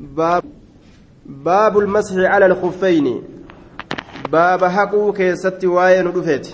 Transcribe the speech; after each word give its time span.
باب 0.00 0.44
باب 1.26 1.78
المسح 1.78 2.14
على 2.16 2.46
الخفين 2.46 3.22
باب 4.32 4.64
حقو 4.64 5.12
كيست 5.12 5.64
واين 5.64 6.06
رفيت 6.06 6.48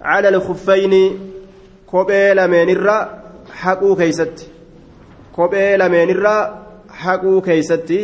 على 0.00 0.28
الخفين 0.28 1.18
kophee 1.92 2.34
lameenirra 2.34 2.96
haquu 3.62 3.96
keeysatti 3.96 4.50
kophee 5.36 5.76
lameenirra 5.80 6.32
haquu 7.02 7.30
keeysatti 7.46 7.98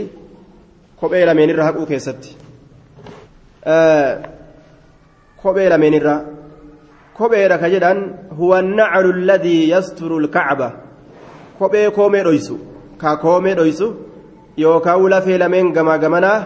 kophee 1.01 1.24
lameenirra 1.29 1.67
haquu 1.69 1.85
keessatti 1.90 2.31
kophee 5.42 5.69
lameenirra 5.72 6.15
kopheedha 7.19 7.58
ka 7.63 7.71
jedhan 7.74 8.01
huwa 8.38 8.58
annacalu 8.63 9.13
alladii 9.17 9.69
yasturu 9.74 10.21
lkacba 10.26 10.69
kophee 11.58 11.90
koomee 11.99 12.24
dhoysu 12.29 12.58
ka 13.03 13.17
koomee 13.24 13.54
dhoysu 13.61 13.88
yookaan 14.56 15.08
lafee 15.10 15.38
lameen 15.38 15.72
gamaa 15.72 15.98
gamanaa 15.98 16.38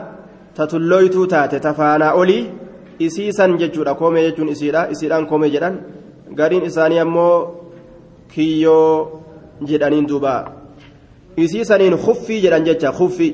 tatulloytuu 0.56 1.26
taate 1.26 1.60
tafaanaa 1.66 2.12
olii 2.20 2.50
isiisan 3.06 3.58
jechuudha 3.60 3.94
koomee 4.00 4.24
jechuun 4.28 4.48
isiidha 4.54 4.88
isiidhaan 4.94 5.26
koomee 5.30 5.50
jedhan 5.54 5.76
gariin 6.38 6.64
isaanii 6.70 6.98
ammoo 7.04 7.36
kiyyoo 8.34 9.22
jedhaniin 9.68 10.08
duuba 10.08 10.34
isii 11.44 11.64
saniin 11.70 11.96
kuffii 12.06 12.40
jedhan 12.44 12.64
jecha 12.68 12.92
kuffi 12.98 13.28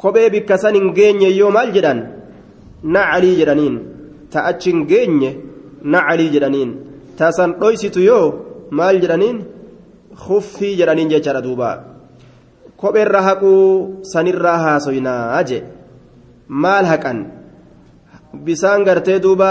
kophee 0.00 0.30
bikka 0.34 0.58
san 0.62 0.74
hin 0.74 0.92
geenye 0.98 1.30
yoo 1.36 1.50
maal 1.56 1.72
jedhan 1.76 2.00
nacalii 2.94 3.36
jedhaniin 3.40 3.76
ta 4.32 4.44
achi 4.50 4.70
hin 4.72 4.86
geenye 4.92 5.30
nacalii 5.94 6.30
jedhaniin 6.34 6.70
ta 7.18 7.32
san 7.38 7.54
dhoysitu 7.60 8.00
yoo 8.10 8.26
maal 8.78 9.00
jedhaniin 9.02 9.38
kuffii 10.26 10.74
jedhaniin 10.80 11.08
jechaadha 11.14 11.42
duuba 11.46 11.70
kopheerra 12.80 13.20
haquu 13.28 13.52
sanirraa 14.12 14.58
haasoynaa 14.64 15.42
je 15.48 15.58
maal 16.62 16.84
haqan 16.92 17.18
bisaan 18.46 18.84
gartee 18.88 19.18
duuba 19.24 19.50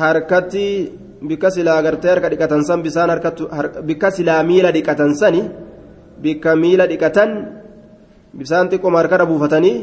harkatti 0.00 0.66
bikka 1.28 1.48
silaa 1.56 1.80
gartee 1.86 2.10
harka 2.14 2.28
dhiqatan 2.32 2.62
san 2.68 2.82
bisaan 2.86 3.10
bikka 3.88 4.08
silaa 4.16 4.42
miila 4.50 4.70
dhiqatan 4.76 5.12
sani 5.20 5.42
bikka 6.22 6.56
miila 6.62 6.84
dhiqatan 6.92 7.30
bisaan 8.38 8.66
xiqqooma 8.70 8.98
harkarra 9.00 9.26
buufatanii 9.30 9.76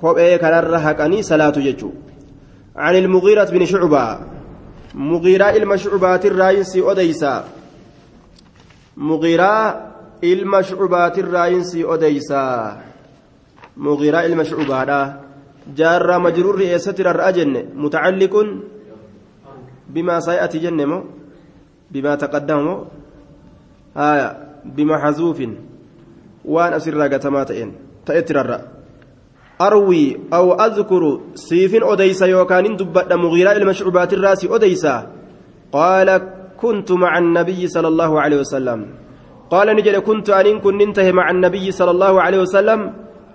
kophee 0.00 0.38
kanarra 0.42 0.78
haqanii 0.86 1.22
salaatu 1.30 1.60
jechuudha. 1.68 2.12
عن 2.76 2.96
المغيرة 2.96 3.44
بن 3.44 3.64
شعبة 3.64 4.18
مغيرة 4.94 5.50
إلما 5.56 5.76
شعبات 5.76 6.26
الراينسي 6.26 6.80
أديسا 6.90 7.44
مغيرة 8.96 9.52
إلما 10.24 10.62
شعبات 10.62 11.18
الراينسي 11.18 11.84
أديسا 11.84 12.44
مغيرة 13.76 14.20
إلما 14.26 14.44
شعبة 14.44 15.14
جار 15.76 16.18
مجرور 16.18 16.54
رئيسة 16.58 16.94
الرأجن 16.98 17.52
متعلق 17.74 18.34
بما 19.90 20.20
سيأتي 20.20 20.58
جنمو 20.58 20.98
بما 21.90 22.14
تقدم 22.14 22.84
آية 23.96 24.28
بما 24.64 24.96
حذوف 24.98 25.38
وان 26.44 26.72
أسر 26.72 27.02
قتماتين 27.12 27.68
تأتر 28.06 28.60
أروي 29.60 30.20
أو 30.34 30.46
أذكر 30.54 31.02
سيف 31.34 31.72
أديس 31.84 32.22
يوكان 32.22 32.76
دبت 32.76 33.12
مغيرة 33.12 33.52
المشعوبات 33.52 34.12
الراس 34.12 34.44
أديس 34.44 34.86
قال 35.72 36.08
كنت 36.60 36.92
مع 36.92 37.18
النبي 37.18 37.66
صلى 37.66 37.88
الله 37.88 38.20
عليه 38.20 38.38
وسلم 38.40 38.80
قال 39.52 39.68
نجد 39.76 39.96
كنت 40.08 40.30
أن 40.30 40.60
كن 40.64 40.76
ننتهي 40.80 41.12
مع 41.12 41.30
النبي 41.30 41.70
صلى 41.70 41.90
الله 41.90 42.22
عليه 42.22 42.40
وسلم. 42.40 42.80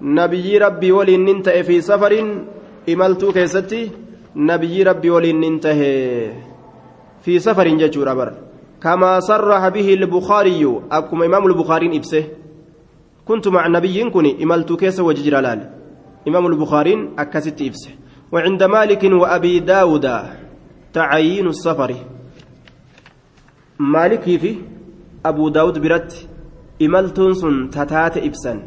نبي 0.02 0.58
ربي 0.58 0.92
ولي 0.92 1.18
ننتهي 1.18 1.64
في 1.64 1.82
سفر. 1.82 2.14
إملت 2.90 3.26
كيستي. 3.26 3.92
نبي 4.36 4.84
ربي 4.84 5.10
ولي 5.10 5.34
ننتهي 5.34 5.94
في 7.22 7.40
سفر 7.40 7.68
ججور 7.68 8.14
بر 8.14 8.34
كما 8.82 9.20
صرح 9.20 9.68
به 9.70 9.94
البخاري. 9.94 10.62
أكما 10.92 11.26
إمام 11.26 11.44
البخاري 11.48 11.98
إبسه. 11.98 12.24
كنت 13.26 13.48
مع 13.48 13.66
النبي 13.66 14.10
كني 14.10 14.44
إملت 14.44 14.74
كيس 14.74 15.00
وججر 15.00 15.40
لال 15.40 15.70
إمام 16.28 16.48
البخاري 16.48 17.14
أكست 17.20 17.62
إبسه. 17.62 17.92
وعند 18.32 18.64
مالك 18.64 19.04
وأبي 19.04 19.60
داود 19.60 20.06
تعيين 20.94 21.48
السفر. 21.48 21.92
مالك 23.80 24.26
في 24.42 24.77
أبو 25.30 25.50
داود 25.50 25.78
برت 25.80 26.28
إملتون 26.82 27.34
سن 27.34 27.70
تتات 27.70 28.18
إبسن 28.18 28.58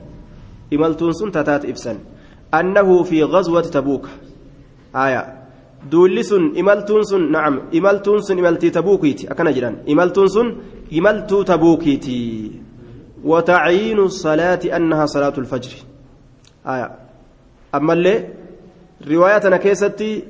إملتون 0.75 1.13
سن 1.13 1.31
تتات 1.33 1.65
إبسن 1.65 1.97
أنه 2.55 3.03
في 3.03 3.23
غزوة 3.25 3.63
تبوك 3.63 4.07
آية 4.95 5.41
duulli 5.89 6.25
sun 6.25 6.53
imaltuun 6.61 7.05
sun 7.05 7.23
nacam 7.33 7.55
imaltuun 7.73 8.21
sun 8.23 8.39
imaltii 8.39 8.71
tabuukiiti 8.71 9.29
akkana 9.33 9.53
jedhan 9.57 9.77
imaltuun 9.87 10.29
sun 10.29 10.49
imaltuu 10.91 11.45
tabuukiiti 11.45 12.17
watacyiinu 13.25 14.11
salaati 14.11 14.73
annahaa 14.73 15.07
salaatu 15.07 15.41
lfajri 15.41 15.79
aya 16.65 16.91
ammallee 17.73 18.19
riwaayaa 19.11 19.41
tana 19.41 19.59
keessatti 19.59 20.25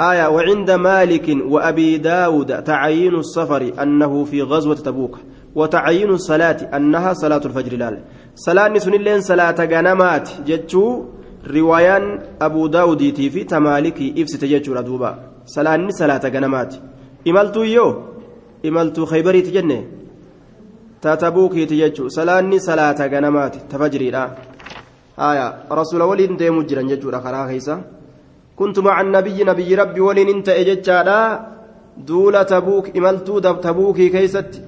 آية 0.00 0.26
وعند 0.28 0.70
مالك 0.70 1.26
وأبي 1.52 1.98
داود 1.98 2.62
تعيين 2.64 3.14
السفر 3.14 3.72
أنه 3.82 4.24
في 4.24 4.42
غزوة 4.42 4.74
تبوك 4.74 5.18
وتعيين 5.54 6.10
الصلاة 6.10 6.76
أنها 6.76 7.12
صلاة 7.12 7.42
الفجر 7.44 7.76
لال 7.76 7.96
صلاة 8.34 8.68
نسون 8.68 8.94
اللين 8.94 9.20
صلاة 9.20 9.58
غنمات 9.72 10.30
جتشو 10.46 10.84
riwaayaan 11.44 12.20
abuu 12.40 12.68
daawudiitii 12.68 13.30
fi 13.30 13.44
tamaalikii 13.44 14.12
ibsite 14.20 14.48
jechuudha 14.48 14.82
duuba 14.82 15.18
salaanni 15.44 15.92
salaata 15.92 16.30
ganamaati 16.30 16.80
imaltuu 17.24 17.64
yoo 17.64 17.92
imaltuu 18.62 19.06
khaybariiti 19.06 19.50
jenne 19.50 19.78
tatabuukiiti 21.00 21.76
jechuu 21.76 22.10
salaanni 22.10 22.60
salaata 22.60 23.08
ganamaati 23.08 23.58
tafajriidha 23.68 24.30
haya 25.16 25.46
rasuula 25.70 26.06
waliin 26.06 26.36
deemuu 26.36 26.62
jiran 26.62 26.88
jechuudha 26.92 27.20
karaa 27.20 27.46
keeysa 27.48 27.78
kuntu 28.60 28.84
maca 28.84 29.08
nabiyyi 29.16 29.48
nabiyyi 29.50 29.80
rabbi 29.82 30.04
waliin 30.08 30.32
in 30.34 30.42
ta'e 30.42 30.64
jechaadha 30.68 31.18
duula 32.08 32.44
tabuuk 32.44 32.92
imaltuu 32.94 33.40
tabuukii 33.40 34.10
keeysatti 34.14 34.62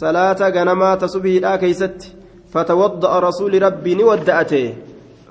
salaata 0.00 0.50
ganamaa 0.50 0.96
tasubiidhaa 1.04 1.58
keeysatti 1.62 2.12
fatawadda'a 2.52 3.20
rasuuli 3.28 3.64
rabbii 3.68 3.94
ni 4.00 4.10
wadda'ate 4.10 4.64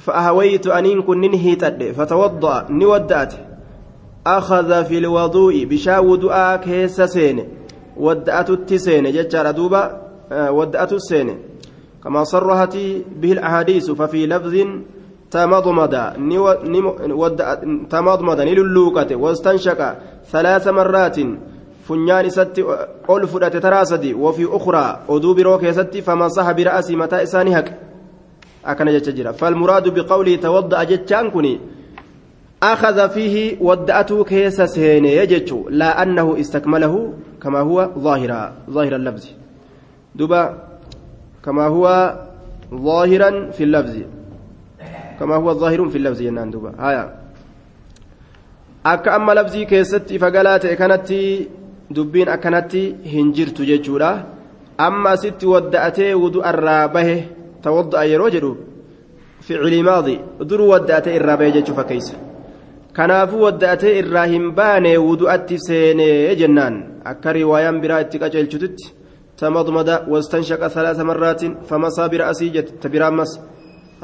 فأهويت 0.06 0.68
أن 0.68 1.02
كن 1.02 1.34
هيتد 1.34 1.92
فتوضأ 1.92 2.66
نودأت 2.70 3.34
أخذ 4.28 4.86
في 4.86 4.98
الوضوء 4.98 5.66
بشاو 5.66 6.16
دعاء 6.16 6.58
كيس 6.58 7.02
سين 7.02 7.48
ودأت 7.98 8.50
التسين 8.50 9.12
ججار 9.12 9.52
دوبا 9.52 10.02
ودأت 10.32 10.94
السين 10.94 11.38
كما 12.04 12.24
صرحت 12.24 12.78
به 13.22 13.32
الأحاديث 13.32 13.92
ففي 13.92 14.28
لفظ 14.28 14.56
تمضمض 15.32 15.96
تمضمض 17.90 18.42
نللوكة 18.42 19.16
واستنشق 19.16 19.96
ثلاث 20.32 20.68
مرات 20.68 21.18
فنيان 21.88 22.30
ست 22.30 22.66
ألف 23.10 23.38
تراسدي 23.38 24.14
وفي 24.14 24.46
أخرى 24.52 25.00
أدوب 25.10 25.40
روكي 25.40 25.74
ست 25.74 25.98
فمسح 25.98 26.52
برأسي 26.52 26.96
متى 26.96 27.24
إساني 27.24 27.60
هك. 27.60 27.78
أكن 28.66 28.86
جتجرا 28.86 29.32
فالمراد 29.32 30.00
بقوله 30.00 30.36
توضأ 30.36 30.84
جتان 30.84 31.30
كني 31.30 31.60
أخذ 32.64 33.10
فيه 33.10 33.58
ودأته 33.62 34.24
كيس 34.24 34.62
سين 34.62 35.06
يجتشو 35.06 35.70
لا 35.70 36.04
أنه 36.04 36.40
استكمله 36.40 37.14
كما 37.42 37.60
هو 37.60 37.90
ظاهرا 38.00 38.54
ظاهر 38.70 38.96
اللفظ. 38.96 39.26
دبا 40.16 40.58
كما 41.46 41.68
هو 41.68 42.16
ظاهرا 42.74 43.52
في 43.52 43.64
اللفظ. 43.64 43.96
كما 45.20 45.36
هو 45.36 45.54
ظاهر 45.54 45.90
في 45.90 45.98
اللفظ 45.98 46.22
ينان 46.22 46.50
دبا 46.52 46.72
هايا 46.80 47.06
akka 48.86 49.16
amma 49.18 49.34
labzii 49.34 49.66
keessatti 49.66 50.20
fagalaa 50.20 50.60
ta'e 50.60 50.76
kanatti 50.82 51.20
dubbiin 51.96 52.30
akkanatti 52.30 52.82
hin 53.14 53.34
jirtu 53.34 53.66
jechuudha 53.66 54.12
amma 54.78 55.10
asitti 55.16 55.46
wadda'atee 55.54 56.14
wudu'arraa 56.14 56.88
bahe 56.88 57.18
توضأ 57.66 58.04
يروجد 58.04 58.46
فعل 59.42 59.84
ماضي 59.84 60.20
در 60.50 60.62
ودأت 60.62 61.08
الرابع 61.08 61.48
جتش 61.50 61.72
فكيس. 61.72 62.08
كنافو 62.98 63.46
ودأت 63.46 63.84
الراهن 63.84 64.46
باني 64.52 64.98
ودؤت 64.98 65.50
سيني 65.54 66.36
جنان. 66.36 66.76
أكا 67.06 67.32
رواية 67.32 67.72
برا 67.82 68.00
اتقاجل 68.00 68.48
جتت 68.48 68.78
تمضمض 69.38 69.90
واستنشق 70.12 70.68
ثلاث 70.68 71.00
مرات 71.00 71.42
فمسى 71.68 72.08
برأسي 72.12 72.50
جت 72.56 72.70
تبرامس 72.82 73.32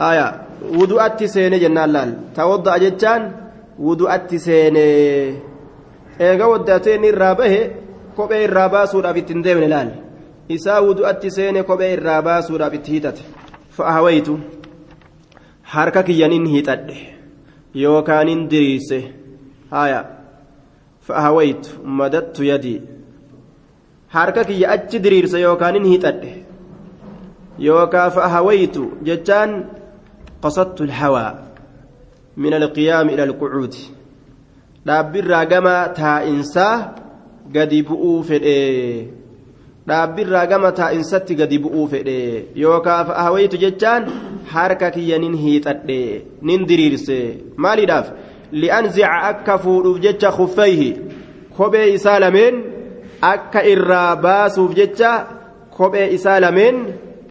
aayaa 0.08 0.32
wudu'atti 0.78 1.28
seene 1.28 1.60
jennaan 1.60 1.94
laal. 1.94 2.12
Tawadda'a 2.36 2.80
jechaan 2.84 3.24
wudu'atti 3.80 4.40
seene. 4.40 4.86
Eega 6.20 6.48
waddaatee 6.54 6.96
inni 6.96 7.08
irraa 7.14 7.36
bahe 7.36 7.60
kophee 8.16 8.44
irraa 8.48 8.70
baasuudhaaf 8.76 9.18
itti 9.22 9.34
hin 9.34 9.44
deemne 9.44 9.68
laal. 9.74 9.90
Isaa 10.50 10.82
wudu'atti 10.88 11.32
seene 11.38 11.64
kophee 11.64 11.94
irraa 11.98 12.22
baasuudhaaf 12.28 12.74
itti 12.80 12.92
hiixate 12.92 13.24
fa'aawaytu 13.78 14.38
harka 15.74 16.04
kiyyanin 16.04 16.46
hiixadhe. 16.54 16.98
Yookaanin 17.84 18.48
diriirse. 18.52 19.00
Aayaa 19.82 20.06
fa'aawaytu 21.08 21.70
madattu 22.00 22.44
yadii 22.44 22.80
harka 24.16 24.44
kiyya 24.50 24.72
achi 24.78 25.00
diriirse 25.04 25.40
yookaanin 25.42 25.86
hiixadhe. 25.92 26.32
Yookaa 27.68 28.10
fa'aawaytu 28.18 28.90
jechaan. 29.10 29.81
Alhawaa 30.44 31.32
min 32.38 32.54
alqiyaami 32.54 33.14
ila 33.14 33.24
alqucuudi 33.30 33.88
dhaabbirraa 34.86 35.46
gama 35.46 35.78
taa'insaa 36.02 36.76
gadi 37.56 37.84
bu'uu 37.90 38.24
fedhee 38.30 39.22
dhaabbirraa 39.88 40.46
gama 40.52 40.72
taa'insatti 40.80 41.36
gadi 41.42 41.58
bu'uu 41.64 41.86
fedhe 41.94 42.18
yookaan 42.64 43.14
hawaytu 43.26 43.62
jechaan 43.64 44.10
harka 44.54 44.92
kiyya 44.96 45.18
nin 45.24 45.38
hiixadhe 45.44 46.02
nin 46.50 46.68
diriirse 46.70 47.18
maaliidhaaf 47.66 48.12
li'anzica 48.64 49.14
akka 49.32 49.58
fuudhuuf 49.64 50.02
jecha 50.06 50.32
kuffayhi 50.38 50.90
kophee 51.58 51.88
isaa 51.98 52.20
lameen 52.26 52.62
akka 53.34 53.66
irraa 53.74 54.16
baasuuf 54.26 54.76
jecha 54.80 55.12
kophee 55.78 56.08
isaa 56.18 56.40
lameen 56.46 56.78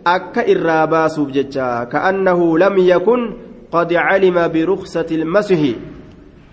akka 0.05 0.47
irraa 0.47 0.87
baasuuf 0.87 1.31
jecha 1.33 1.87
ka'annahu 1.87 2.59
lam 2.59 2.75
yakun 2.79 3.21
qad 3.71 3.91
calima 3.93 4.49
biruksati 4.49 5.15
ilmasihi 5.19 5.79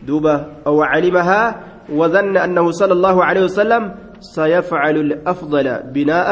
duuba 0.04 0.64
aw 0.66 0.76
calimahaa 0.84 1.68
وظن 1.88 2.38
أنه 2.38 2.72
صلى 2.72 2.94
الله 2.94 3.26
عليه 3.26 3.44
وسلم 3.44 3.96
سيفعل 4.20 4.96
الأفضل 4.98 5.84
بناء 5.96 6.28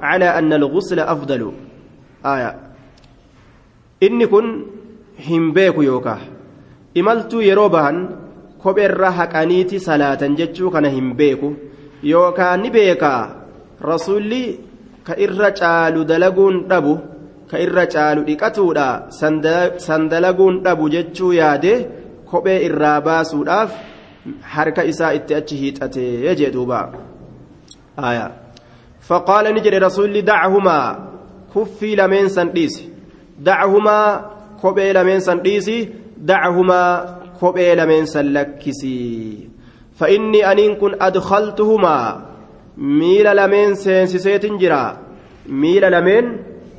على 0.00 0.28
أن 0.38 0.52
الغسل 0.52 1.00
أفضل 1.00 1.52
آية 2.26 2.56
إني 4.02 4.26
كن 4.26 4.66
همبيك 5.30 5.76
يوكا 5.78 6.18
إملت 6.96 7.32
يروبهن 7.34 7.96
كبر 8.64 9.10
حقانيتي 9.10 9.78
صلاة 9.78 10.22
جتشو 10.38 10.70
كان 10.70 10.86
همبيك 10.86 11.40
يوكا 12.02 12.56
نبيكا 12.56 13.14
رسولي 13.82 14.58
كإر 15.10 15.50
جالو 15.60 16.02
دلقون 16.02 16.68
دبو 16.68 16.98
كإر 17.50 17.84
جالو 17.84 18.22
ديكتودا 18.22 19.06
سندلقون 19.78 20.62
دبو 20.62 20.88
جتشو 20.88 21.32
ياده 21.32 21.86
كبير 22.32 22.76
إراباسو 22.76 23.44
داف 23.44 23.70
harka 24.54 24.84
isaa 24.84 25.12
itti 25.16 25.34
achi 25.34 25.56
hiixatee 25.56 26.36
aya 28.08 28.26
faqaala 29.08 29.52
ni 29.52 29.60
jedhe 29.64 29.78
rasulli 29.86 30.22
dachumaa 30.30 30.96
kuffii 31.52 31.96
lameen 32.00 32.28
san 32.36 32.48
dhiisi 32.56 32.84
dachumaa 33.46 34.08
kophee 34.60 34.92
lameen 34.98 35.20
san 35.20 35.40
dhiisi 35.46 35.78
dachumaa 36.30 36.92
kophee 37.40 37.74
lameen 37.80 38.06
san 38.06 38.26
lakkisi 38.36 39.50
فإني 40.00 40.52
أنين 40.52 40.74
كن 40.74 40.96
أدخلتهما 41.00 42.29
ميل 42.80 43.36
لمن 43.36 43.74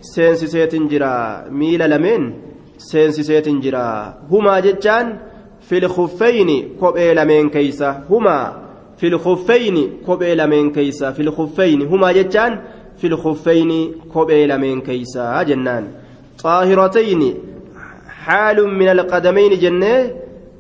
سينسيسيت 0.02 0.76
جرا 0.92 1.48
ميل 1.50 1.92
لمن 1.92 2.34
سينسيسيت 2.78 3.50
جرا 3.50 4.18
هما 4.32 4.60
جتان 4.60 5.18
في 5.62 5.78
الخفين 5.78 6.76
كوبي 6.80 7.14
لمن 7.14 7.50
كيسا 7.50 8.04
هما 8.10 8.62
في 8.98 9.08
الخفين 9.08 9.92
كوبي 10.06 10.36
لمن 10.36 10.72
كيسا 10.72 11.12
في 11.12 11.22
الخفين 11.22 11.82
هما 11.82 12.12
جتان 12.12 12.62
في 12.98 13.08
الخفين 13.08 13.92
كوبي 14.14 14.46
لمن 14.48 14.82
كيسا 14.82 15.44
جنان 15.44 15.88
طاهرتين 16.44 17.34
حال 18.08 18.68
من 18.68 18.88
القدمين 18.90 19.60
جنة 19.60 20.12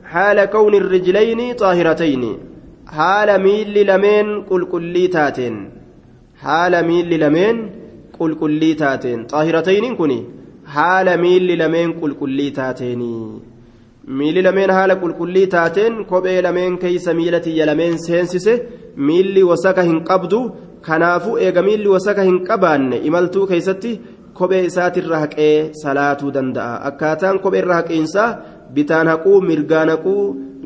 حال 0.05 0.45
كون 0.45 0.73
الرجلين 0.75 1.53
طاهرتين 1.53 2.50
haala 2.97 3.35
miilli 3.45 3.83
lameen 3.89 4.27
qulqullii 4.49 5.09
taateen. 5.15 5.55
Haala 6.45 6.79
miilli 6.89 7.17
lameen 7.23 7.57
qulqullii 8.17 8.75
taateen. 8.81 9.19
Xaahiratayniin 9.31 9.95
kun 9.99 10.13
haala 10.75 11.13
miilli 11.23 11.55
lameen 11.61 11.91
qulqullii 12.01 12.51
taateenii 12.59 13.41
miilli 14.17 14.41
lameen 14.47 14.71
haala 14.77 14.95
qulqullii 15.03 15.47
taateen 15.55 15.93
kophee 16.11 16.41
lameen 16.47 16.77
keeysa 16.83 17.13
miila 17.19 17.39
tiyya 17.45 17.65
lameen 17.69 17.97
seensise 18.05 18.53
miilli 19.07 19.43
wasaka 19.49 19.83
hin 19.89 19.99
qabdu 20.09 20.39
kanaafuu 20.87 21.37
eega 21.45 21.61
miilli 21.67 21.89
wasaka 21.95 22.23
hin 22.29 22.39
qabaanne 22.47 22.97
imaltuu 23.09 23.47
keeysatti 23.51 23.91
kophee 24.39 24.63
isaatirra 24.69 25.19
haqee 25.23 25.55
salaatuu 25.83 26.31
danda'a. 26.37 26.79
Akkaataan 26.89 27.39
kophee 27.43 27.61
irra 27.63 27.75
haqiinsaa 27.81 28.29
bitaan 28.75 29.07
haquu 29.13 29.41
mirgaan 29.49 29.89
haquu 29.93 30.17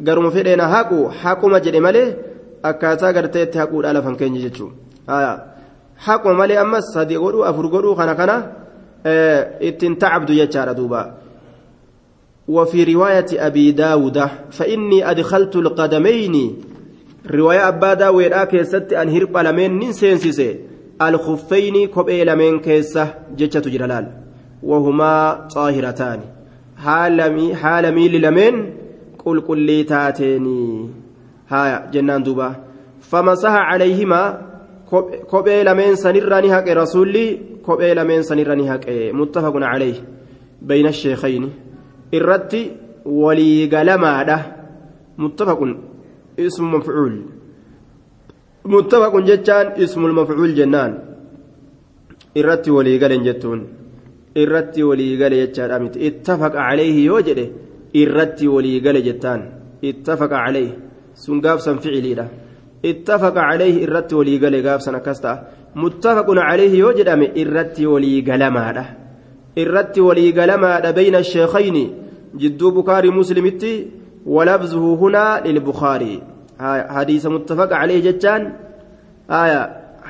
garuma 0.08 0.32
fedheen 0.32 0.60
haqu 0.60 0.98
haquma 1.22 1.60
jedhe 1.66 1.80
malee 1.88 2.08
akkaataa 2.70 3.14
garteetti 3.14 3.58
haquudha 3.58 3.94
lafan 3.94 4.16
keenya 4.20 4.42
jechuudha 4.46 5.32
haquma 6.06 6.34
malee 6.42 6.58
ammas 6.66 6.94
sadi 6.94 7.16
godhuu 7.24 7.44
afur 7.50 7.68
godhuu 7.74 7.96
kana 8.00 8.16
kana 8.16 8.36
ittiin 9.60 9.96
tacabdu 10.02 10.34
jechaadha 10.34 10.74
duuba. 10.74 11.02
وفي 12.48 12.84
رواية 12.94 13.26
أبي 13.34 13.72
داود 13.72 14.22
فإني 14.52 15.12
أدخلت 15.12 15.56
القدمين 15.56 16.56
رواية 17.32 17.68
أبا 17.68 17.94
داود 17.94 18.34
آكيست 18.34 18.94
أن 18.94 19.10
هرب 19.10 19.38
لمن 19.38 19.80
ننسينسيسي 19.80 20.60
الخفين 21.02 21.88
كبئي 21.88 22.24
لمن 22.24 22.60
كيسة 22.60 23.14
جتشة 23.38 23.70
جلال 23.70 24.12
وهما 24.64 25.48
طاهرتان 25.56 26.20
حالمي 26.78 27.56
حالمي 27.56 28.10
لمن 28.10 28.74
qulqullii 29.26 29.84
taateenii 29.92 30.90
haya 31.52 31.78
jennaan 31.94 32.24
duuba. 32.26 32.48
Famasaha 33.10 33.62
calayhimaa 33.70 34.28
kophee 35.32 35.64
lameen 35.68 35.96
sanirra 36.04 36.42
ni 36.42 36.50
haqe 36.56 36.74
rasuulli 36.82 37.26
kophee 37.66 37.94
lameen 38.00 38.24
sanirra 38.24 38.56
ni 38.56 38.68
haqe. 38.72 39.12
Muttafaqun 39.20 39.64
calayhi. 39.72 40.04
Bayna 40.68 40.92
sheekayni. 41.02 41.50
Irratti 42.18 42.62
waliigalamaadha. 43.06 44.38
Muttafaqun 45.24 45.72
ismu 46.46 46.68
mafcuul. 46.76 47.16
Muttafaqun 48.74 49.26
jechaan 49.30 49.68
ismul 49.84 50.14
mafcuul 50.20 50.54
jennaan. 50.60 50.94
Irratti 52.40 52.72
waliigalen 52.78 53.24
jettuun. 53.28 53.62
Irratti 54.42 54.84
waliigale 54.84 55.38
jechaadha 55.44 55.80
miti. 55.84 56.00
Ittafaqa 56.08 56.58
calayhi 56.68 57.06
yoo 57.06 57.22
jedhe 57.28 57.46
irratti 58.02 58.48
waliigale 58.56 59.02
jettaan 59.08 59.42
ittafaqa 59.90 60.38
calayhi 60.46 60.74
sun 61.24 61.42
gaafsan 61.46 61.80
ficiliidha 61.84 62.26
ittafaqa 62.92 63.42
calayhi 63.50 63.84
irratti 63.86 64.14
waliigale 64.20 64.60
gaafsan 64.68 64.96
akkas 65.00 65.20
ta'a 65.26 65.42
muttafaqun 65.84 66.40
calayhi 66.48 66.82
yoo 66.84 66.94
jedhame 67.00 67.28
irratti 67.44 67.90
waliigalamaadha 67.94 68.86
irratti 69.64 70.06
waliigalamaadha 70.08 70.96
bayna 71.00 71.24
sheekayni 71.34 71.86
jidduu 72.42 72.72
bukaarii 72.78 73.18
muslimittii 73.20 73.78
walabzuhu 74.36 74.96
hunaa 75.04 75.42
lilbukaarii 75.46 76.18
hadiisa 76.98 77.30
muttafaqa 77.36 77.76
calayhi 77.82 78.06
jechaan 78.08 78.44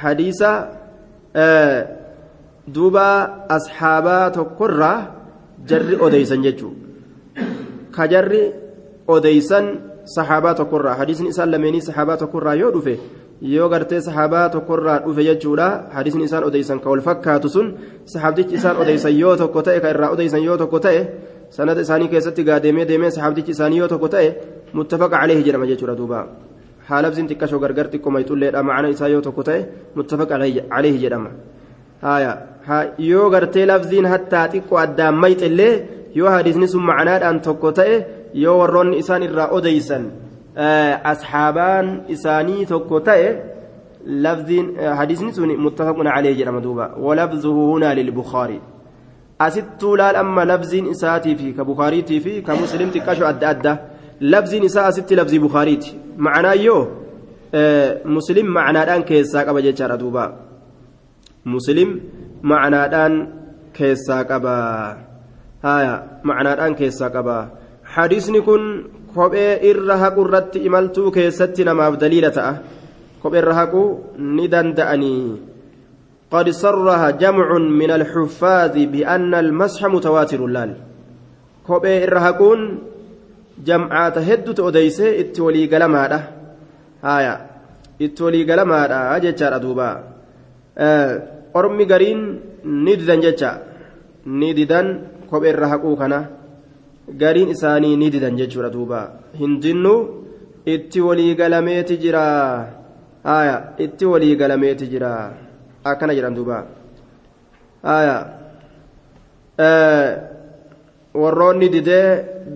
hadiisa 0.03 0.49
duuba 2.75 3.07
asxaabaa 3.57 4.23
tokkorraa 4.37 4.97
jarri 5.69 5.95
odeysan 6.07 6.43
jechuu 6.47 6.73
ka 7.95 8.07
jarri 8.13 8.41
odeysan 9.15 9.65
saxaabaa 10.15 10.55
tokkorraa 10.59 10.95
hadiisni 11.01 11.29
isaan 11.33 11.51
lameenii 11.51 11.81
saxaabaa 11.87 12.17
tokkorraa 12.23 12.55
yoo 12.61 12.71
dhufe 12.75 12.95
yoo 13.53 13.69
gartee 13.73 14.01
saxaabaa 14.07 14.49
tokkorraa 14.55 14.99
dhufe 15.05 15.23
jechuudha 15.29 15.67
hadiisni 15.95 16.23
isaan 16.29 16.43
odeysan 16.49 16.79
ka 16.83 16.89
wal 16.89 17.03
fakkaatu 17.07 17.49
sun 17.55 17.67
saxaabtichi 18.13 18.55
isaan 18.59 18.77
odeysan 18.83 19.17
yoo 19.21 19.35
tokko 19.41 19.61
ta'e 19.67 19.79
ka 19.83 19.89
irraa 19.95 20.11
odeysan 20.15 20.43
yoo 20.47 20.57
tokko 20.63 20.79
ta'e 20.87 21.01
sanada 21.57 21.81
isaanii 21.87 22.11
keessatti 22.13 22.43
gaa 22.49 22.59
deemee 22.63 23.11
saxaabtichi 23.15 23.51
isaanii 23.57 23.79
yoo 23.83 23.89
tokko 23.93 24.07
ta'e 24.15 24.27
muttafaqa 24.77 25.17
caleehi 25.17 25.43
jedhama 25.47 25.67
jechuudha 25.71 25.97
duuba 26.01 26.19
haalabsiin 26.89 27.27
xiqqashoo 27.31 27.59
gargar 27.65 27.87
xiqqoo 27.93 28.11
mayxulleedha 28.15 28.63
macana 28.69 28.87
isaa 28.95 29.09
yoo 29.15 29.21
tokko 29.27 29.43
ta'e 29.49 29.59
muttafaqa 29.97 30.39
caleehi 30.71 30.99
jedhama 31.03 31.31
yoo 33.09 33.29
gartee 33.35 33.65
labziin 33.71 34.07
hattaa 34.13 34.47
xiqqoo 34.53 34.77
addaan 34.85 35.15
mayxillee 35.23 35.73
yoo 36.19 36.29
hadiisni 36.35 36.67
sun 36.73 36.83
macanaadhaan 36.89 37.41
tokko 37.47 37.71
ta'e 37.79 37.95
yoo 38.43 38.55
warroonni 38.61 38.97
isaan 39.03 39.23
irraa 39.27 39.49
odeysan 39.57 40.03
asxaabaan 41.11 41.87
isaanii 42.15 42.65
tokko 42.73 42.99
ta'e 43.07 43.27
lafziin 44.25 44.67
hadiisni 44.99 45.33
sun 45.33 45.49
muttafaqun 45.65 46.07
calee 46.15 46.33
jedhama 46.39 46.61
duuba 46.67 46.85
walabzuhu 47.05 47.61
hunaa 47.71 47.93
lilbukaarii 47.99 48.61
asittuu 49.47 49.95
laal 50.01 50.15
amma 50.23 50.45
labziin 50.51 50.85
isaatii 50.95 51.35
fi 51.39 51.53
ka 51.57 51.63
bukaariitii 51.71 52.19
fi 52.25 52.33
ka 52.47 52.55
muslim 52.61 52.89
xiqqasho 52.95 53.25
adda 53.31 53.47
adda 53.53 53.73
labziin 54.33 54.63
isaa 54.69 54.85
asitti 54.91 55.15
labzii 55.19 55.39
bukaariiti 55.47 55.95
macanaa 56.17 56.53
yoo 56.67 56.83
muslim 58.17 58.47
macanaadhaan 58.57 59.03
keessaa 59.09 59.45
qaba 59.47 59.61
jechaadha 59.67 59.97
duuba 60.03 60.23
muslim 61.55 61.89
macanaadhaan 62.51 63.13
keessaa 63.77 64.23
qabaa 64.31 65.04
haya 65.65 65.93
macnaadhaan 66.29 66.77
keessaa 66.79 67.09
qabaa 67.15 67.43
hadiisni 67.95 68.41
kun 68.47 68.63
kophee 69.15 69.51
irra 69.71 70.01
haqu 70.03 70.27
irratti 70.27 70.63
imaltuu 70.69 71.09
keessatti 71.17 71.67
namaaf 71.69 71.99
daliila 72.03 72.35
ta'a 72.37 72.53
kophee 73.21 73.41
irra 73.43 73.59
haquu 73.59 73.83
ni 74.37 74.45
danda'anii 74.53 75.25
قد 76.31 76.49
صرح 76.49 77.09
جمع 77.09 77.47
من 77.57 77.91
الحفاظ 77.91 78.73
بأن 78.77 79.33
المسح 79.33 79.85
متواتر 79.85 80.41
لال 80.45 80.71
كوبي 81.67 82.03
إرهقون 82.03 82.79
جمعات 83.65 84.17
هدت 84.17 84.59
أديسة 84.59 85.19
اتولي 85.19 85.65
قلمادا 85.65 86.19
هايا 87.03 87.35
اتولي 88.01 88.41
قلمادا 88.51 89.15
أجتشار 89.15 89.53
ni 94.25 94.53
didan 94.57 94.87
kophee 95.29 95.53
irra 95.53 95.69
haquu 95.73 95.95
kana 96.01 96.19
gariin 97.21 97.49
isaanii 97.53 97.95
ni 97.97 98.09
didan 98.09 98.37
jechuudha 98.37 98.69
duuba. 98.73 98.99
Hindinnu 99.39 99.93
itti 100.65 101.01
walii 101.01 101.35
galameeti 101.35 101.97
jira. 101.97 102.23
Aya 103.23 103.55
itti 103.77 104.05
walii 104.05 104.35
galameeti 104.35 104.87
jira. 104.89 105.11
Akkana 105.85 106.15
jedhan 106.17 106.35
duuba. 106.35 106.57
Aya 107.83 108.17
warroonni 111.13 111.69
didee 111.69 112.07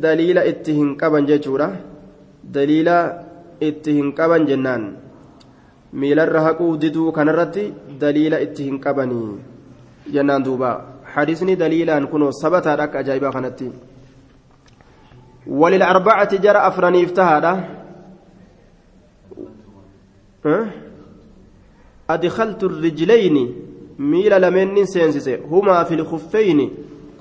daliila 0.01 0.45
itti 0.51 0.73
hin 0.73 0.97
qaban 0.97 1.29
jechuudha. 1.29 1.69
Daliila 2.43 2.97
itti 3.61 3.93
hin 3.93 4.13
qaban 4.17 4.47
jennaan. 4.49 4.83
Miilarra 5.93 6.41
haquu 6.49 6.77
diduu 6.81 7.11
kanarratti 7.13 7.73
daliila 8.01 8.41
itti 8.41 8.65
hin 8.65 8.77
qabanii 8.81 9.29
jennaan 10.13 10.43
duubaa 10.45 10.88
hadisni 11.15 11.55
daliilaan 11.55 12.07
kunoo 12.07 12.31
sabataadha 12.31 12.83
akka 12.83 12.99
ajaa'ibaa 12.99 13.31
kanatti 13.31 13.71
وللأربعة 15.49 16.35
جرى 16.35 16.57
أفرني 16.57 17.03
افتهادا 17.03 17.63
أه؟ 20.45 20.65
أدخلت 22.09 22.63
الرجلين 22.63 23.55
ميل 23.99 24.41
لمن 24.41 24.85
سينسس. 24.85 25.29
هما 25.29 25.83
في 25.83 25.93
الخفين. 25.93 26.69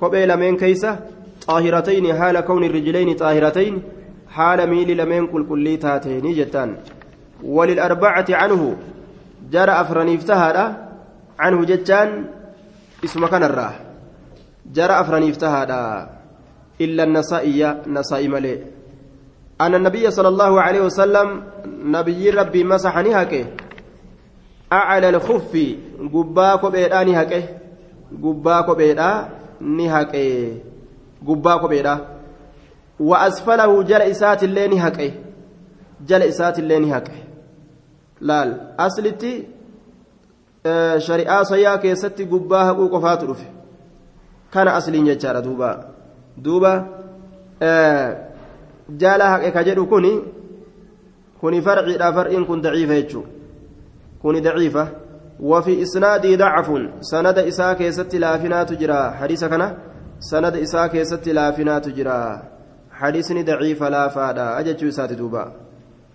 كوبي 0.00 0.26
لمن 0.26 0.56
كيسة؟ 0.56 0.98
طاهرتين. 1.46 2.14
حال 2.14 2.40
كون 2.40 2.64
الرجلين 2.64 3.14
طاهرتين. 3.16 3.82
حال 4.28 4.70
ميل 4.70 4.96
لمن 4.96 5.26
كل 5.26 5.48
كل 5.48 5.78
تاتين 5.78 6.32
جتان. 6.32 6.76
وللأربعة 7.44 8.26
عنه. 8.30 8.76
جرى 9.50 9.72
أفرني 9.72 10.14
افتهر 10.14 10.76
عنه 11.38 11.64
جتان. 11.64 12.24
كان 13.02 13.42
الراه 13.42 13.74
جرى 14.66 15.00
أفرني 15.00 15.30
افتهر 15.30 15.70
إلا 16.80 17.02
النسائية 17.04 17.82
نسائي 17.86 18.28
ملي 18.28 18.64
أن 19.60 19.74
النبي 19.74 20.10
صلى 20.10 20.28
الله 20.28 20.60
عليه 20.62 20.80
وسلم 20.80 21.42
نبي 21.66 22.30
ربي 22.30 22.64
مسحني 22.64 23.14
هكي 23.14 23.46
أعلى 24.72 25.08
الخف 25.08 25.52
قبا 26.14 26.56
كوبيدا 26.56 27.02
ني 27.02 27.22
هكه 27.22 27.42
قبا 28.22 28.60
كوبيدا 28.60 29.28
ني 29.60 29.90
هكه 29.90 30.52
قبا 31.26 31.56
كوبيدا 31.56 31.94
وأسفله 33.00 33.82
جل 33.82 34.02
إسات 34.02 34.42
اللي 34.44 34.68
ني 34.68 34.80
هكه 34.80 35.12
جل 36.06 36.22
إسات 36.22 36.58
اللي 36.58 36.78
ني 36.78 36.96
هكه 36.96 37.28
laal 38.20 38.74
aslitti 38.78 39.46
shari'aa 41.06 41.44
sayyaa 41.44 41.78
keessatti 41.78 42.24
gubbaa 42.24 42.64
haquu 42.64 42.88
qofaatu 42.88 43.26
dhufe 43.26 43.46
kana 44.50 44.74
asliin 44.74 45.06
jechaadha 45.06 45.42
duuba 45.42 45.70
duuba 46.36 46.72
jaala 49.02 49.30
haqe 49.30 49.50
ka 49.52 49.64
jedhu 49.64 49.86
kuni 49.86 50.12
kuni 51.40 51.62
farciidha 51.62 52.12
far'iin 52.12 52.46
kun 52.46 52.62
daciifa 52.62 52.94
jechuu 52.94 53.26
kuni 54.22 54.40
daciifa 54.40 54.88
وفي 55.40 55.82
إسنادي 55.82 56.36
ضعف 56.36 56.68
سند 57.00 57.38
إساء 57.38 57.74
كيست 57.74 58.14
لافنات 58.14 58.72
جرا 58.72 59.10
حديث 59.10 59.44
كان 59.44 59.76
سند 60.18 60.56
إساء 60.56 60.86
كيست 60.86 61.28
لافنات 61.28 61.88
جرا 61.88 62.42
حديثني 62.90 63.42
ضعيف 63.42 63.82
لا 63.82 64.08
فادا 64.08 64.58
أجت 64.58 64.84
سات 64.84 65.12
دوبا 65.12 65.52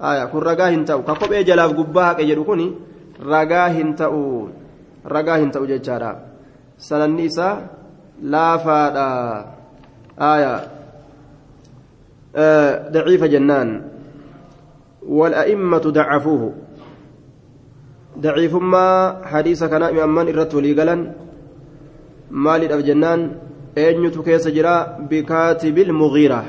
آية 0.01 0.25
كن 0.25 0.39
رجاه 0.39 0.69
هنتو 0.69 1.01
كقب 1.07 1.33
إجلاف 1.33 1.71
قبها 1.71 2.13
كجرو 2.13 2.43
كوني 2.43 2.67
رجاه 3.21 3.67
هنتو 3.67 4.47
رجاه 5.05 5.37
هنتو 5.37 5.65
ججارا 5.65 6.11
سنن 6.77 7.19
إساء 7.19 7.55
لا 8.21 8.57
فادا 8.57 9.09
آية 10.19 10.55
آه 12.35 12.89
ضعيف 12.89 13.23
جنان 13.23 13.69
والأئمة 15.03 15.77
ضعفوه 15.77 16.53
daciifummaa 18.21 19.25
hadiisa 19.31 19.69
kanaa 19.69 19.89
imamman 19.89 20.27
irratti 20.31 20.55
walii 20.55 20.73
galan 20.79 21.01
maalidhaaf 22.29 22.83
jennaan 22.89 23.21
eenyutu 23.83 24.23
keessa 24.27 24.51
jira 24.57 24.73
bikaatibil 25.09 25.93
mugiiraa 26.01 26.45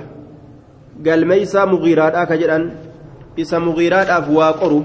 galmeeysaa 1.06 1.66
mugiiraadhaa 1.72 2.26
ka 2.30 2.36
jedhan 2.42 2.66
isa 3.44 3.60
mugiiraadhaaf 3.66 4.28
waa 4.38 4.52
qoru 4.60 4.80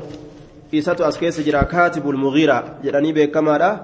isatu 0.71 1.05
as 1.05 1.17
keessa 1.17 1.43
jira 1.43 1.63
kaatibul 1.63 2.17
mugiiraa 2.17 2.63
jedhanii 2.83 3.13
beekamaadha. 3.13 3.79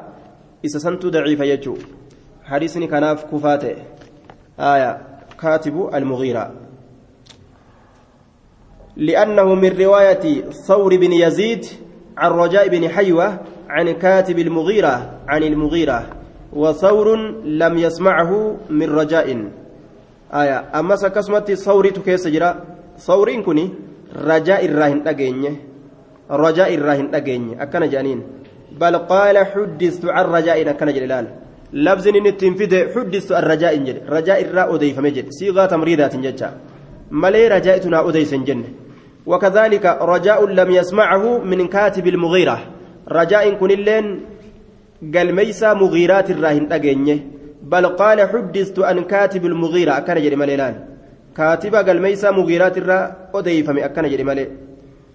Isa 0.61 0.79
santu 0.79 1.11
daciifa 1.11 1.45
jechuu 1.45 1.77
hadiisni 2.43 2.87
kanaaf 2.87 3.25
kufaa 3.25 3.57
ta'e. 3.57 3.77
Aya 4.57 4.99
kaatibu 5.37 5.89
almugiiraa 5.89 6.51
لأنه 8.97 9.55
من 9.55 9.77
رواية 9.79 10.41
ثور 10.67 10.97
بن 10.97 11.11
يزيد 11.13 11.65
عن 12.17 12.31
رجاء 12.31 12.67
بن 12.67 12.89
حيوة 12.89 13.39
عن 13.69 13.91
كاتب 13.91 14.39
المغيرة 14.39 15.19
عن 15.27 15.43
المغيرة 15.43 16.07
وثور 16.53 17.15
لم 17.43 17.77
يسمعه 17.77 18.57
من 18.69 18.89
رجاء 18.89 19.27
آية 20.33 20.79
أما 20.79 20.95
سكسمت 20.95 21.51
ثوري 21.51 21.91
تكيس 21.91 22.27
جرا 22.27 22.63
ثورين 22.97 23.43
كني 23.43 23.69
رجاء 24.15 24.65
الراهن 24.65 25.07
أجيني 25.07 25.55
رجاء 26.31 26.75
الراهن 26.75 27.15
أجيني. 27.15 27.63
أكن 27.63 27.89
جانين. 27.89 28.21
بل 28.79 28.95
قال 28.97 29.37
حدثت 29.37 30.05
عن 30.05 30.25
رجاء 30.25 30.69
أكن 30.69 30.87
جلال 30.93 31.25
لفظ 31.73 32.07
نتنفذ 32.07 32.73
حدثت 32.93 33.31
عن 33.31 33.43
رجاء 33.43 33.75
جل 33.75 33.97
رجاء 34.09 34.41
الراء 34.41 34.75
أديف 34.75 34.99
مجد 34.99 35.25
صيغة 35.29 35.65
تمريضات 35.65 36.15
جتا 36.15 36.49
ملي 37.11 37.47
رجاءتنا 37.47 38.09
أديس 38.09 38.33
جنة 38.33 38.69
وكذلك 39.25 39.85
رجاء 40.01 40.47
لم 40.47 40.71
يسمعه 40.71 41.37
من 41.37 41.67
كاتب 41.67 42.07
المغيرة. 42.07 42.59
رجاء 43.11 43.53
كن 43.53 43.71
اللين 43.71 44.05
قال 45.15 45.35
ميسى 45.35 45.73
مغيرات 45.73 46.29
الراهن 46.29 46.73
أجنيه 46.73 47.19
بل 47.63 47.85
قال 47.87 48.21
حدثت 48.21 48.79
عن 48.79 49.03
كاتب 49.03 49.45
المغيرة. 49.45 49.97
أكن 49.97 50.15
جري 50.15 50.35
مليلان 50.35 50.75
كاتب 51.37 51.75
قال 51.75 52.01
ميسى 52.01 52.31
مغيرات 52.31 52.77
الرا 52.77 53.15
أديف 53.35 53.69
أكن 53.69 54.09
جري 54.09 54.23
ملي. 54.23 54.47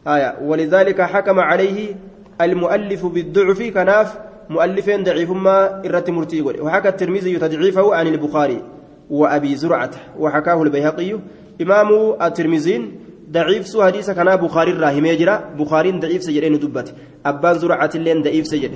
آية. 0.07 0.39
ولذلك 0.43 1.01
حكم 1.01 1.41
عليه 1.41 1.95
المؤلف 2.41 3.07
بالضعف 3.07 3.63
كناف 3.63 4.19
مؤلفين 4.51 5.05
ضعيف 5.05 5.31
ما 5.31 5.85
إرت 5.85 6.11
مرتي 6.11 6.43
وحكى 6.43 6.89
الترمذي 6.89 7.39
تضعيفه 7.39 7.95
عن 7.95 8.07
البخاري 8.07 8.63
وأبي 9.11 9.57
زرعة. 9.57 9.91
وحكاه 10.19 10.63
البيهقي. 10.63 11.19
إمام 11.63 11.89
الترمذي 12.23 12.91
ضعيف 13.31 13.81
حديث 13.81 14.11
كان 14.11 14.37
بخاري 14.37 14.73
راهمي 14.73 15.17
جرا 15.17 15.55
بخاري 15.59 15.93
ضعيف 15.93 16.23
سجدين 16.23 16.59
دبت. 16.59 16.95
أبان 17.27 17.59
زرعة 17.59 17.91
اللين 17.95 18.23
ضعيف 18.23 18.47
سجد 18.47 18.71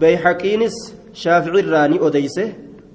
بيحقينس 0.00 0.94
شافعي 1.12 1.60
الراني 1.60 2.06
أديسه 2.06 2.52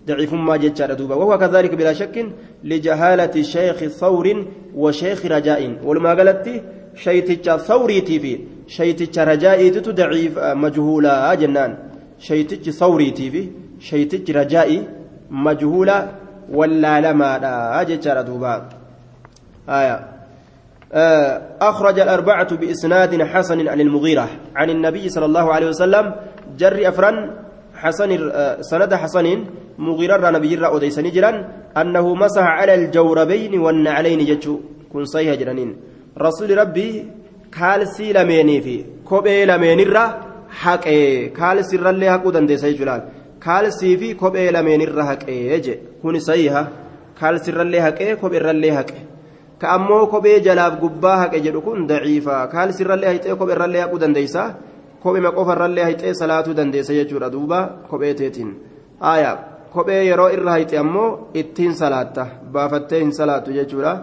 ضعيف 0.08 0.34
ما 0.34 0.58
جتشار 0.58 0.94
دوبا. 0.94 1.16
وهو 1.16 1.38
كذلك 1.38 1.76
بلا 1.76 1.94
شك 1.94 2.26
لجهالة 2.64 3.42
شيخ 3.42 3.76
ثور 3.76 4.46
وشيخ 4.76 5.26
رجاء. 5.26 5.78
ولما 5.84 6.14
قالت 6.14 6.64
شيتش 6.96 7.50
ثوري 7.50 8.02
تيفي. 8.02 8.40
شيتش 8.68 9.20
رجاء 9.20 9.80
ضعيف 9.90 10.40
مجهولا 10.40 11.34
جنان. 11.36 11.78
شيتش 12.20 12.70
ثوري 12.70 13.12
تيفي. 13.12 13.50
شيتش 13.80 14.32
رجاء 14.32 14.84
مجهولا 15.32 16.08
ولا 16.52 17.02
لما 17.02 17.38
لا 17.38 17.84
جتشار 17.84 18.22
دوبا 18.22 18.70
آية 19.70 20.08
أخرج 21.62 22.00
الأربعة 22.00 22.56
بإسناد 22.56 23.24
حسن 23.24 23.68
عن 23.68 23.82
المغيرة. 23.82 24.30
عن 24.56 24.70
النبي 24.70 25.10
صلى 25.10 25.26
الله 25.26 25.54
عليه 25.54 25.68
وسلم 25.68 26.16
جر 26.58 26.88
أفران 26.90 27.32
حسن 27.76 28.10
سند 28.62 28.94
حسن 28.94 29.46
مغيرة 29.78 30.30
نبي 30.30 30.56
رأى 30.56 30.90
نجرا 30.98 31.32
أنه 31.78 32.16
مسح 32.16 32.44
على 32.44 32.76
الجوربين 32.76 33.60
والنعلين 33.60 34.26
جتشو. 34.26 34.60
كن 34.94 35.06
صيها 35.06 35.36
جرانين. 35.36 35.78
rasuulli 36.16 36.56
rabbii 36.62 37.06
kaalsii 37.60 38.14
lameenii 38.14 38.62
fi 38.62 38.76
kophee 39.12 39.46
lameenirra 39.46 40.04
haqee 40.64 41.30
kaalsiirrallee 41.40 42.10
haquu 42.16 42.34
dandeessa 42.34 42.72
jechuudha 42.72 43.00
kaalsii 43.46 43.98
fi 43.98 44.16
kophee 44.22 44.52
lameenirra 44.58 45.10
haqee 45.12 45.62
je 45.66 45.80
kun 46.02 46.20
sayyiha 46.30 46.68
kaalsiirrallee 47.20 47.80
haqee 47.88 48.06
kophee 48.06 48.22
kopheerrallee 48.22 48.76
haqe 48.80 49.02
ka 49.64 49.70
ammoo 49.80 50.08
kophee 50.12 50.40
jalaaf 50.46 50.74
gubbaa 50.80 51.18
haqe 51.24 51.40
jedhu 51.46 51.62
kun 51.62 51.88
daciifa. 51.88 52.48
Kaalsiirrallee 52.54 53.14
haqee 53.14 53.36
kopheerrallee 53.40 53.82
haquu 53.84 54.00
dandeessa? 54.02 54.44
Kophee 55.04 55.22
maqofarrallee 55.26 55.86
haqee 55.90 56.14
salaatuu 56.22 56.56
dandeessa 56.58 56.94
jechuudha 56.98 57.30
duuba 57.36 57.60
kophee 57.90 58.14
teetiin. 58.20 58.50
Aayaa. 59.12 59.38
Kophee 59.74 60.02
yeroo 60.10 60.30
irra 60.36 60.58
haqee 60.58 60.80
ammoo 60.84 61.30
ittiin 61.42 61.76
salaatta 61.82 62.28
baafattee 62.54 63.00
hin 63.04 63.14
salaattu 63.20 63.56
jechuudha. 63.60 63.94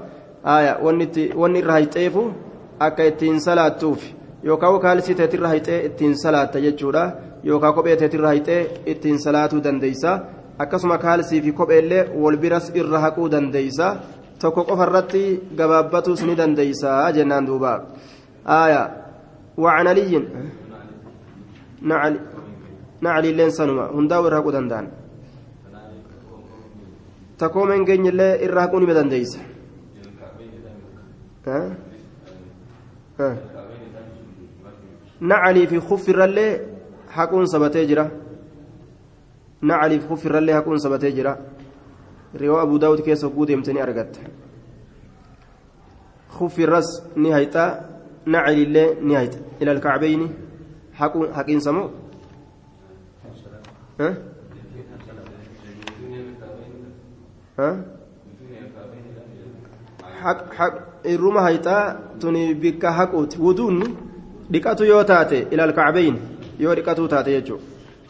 wanni 0.84 1.60
irra 1.60 1.74
haqeefu 1.80 2.26
akka 2.80 3.04
ittiin 3.12 3.40
salaattuuf 3.42 4.02
yookaan 4.44 4.80
kaalsii 4.80 5.16
teetirra 5.16 5.50
haqee 5.50 5.86
ittiin 5.86 6.18
salaatta 6.18 6.60
jechuudha. 6.60 7.06
yookaan 7.46 7.74
kophee 7.74 7.96
teetirraa 7.96 8.32
hixee 8.32 8.82
ittiin 8.92 9.20
salaatuu 9.20 9.64
dandeeysa 9.64 10.20
akkasuma 10.64 10.98
kaalsii 10.98 11.42
fi 11.42 11.52
kopheellee 11.52 12.04
wal 12.22 12.38
biras 12.38 12.72
irra 12.82 13.00
haquu 13.06 13.32
dandeeysa 13.32 13.96
tokko 14.42 14.64
qofarratti 14.70 15.24
gabaabbatuus 15.58 16.24
ni 16.26 16.38
dandeeysa 16.38 17.12
jennaan 17.18 17.48
duuba 17.48 17.74
aaya 18.60 18.84
وعن 19.64 19.88
علي 19.88 20.14
نعل 21.82 22.14
نعل 23.02 23.26
لين 23.38 23.50
سنما 23.50 23.86
هندا 23.96 24.18
ورهقوا 24.18 24.52
دندان 24.52 24.86
تقوم 27.40 27.72
ان 27.72 27.84
جن 27.88 28.08
الله 28.12 28.30
الرهقوني 28.46 28.86
بدن 28.86 29.08
ديس 29.10 29.32
ها 31.47 31.77
ها 33.21 33.37
نعلي 35.21 35.67
في 35.67 35.81
خف 35.81 36.09
الرلي 36.09 36.71
haquun 37.17 37.47
sabatee 37.47 37.87
jira 37.87 38.11
nacaliif 39.63 40.07
kuffirrallee 40.09 40.55
haquun 40.55 40.79
sabatee 40.79 41.13
jira 41.13 41.39
riwaa 42.35 42.63
abu 42.63 42.79
daawud 42.79 43.03
keessa 43.05 43.27
hogguu 43.27 43.47
deemte 43.47 43.73
ni 43.73 43.81
argatta 43.81 44.21
kuffirras 46.39 46.89
ni 47.17 47.31
hayxa 47.37 47.65
nacalillee 48.27 48.95
ni 49.03 49.15
hayxa 49.15 49.39
ila 49.61 49.71
alkacbeyni 49.73 50.29
haqiinsa 51.37 51.73
moo 51.73 51.91
irruma 61.05 61.43
hayxaa 61.43 61.97
tuni 62.21 62.55
bikka 62.55 62.93
haquuti 62.93 63.39
wuduunni 63.39 63.87
dhiqatu 64.53 64.85
yoo 64.85 65.05
taate 65.05 65.47
ila 65.51 65.65
alkacbeyni 65.65 66.21
yoo 66.59 66.75
dhiqatuu 66.75 67.09
taate 67.09 67.31
jechuudha. 67.37 67.65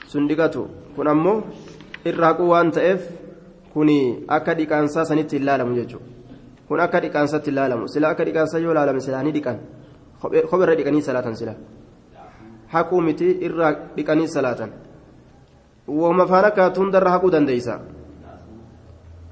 Sun 0.06 0.28
dhiqatu. 0.28 0.68
Kun 0.96 1.08
ammoo 1.08 1.42
irra 2.04 2.26
haquu 2.28 2.48
waan 2.52 2.70
ta'eef 2.70 3.00
kuni 3.72 4.24
akka 4.28 4.54
dhiqaansaa 4.54 5.04
sanitti 5.04 5.36
hin 5.38 5.46
laalamu 5.46 5.74
jechuudha. 5.74 6.06
Kun 6.68 6.80
akka 6.80 7.00
dhiqaansatti 7.00 7.50
hin 7.50 7.54
laalamu 7.54 7.88
sila 7.88 8.08
akka 8.10 8.24
dhiqaansaa 8.24 8.58
yoo 8.58 8.74
laalame 8.74 9.00
silaa 9.00 9.22
ni 9.22 9.32
dhiqan. 9.32 9.58
Kopheerra 10.20 10.74
dhiqanii 10.76 11.02
salaatan 11.02 11.36
sila 11.36 11.54
haquu 12.72 13.00
miti 13.00 13.38
irra 13.46 13.72
dhiqanii 13.96 14.28
salaatan. 14.28 14.70
Wooma 15.88 16.26
faan 16.26 16.44
akka 16.44 16.70
hundarra 16.76 17.10
haquu 17.10 17.30
dandeeysa? 17.30 17.80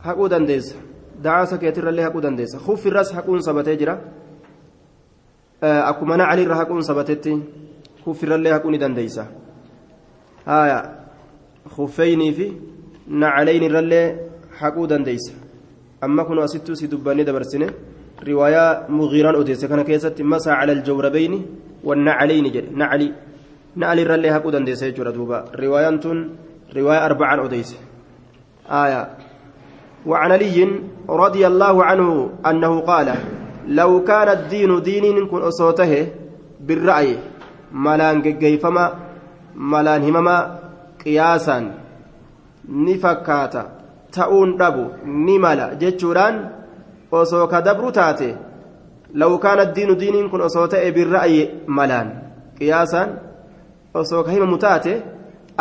Haquu 0.04 0.28
dandeessa 0.28 0.87
dacaasa 1.24 1.58
keetirrallee 1.58 2.04
haquu 2.06 2.20
dandeessa 2.20 2.58
kuffirras 2.66 3.12
haquun 3.16 3.40
sabatee 3.42 3.76
jira 3.80 3.94
akkuma 5.90 6.16
nacaliirra 6.16 6.56
haquun 6.60 6.82
sabatetti 6.82 7.32
kuffirrallee 8.04 8.52
haquu 8.52 8.70
ni 8.70 8.78
dandeeysa 8.78 9.26
haya 10.46 10.78
kuffeynii 11.76 12.32
fi 12.38 12.46
nacaleynirrallee 13.08 14.06
haquu 14.60 14.86
dandeeysa 14.86 15.32
amma 16.00 16.24
kun 16.24 16.38
asittuu 16.38 16.74
si 16.76 16.88
dubbanni 16.88 17.24
dabarsine 17.24 17.68
riwaayaa 18.22 18.86
mugiiraan 18.88 19.36
odeesse 19.36 19.68
kana 19.68 19.84
keessatti 19.84 20.22
masaa 20.22 20.56
cala 20.60 20.72
aljawrabeyni 20.72 21.38
wannacaleyni 21.84 22.50
jedhe 22.56 22.70
nacali 22.80 23.08
nacalirrallee 23.76 24.30
haquu 24.30 24.50
dandeessa 24.54 24.86
jechuudha 24.90 25.12
duuba 25.12 25.44
riwaayaan 25.62 25.98
tun 26.00 26.18
riwaayaa 26.76 27.04
arbacaan 27.08 27.40
odeyse 27.46 27.76
aya 28.82 29.00
وعن 30.08 30.30
علي 30.32 30.58
رضي 31.08 31.42
الله 31.46 31.84
عنه 31.84 32.30
أنه 32.46 32.80
قال 32.80 33.08
لو 33.68 34.04
كان 34.04 34.28
الدين 34.28 34.82
دين 34.82 35.26
كن 35.26 35.42
أصوته 35.42 35.92
بالرأي 36.60 37.16
ni 42.68 42.94
fakkaata 43.02 43.62
ta'uun 44.12 44.56
dhabu 44.60 44.84
ni 45.26 45.38
mala 45.44 45.74
jechuudhaan 45.80 46.36
osoo 47.20 47.46
ka 47.52 47.60
dabru 47.68 47.92
taate 47.98 48.28
law 49.20 49.32
kaana 49.44 49.64
diinu 49.76 49.94
diiniin 50.00 50.28
kun 50.30 50.40
osoo 50.48 50.66
ta'e 50.72 50.92
birra'yi 50.96 51.42
malaan 51.66 52.08
qiyaasaan 52.58 53.10
osoo 54.00 54.22
ka 54.24 54.30
himamu 54.36 54.58
taate 54.64 54.92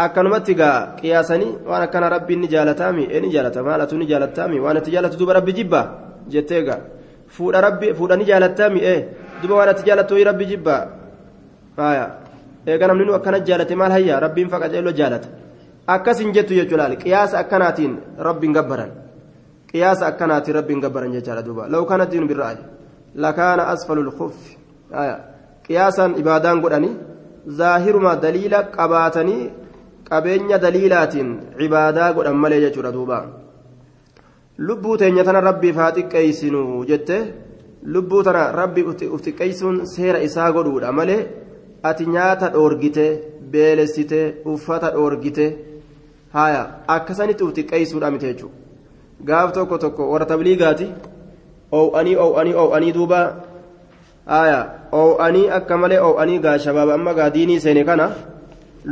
akkanumatti 0.04 0.54
gaa 0.56 0.78
qiyaasanii 1.00 1.52
waan 1.70 1.84
akkana 1.88 2.10
rabbiin 2.16 2.40
ni 2.42 2.48
jaalataami 2.54 3.08
ee 3.12 3.22
ni 3.24 3.32
jaalata 3.36 3.64
maalatu 3.68 3.98
ni 3.98 4.06
jaalataami 4.12 4.60
waan 4.66 4.78
itti 4.82 4.92
jaalatu 4.96 5.18
duba 5.18 5.34
rabbi 5.40 5.54
jibba 5.60 5.82
jettee 6.34 6.62
gaa 6.68 6.80
fuudha 7.36 7.62
rabbi 7.68 7.94
fuudha 7.98 8.18
ni 8.18 8.26
jaalataami 8.30 8.80
ee 8.94 9.00
duba 9.42 9.56
waan 9.60 9.72
itti 9.74 9.88
jaalatu 9.90 10.24
rabbi 10.30 10.46
jibba 10.52 10.76
haya 11.78 12.06
eega 12.68 12.88
namni 12.88 13.06
nu 13.06 13.14
akkana 13.20 13.40
jaalate 13.50 13.76
maal 13.76 13.92
hayya 13.98 14.20
rabbiin 14.26 14.50
faqa 14.54 14.70
jeeloo 14.70 14.96
jaalata 15.00 15.30
akkas 15.88 16.20
jettu 16.36 16.54
jechuudha 16.60 16.96
qiyaasa 17.04 17.40
akkanaatiin 17.44 17.94
rabbiin 18.28 18.54
gabbaran 18.54 18.92
qiyaasa 19.72 20.08
akkanaatiin 20.08 20.56
rabbiin 20.56 20.82
gabbaran 20.82 21.12
jechaadha 21.12 21.46
duuba 21.46 21.68
law 21.70 21.86
kana 21.86 22.06
diinu 22.06 22.28
birra'ay 22.28 22.58
lakaana 23.16 23.68
asfalu 23.74 24.04
lkuffi 24.10 24.58
haya 24.92 25.16
qiyaasaan 25.68 26.18
ibaadaan 26.22 26.62
godhani 26.62 26.92
zaahiruma 27.60 28.16
daliila 28.24 28.64
qabaatanii 28.78 29.50
qabeenya 30.10 30.58
daliilaatiin 30.64 31.30
cibaadaa 31.60 32.14
godhan 32.18 32.38
malee 32.44 32.62
jechuudha 32.66 32.92
duuba 32.98 33.18
lubbuu 34.68 34.98
teenya 35.02 35.24
tana 35.28 35.42
rabbiif 35.50 35.76
haa 35.82 35.96
xiqqeeysinu 35.98 36.62
jette 36.92 37.18
lubbuu 37.94 38.22
tana 38.28 38.44
rabbiif 38.60 38.88
uf 39.16 39.22
xiqqeeysuun 39.26 39.82
seera 39.94 40.24
isaa 40.28 40.52
godhuudha 40.58 40.92
malee 41.00 41.20
ati 41.90 42.10
nyaata 42.16 42.54
dhoorgite 42.56 43.06
beelessite 43.52 44.22
uffata 44.54 44.94
dhoorgite 44.96 45.46
haya 46.38 46.64
akkasanitti 46.96 47.44
uf 47.48 47.54
xiqqeeysuudha 47.58 48.14
miti 48.14 48.32
jechuudha 48.32 48.56
gaaf 49.28 49.54
tokko 49.58 49.78
tokko 49.84 50.10
warra 50.12 50.30
tabliigaati 50.32 50.88
oo'anii 51.80 52.18
oo'anii 52.26 52.56
oo'anii 52.64 52.96
duuba 52.98 53.22
haya 54.34 54.60
oo'anii 55.02 55.46
akka 55.60 55.78
malee 55.84 56.02
oo'anii 56.08 56.40
gaa 56.46 56.58
shabaaba 56.66 56.98
amma 57.00 57.14
gaa 57.20 57.30
diinii 57.36 57.60
seene 57.66 57.84
kana 57.90 58.10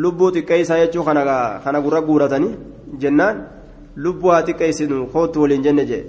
lubbuu 0.04 0.32
xiqqeeysaa 0.36 0.80
jechuu 0.84 1.04
kana 1.08 1.22
kana 1.64 1.82
gurra 1.86 2.02
guuratanii 2.08 2.54
jennaan 3.04 3.38
lubbuu 4.04 4.32
haa 4.34 4.44
xiqqeeysinu 4.48 5.06
kootu 5.14 5.42
waliin 5.44 5.64
jenne 5.68 5.86
jee 5.92 6.04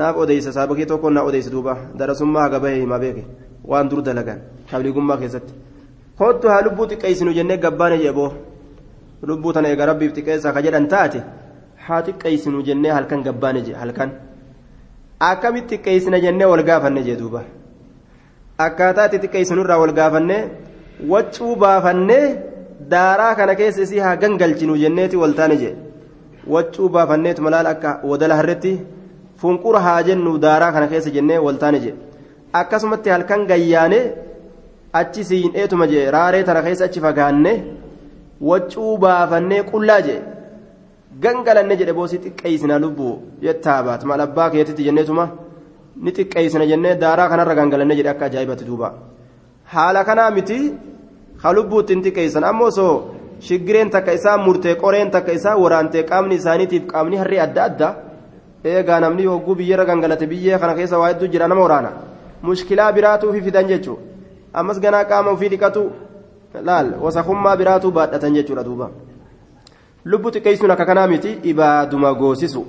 naaf 0.00 0.16
odeysa 0.24 0.52
saabakii 0.56 0.86
tokko 0.90 1.10
naa 1.10 1.24
odeysi 1.30 1.50
duuba 1.54 1.76
darasummaa 1.98 2.42
haga 2.46 2.60
bahee 2.64 2.80
himaa 2.82 2.98
beeke 3.04 3.24
waan 3.72 3.88
dur 3.90 4.02
dalagan 4.08 4.40
tabliigummaa 4.70 5.16
keessatti 5.22 5.54
kootu 6.18 6.48
haa 6.52 6.60
lubbuu 6.66 6.86
xiqqeeysinu 6.92 7.32
jennee 7.38 7.56
gabbaane 7.64 7.98
jee 8.04 8.12
boo 8.18 8.30
lubbuu 9.30 9.52
tana 9.56 9.68
eega 9.72 9.86
rabbiif 9.92 10.12
xiqqeessaa 10.16 10.52
ka 10.56 10.62
jedhan 10.68 10.88
taate 10.94 11.18
haa 11.88 12.02
xiqqeeysinu 12.06 12.62
jennee 12.70 12.92
halkan 12.98 13.22
gabbaane 13.28 13.60
jee 13.66 13.76
halkan 13.82 14.10
akkamitti 15.30 15.76
xiqqeeysina 15.76 16.20
jennee 16.24 16.48
wal 16.52 16.64
gaafanne 16.70 17.02
jee 17.08 17.16
duuba 17.22 17.44
akkaataa 18.66 19.06
itti 19.06 19.18
xiqqeeysinurraa 19.26 19.78
wal 19.82 19.92
gaafanne 20.00 20.36
waccuu 21.12 21.54
baafannee 21.62 22.26
daaraa 22.92 23.34
kana 23.38 23.54
keessa 23.60 23.82
isii 23.86 23.98
haa 24.06 24.16
gangalchinu 24.22 24.76
jenneeti 24.82 25.16
waltaane 25.22 25.56
jee. 25.62 25.74
Waccuu 26.54 26.88
baafanneetu 26.94 27.42
malaal 27.46 27.66
akka 27.74 28.00
wadala 28.10 28.36
harretti 28.40 28.72
funqura 29.40 29.80
haa 29.86 30.02
jennu 30.08 30.32
daaraa 30.44 30.72
kana 30.76 30.86
keessa 30.92 31.10
jennee 31.16 31.38
waltaane 31.46 31.78
jee. 31.84 31.94
Akkasumatti 32.60 33.10
halkan 33.14 33.46
gayyaane 33.50 34.00
achi 35.00 35.24
siin'eetuma 35.30 35.86
jee 35.92 36.04
raaree 36.16 36.42
tana 36.48 36.62
keessa 36.66 36.84
achi 36.88 37.00
fagaanne 37.06 37.52
waccuu 38.50 38.92
baafannee 39.04 39.62
qullaa 39.72 40.00
jee. 40.08 40.20
Gangalanne 41.22 41.74
jedhe 41.80 41.92
boosii 41.98 42.18
xiqqeeysina 42.24 42.78
lubbuu 42.84 43.12
jettaa 43.46 43.80
baat 43.86 44.02
maal 44.10 44.20
abbaa 44.26 44.48
keetitti 44.54 44.82
jenneetuma 44.88 45.24
ni 46.04 46.10
xiqqeeysina 46.16 46.64
jennee 46.70 46.94
daaraa 47.02 47.28
kanarra 47.32 47.54
gangalanne 47.60 47.94
jedhe 47.98 48.10
akka 48.14 48.24
ajaa'ibatti 48.30 48.64
duuba. 48.70 48.88
Haala 49.72 50.00
kanaa 50.08 50.30
miti 50.36 50.58
ha 51.44 51.52
lubbuu 51.52 51.80
ittiin 51.84 52.02
xiqqeeysan 52.04 52.44
ammoo 52.50 52.68
osoo 52.72 52.94
shiggireen 53.46 53.90
takka 53.90 54.12
isaa 54.18 54.36
murtee 54.46 54.74
qoreen 54.82 55.10
takka 55.10 55.32
isaa 55.38 55.56
waraantee 55.62 56.02
qaamni 56.10 56.34
isaaniitiif 56.40 56.86
qaamni 56.92 57.16
harree 57.22 57.40
adda 57.46 57.64
adda 57.68 57.88
eegaa 58.64 59.00
namni 59.04 59.26
hogguu 59.32 59.54
biyyarra 59.60 59.84
gangalate 59.90 60.26
biyyee 60.26 60.58
kana 60.58 60.74
keessa 60.74 60.98
waa 60.98 61.08
hedduu 61.12 61.28
jira 61.34 61.48
nama 61.48 61.60
waraana 61.66 61.90
mushkilaa 62.42 62.92
biraatuu 62.92 63.32
fi 63.32 63.42
fidan 63.48 63.68
jechuudha 63.72 64.02
ammas 64.62 64.80
ganaa 64.80 65.04
qaama 65.10 65.30
ofii 65.36 65.48
dhiqatu 65.54 65.82
laal 66.68 66.92
wasakummaa 67.04 67.56
biraatuu 67.56 67.90
baadhatan 67.98 68.34
jechuudha 68.40 68.64
duuba 68.64 68.90
lubbuu 70.04 70.30
xiqqeessuun 70.36 70.70
akka 70.76 70.86
kanaa 70.86 71.06
miti 71.12 71.38
ibaaduma 71.52 72.14
goosisu 72.14 72.66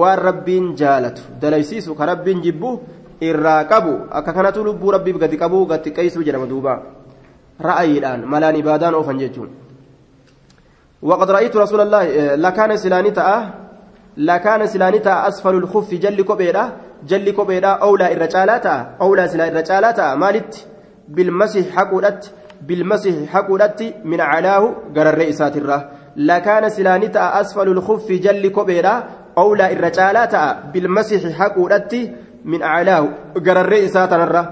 waan 0.00 0.18
rabbiin 0.28 0.74
jaalatu 0.76 1.22
dalaysiisu 1.40 1.94
ka 1.94 2.06
rabbiin 2.06 2.42
jibbu 2.42 2.80
irraa 3.20 3.64
qabu 3.64 3.94
akka 4.10 4.32
kanatu 4.32 4.64
lubbuu 4.64 4.90
rabbiif 4.90 5.18
gadi 5.18 5.36
qabu 5.38 5.66
gad 5.66 5.82
xiqqeessuu 5.84 6.22
jedhama 6.28 6.46
duuba 6.46 6.82
ra'ayiidhaan 7.60 8.26
malaan 8.26 8.56
ibaadaan 8.56 8.94
oofan 8.94 9.18
jechuun 9.18 9.50
وقد 11.04 11.30
رأيت 11.30 11.56
رسول 11.56 11.80
الله 11.80 12.34
لكان 12.34 12.76
سلاني 12.76 13.10
تأه 13.10 13.40
لكان 14.16 14.66
سلاني 14.66 14.98
تأه 14.98 15.28
أسفل 15.28 15.54
الخف 15.54 15.94
جل 15.94 16.22
كبيرة 16.24 16.72
جل 17.04 17.30
كبيرة 17.30 17.66
أولى 17.66 18.12
الرجالات 18.12 18.66
أولى 19.00 19.28
سلا 19.28 19.48
الرجالات 19.48 20.00
مالت 20.00 20.66
بالمسح 21.08 21.68
حقودت 21.76 22.32
بالمسح 22.62 23.12
حقودت 23.32 23.94
من 24.04 24.20
علاه 24.20 24.74
قرى 24.96 25.10
الرئيسات 25.10 25.56
الره 25.56 25.88
لكان 26.16 26.68
سلاني 26.68 27.08
تأه 27.08 27.40
أسفل 27.40 27.68
الخف 27.68 28.08
جل 28.12 28.48
كبيرة 28.48 28.94
أولى 29.38 29.72
الرجالات 29.72 30.34
بالمسح 30.72 31.20
حقودت 31.38 31.92
من 32.44 32.62
علاه 32.62 33.08
قرى 33.46 33.60
الرئيسات 33.60 34.12
الره 34.12 34.44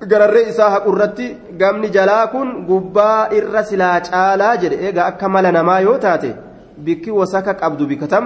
haqurratti 0.00 1.36
gamni 1.58 1.90
jalaa 1.90 2.26
kun 2.28 2.66
gubbaa 2.66 3.28
irra 3.32 3.64
silaa 3.64 4.00
caalaa 4.00 4.56
jedhe 4.56 4.88
egaa 4.88 5.06
akka 5.06 5.28
mala 5.28 5.52
namaa 5.52 5.80
yoo 5.80 5.98
taate 5.98 6.36
bikki 6.78 7.10
wasaka 7.10 7.54
qabdu 7.54 7.86
bikatam 7.86 8.24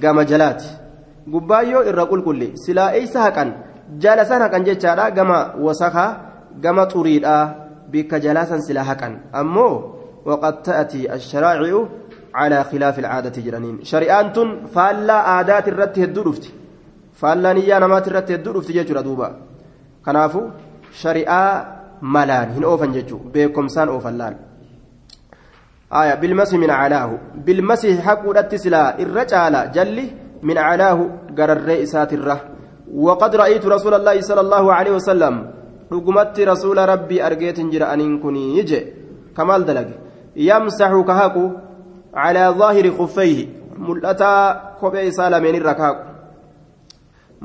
gama 0.00 0.24
jalaati. 0.24 0.68
Gubbaan 1.28 1.70
yoo 1.70 1.84
irra 1.84 2.06
qulqulle 2.06 2.56
silaa 2.56 2.92
eeysa 2.98 3.22
haqan 3.22 3.52
jala 3.98 4.24
san 4.24 4.42
haqan 4.42 4.64
jechaadha 4.64 5.10
gama 5.10 5.54
wasakaa 5.66 6.10
gama 6.60 6.86
xuriidha 6.92 7.34
bikka 7.90 8.20
jalaa 8.20 8.46
san 8.46 8.60
silaa 8.62 8.84
haqan. 8.84 9.12
Ammoo 9.32 9.74
waqad 10.26 10.62
ta'ati 10.64 11.08
asharaaci'u 11.08 11.80
calaa 12.32 12.64
khilaafi 12.70 13.00
alcaadati 13.04 13.42
jedhaniin. 13.46 13.78
Shari'aan 13.90 14.32
tun 14.32 14.48
faallaa 14.74 15.22
aadaati 15.36 15.70
irratti 15.70 16.00
hedduu 16.00 16.24
dhufti. 16.24 16.54
Faallaa 17.20 17.54
niyyaa 17.54 17.80
namaati 17.80 18.10
irratti 18.10 18.32
hedduu 18.34 18.52
dhufti 18.56 18.72
jechuudha 18.78 19.02
duuba. 19.02 19.28
Kanaafuu 20.04 20.46
shari'aa 21.02 21.52
malaan 22.16 22.54
hin 22.56 22.64
oofan 22.70 22.92
jechuun 22.96 23.30
beekumsaan 23.34 23.88
oofan 23.94 24.18
laal 24.20 24.34
aya 26.00 26.16
bilmasi 26.22 26.58
min 26.64 26.70
calaahu 26.80 27.18
bilmasi 27.46 27.96
haquudhatti 28.06 28.58
silaa 28.64 28.88
irra 29.04 29.24
caala 29.32 29.60
jalli 29.76 30.06
min 30.42 30.56
calaahu 30.66 31.12
gararree 31.38 31.82
isaatirra 31.86 32.36
وقد 32.94 33.36
رأيت 33.36 33.66
رسول 33.66 33.94
الله 33.94 34.20
صلى 34.20 34.40
الله 34.40 34.64
عليه 34.74 34.92
وسلم 34.98 35.34
رقمت 35.92 36.36
رسول 36.40 36.78
ربي 36.78 37.26
أرجيت 37.26 37.60
جرا 37.60 37.94
أن 37.94 38.18
كني 38.22 38.58
يجي 38.58 38.80
كمال 39.36 39.66
دلق 39.66 39.88
يمسح 40.36 40.90
كهاكو 41.08 41.44
على 42.14 42.54
ظاهر 42.60 42.86
خفيه 42.98 43.38
ملأتا 43.78 44.32
كوبي 44.80 45.10
سالمين 45.10 45.54
الركاكو 45.54 46.13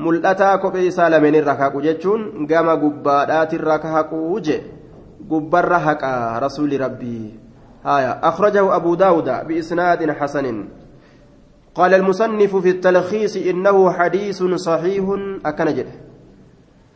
mul'ataa 0.05 0.57
kophee 0.63 0.87
isaa 0.91 1.09
lameen 1.09 1.35
irra 1.41 1.59
haqu 1.61 1.83
jechuun 1.87 2.47
gama 2.47 2.79
gubbaadhaatirra 2.83 3.77
haquu 3.95 4.39
je 4.47 4.57
gubbarra 5.29 5.79
haqa 5.89 6.39
rasuuli 6.39 6.77
rabbii. 6.85 7.49
هايا 7.85 8.27
أخرجه 8.27 8.75
أبو 8.75 8.95
داود 8.95 9.47
بإسناد 9.47 10.11
حسن 10.11 10.65
قال 11.75 11.93
المصنف 11.93 12.55
في 12.55 12.69
التلخيص 12.69 13.37
إنه 13.37 13.91
حديث 13.91 14.43
صحيح 14.43 15.05
أكنجد 15.45 15.87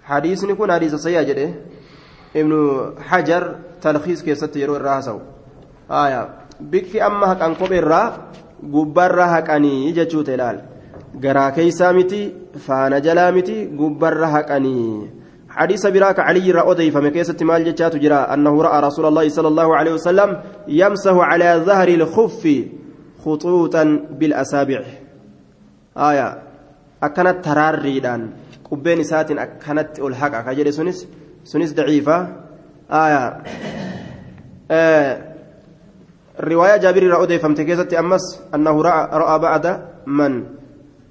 حديث 0.04 0.44
يكون 0.44 0.72
حديث 0.72 1.08
جده 1.08 1.50
ابن 2.36 2.54
حجر 3.00 3.56
تلخيص 3.82 4.24
كيست 4.24 4.56
يروي 4.56 4.78
الراسو 4.78 5.20
آية 5.92 6.30
بك 6.60 6.96
أما 6.96 7.34
هك 7.34 7.42
أنكم 7.42 7.74
الرا 7.74 8.04
قبر 8.74 9.22
هكاني 9.22 9.89
يجتشو 9.89 10.22
تلال 10.22 10.62
garaa 11.19 11.52
keeysaa 11.52 11.93
miti 11.93 12.21
faana 12.67 12.99
jalaa 13.02 13.32
miti 13.32 13.65
gubbarra 13.65 14.28
haqanii. 14.28 15.23
حديث 15.54 15.88
براك 15.88 16.19
علي 16.19 16.52
رأودي 16.52 16.91
فما 16.91 17.10
كيست 17.10 17.43
مال 17.43 17.63
جتات 17.63 17.95
جرا 17.95 18.34
أنه 18.34 18.62
رأى 18.62 18.82
رسول 18.82 19.06
الله 19.06 19.30
صلى 19.30 19.47
الله 19.47 19.76
عليه 19.76 19.93
وسلم 19.93 20.41
يمسح 20.67 21.13
على 21.13 21.62
ظهر 21.65 21.88
الخف 21.88 22.43
خطوطا 23.26 23.84
بالأسابع 24.19 24.82
آية 25.97 26.41
أكنت 27.04 27.45
تراريدان 27.45 28.30
قبين 28.71 29.04
سات 29.04 29.32
أكنت 29.32 29.99
الحق 29.99 30.34
أكجري 30.36 30.71
سنس 30.71 31.08
سنس 31.43 31.73
ضعيفة 31.73 32.17
آية 32.91 33.43
آه 34.71 35.34
رواية 36.39 36.78
جابر 36.78 37.04
رأودي 37.08 37.39
فمتكيست 37.39 37.93
أمس 37.93 38.41
أنه 38.56 38.82
رأى, 38.82 39.10
رأى 39.13 39.39
بعد 39.39 39.65
من 40.08 40.43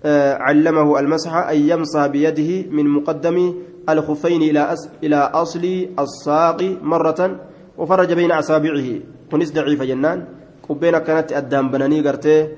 علمه 0.04 0.98
المسح 1.00 1.34
أن 1.34 1.56
يمسح 1.56 2.06
بيده 2.06 2.70
من 2.70 2.88
مقدم 2.88 3.54
الخفين 3.88 4.42
إلى 4.42 4.74
إلى 5.04 5.16
أصل 5.16 5.64
الساق 5.98 6.62
مرة 6.82 7.40
وفرج 7.78 8.12
بين 8.12 8.32
أصابعه. 8.32 8.88
كنس 9.32 9.52
ضعيف 9.52 9.82
جنان. 9.82 10.24
قبينا 10.68 10.98
كانت 10.98 11.32
أدام 11.32 11.70
بناني 11.70 12.00
قرتي. 12.08 12.48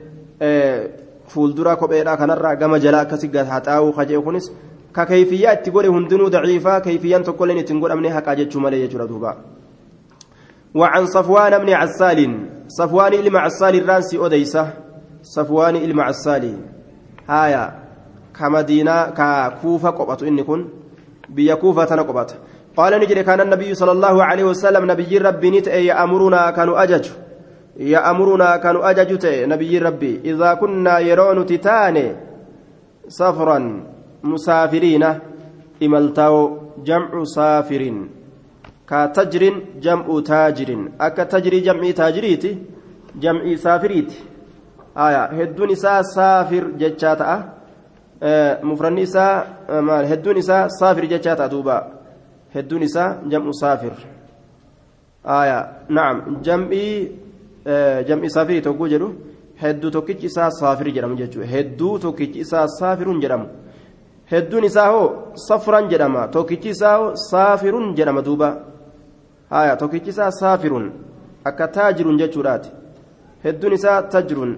فولدرا 1.28 1.74
كوبيرا 1.74 2.14
كنرا 2.14 2.54
كما 2.54 2.78
جلا 2.78 3.02
كسيغا 3.02 3.42
هاتاو 3.42 3.92
خجي 3.92 4.18
كنس 4.18 4.52
ككيفيات 4.96 5.68
تقول 5.68 5.86
هندنو 5.86 6.28
ضعيفة. 6.28 6.78
كيفيا 6.78 7.18
تقول 7.18 7.50
إن 7.50 7.64
تنقول 7.64 7.90
أمني 7.90 8.10
حكا 8.10 8.34
جتشو 8.34 8.60
مالي 8.60 8.86
دوبا 8.86 9.36
وعن 10.74 11.06
صفوان 11.06 11.58
بن 11.58 11.72
عسال. 11.72 12.20
صفوان 12.68 13.12
إلما 13.14 13.38
عسال 13.38 13.74
الرانسي 13.74 14.26
أديسة 14.26 14.72
صفوان 15.22 15.76
إلما 15.76 16.02
عسال. 16.02 16.73
Haya 17.26 17.72
ka 18.32 18.50
madiinaa 18.50 19.10
ka 19.12 19.50
kuufa 19.60 19.92
qophatu 19.92 20.26
inni 20.26 20.44
kun 20.44 20.68
biyya 21.28 21.56
kuufa 21.56 21.86
tana 21.86 22.04
qophata. 22.04 22.34
Qaala 22.76 22.98
ni 22.98 23.06
jedhe 23.06 23.24
kaana 23.24 23.42
annabiyyu 23.42 23.76
sala 23.76 23.92
allahu 23.92 24.20
alaihi 24.20 24.48
wasalam 24.48 24.86
nabiyyiin 24.86 25.22
rabbii 25.22 25.50
ni 25.50 25.62
ta'e 25.62 25.84
ya'amurunaa 25.86 26.52
kanu 26.52 26.76
ajaju. 26.76 27.12
Ya'amurunaa 27.78 28.58
kanu 28.58 28.82
ajaju 28.82 29.18
ta'e 29.18 29.46
nabiyyiin 29.46 29.82
rabbii 29.82 30.20
idaa 30.30 30.56
kunnaa 30.56 30.98
yeroo 31.00 31.34
nuti 31.34 31.58
taane 31.58 32.04
safran 33.08 33.66
musaafiriina 34.22 35.14
imaltaa'o 35.80 36.42
jamcu 36.84 37.26
saafirin 37.26 37.98
ka 38.86 39.08
tajrin 39.08 39.80
jam'u 39.80 40.22
taajirin. 40.22 40.82
Akka 40.98 41.24
tajrii 41.26 41.62
jam'ii 41.62 41.92
taajiriiti 41.94 42.58
jam'ii 43.22 43.56
saafiriiti 43.58 44.33
hedduun 44.96 45.70
isaa 45.70 46.02
saafir 46.02 46.64
jechaa 46.78 47.16
ta'a 47.16 47.36
mufranni 48.62 49.02
isaa 49.02 49.46
maal 49.82 50.06
hedduun 50.06 50.36
isaa 50.36 50.68
saafir 50.68 51.04
jechaa 51.08 51.36
ta'a 51.36 51.50
duuba 51.50 51.76
hedduun 52.54 52.82
isaa 52.82 53.16
jam'u 53.28 53.52
saafir 53.62 53.92
na'am 55.96 56.42
jam'ii 56.42 57.12
jam'ii 58.08 58.30
saafirii 58.30 58.62
tokko 58.62 58.88
jedhu 58.88 59.08
hedduu 59.62 59.90
tokkichi 59.90 60.26
isaa 60.26 60.50
saafir 60.50 60.86
jedhamu 60.96 61.16
jechuudha 61.16 61.48
hedduu 61.54 61.98
tokkichi 61.98 62.38
isaa 62.44 62.66
saafirun 62.78 63.20
jedhamu 63.24 63.46
hedduun 64.32 64.64
isaa 64.70 64.90
hoo 64.92 65.08
safran 65.48 65.88
jedhama 65.92 66.28
tokkichi 66.36 66.68
isaa 66.76 66.96
hoo 66.98 67.10
saafirun 67.30 67.94
jedhama 67.98 68.22
duuba 68.28 68.48
tokkichi 69.82 70.10
isaa 70.14 70.30
saafirun 70.40 70.86
akka 71.44 71.68
taajirun 71.76 72.18
jechuudhaati 72.22 72.70
hedduun 73.44 73.72
isaa 73.78 73.98
tajrun 74.14 74.52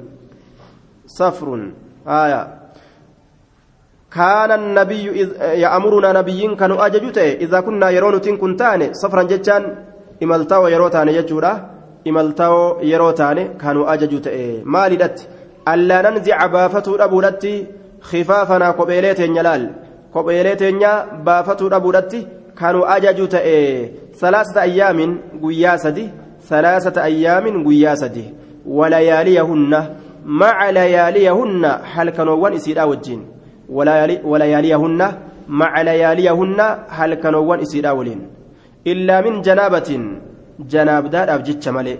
صفر. 1.06 1.70
آية. 2.08 2.48
كان 4.10 4.50
النبي 4.50 5.04
يأمرنا 5.38 6.12
نبيين 6.12 6.56
كانوا 6.56 6.86
أججوته. 6.86 7.32
إذا 7.32 7.60
كنا 7.60 7.90
يرون 7.90 8.20
تين 8.20 8.36
كنتان 8.36 8.92
صفرا 8.92 9.22
جتان 9.22 9.74
إملتاو 10.22 10.66
يروتان 10.66 11.08
يجورا 11.08 11.70
إملتاو 12.06 12.80
يروتان 12.82 13.58
كانوا 13.58 13.92
أججوته. 13.92 14.62
مالدت 14.64 15.28
ألا 15.68 16.10
ننزع 16.10 16.46
بافتو 16.46 16.94
أبودتي 16.96 17.66
خفافنا 18.00 18.70
قبيلات 18.70 19.20
ينال 19.20 19.70
قبيلات 20.14 20.62
بافتو 21.26 21.66
أبودتي 21.66 22.26
كانوا 22.58 22.96
أججوته. 22.96 23.90
ثلاثة 24.20 24.62
أيام 24.62 25.18
قياسدي 25.42 26.10
ثلاثة 26.48 27.04
أيام 27.04 27.68
قياسدي 27.68 28.24
ولياليهن. 28.66 29.72
مع 30.26 30.70
لياليهن 30.70 31.64
هل 31.94 32.10
كانوا 32.10 32.56
إسيرا 32.56 32.84
وجين؟ 32.84 33.26
ولياليهن 34.24 35.12
مع 35.48 35.82
لياليهن 35.82 36.60
هل 36.88 37.14
كانوا 37.14 37.62
إسيرا 37.62 37.90
ولين؟ 37.90 38.20
إلا 38.86 39.20
من 39.20 39.42
جنابة 39.42 39.90
جناب 40.58 41.10
دار 41.10 41.34
أبجد 41.34 41.68
مالي 41.68 41.98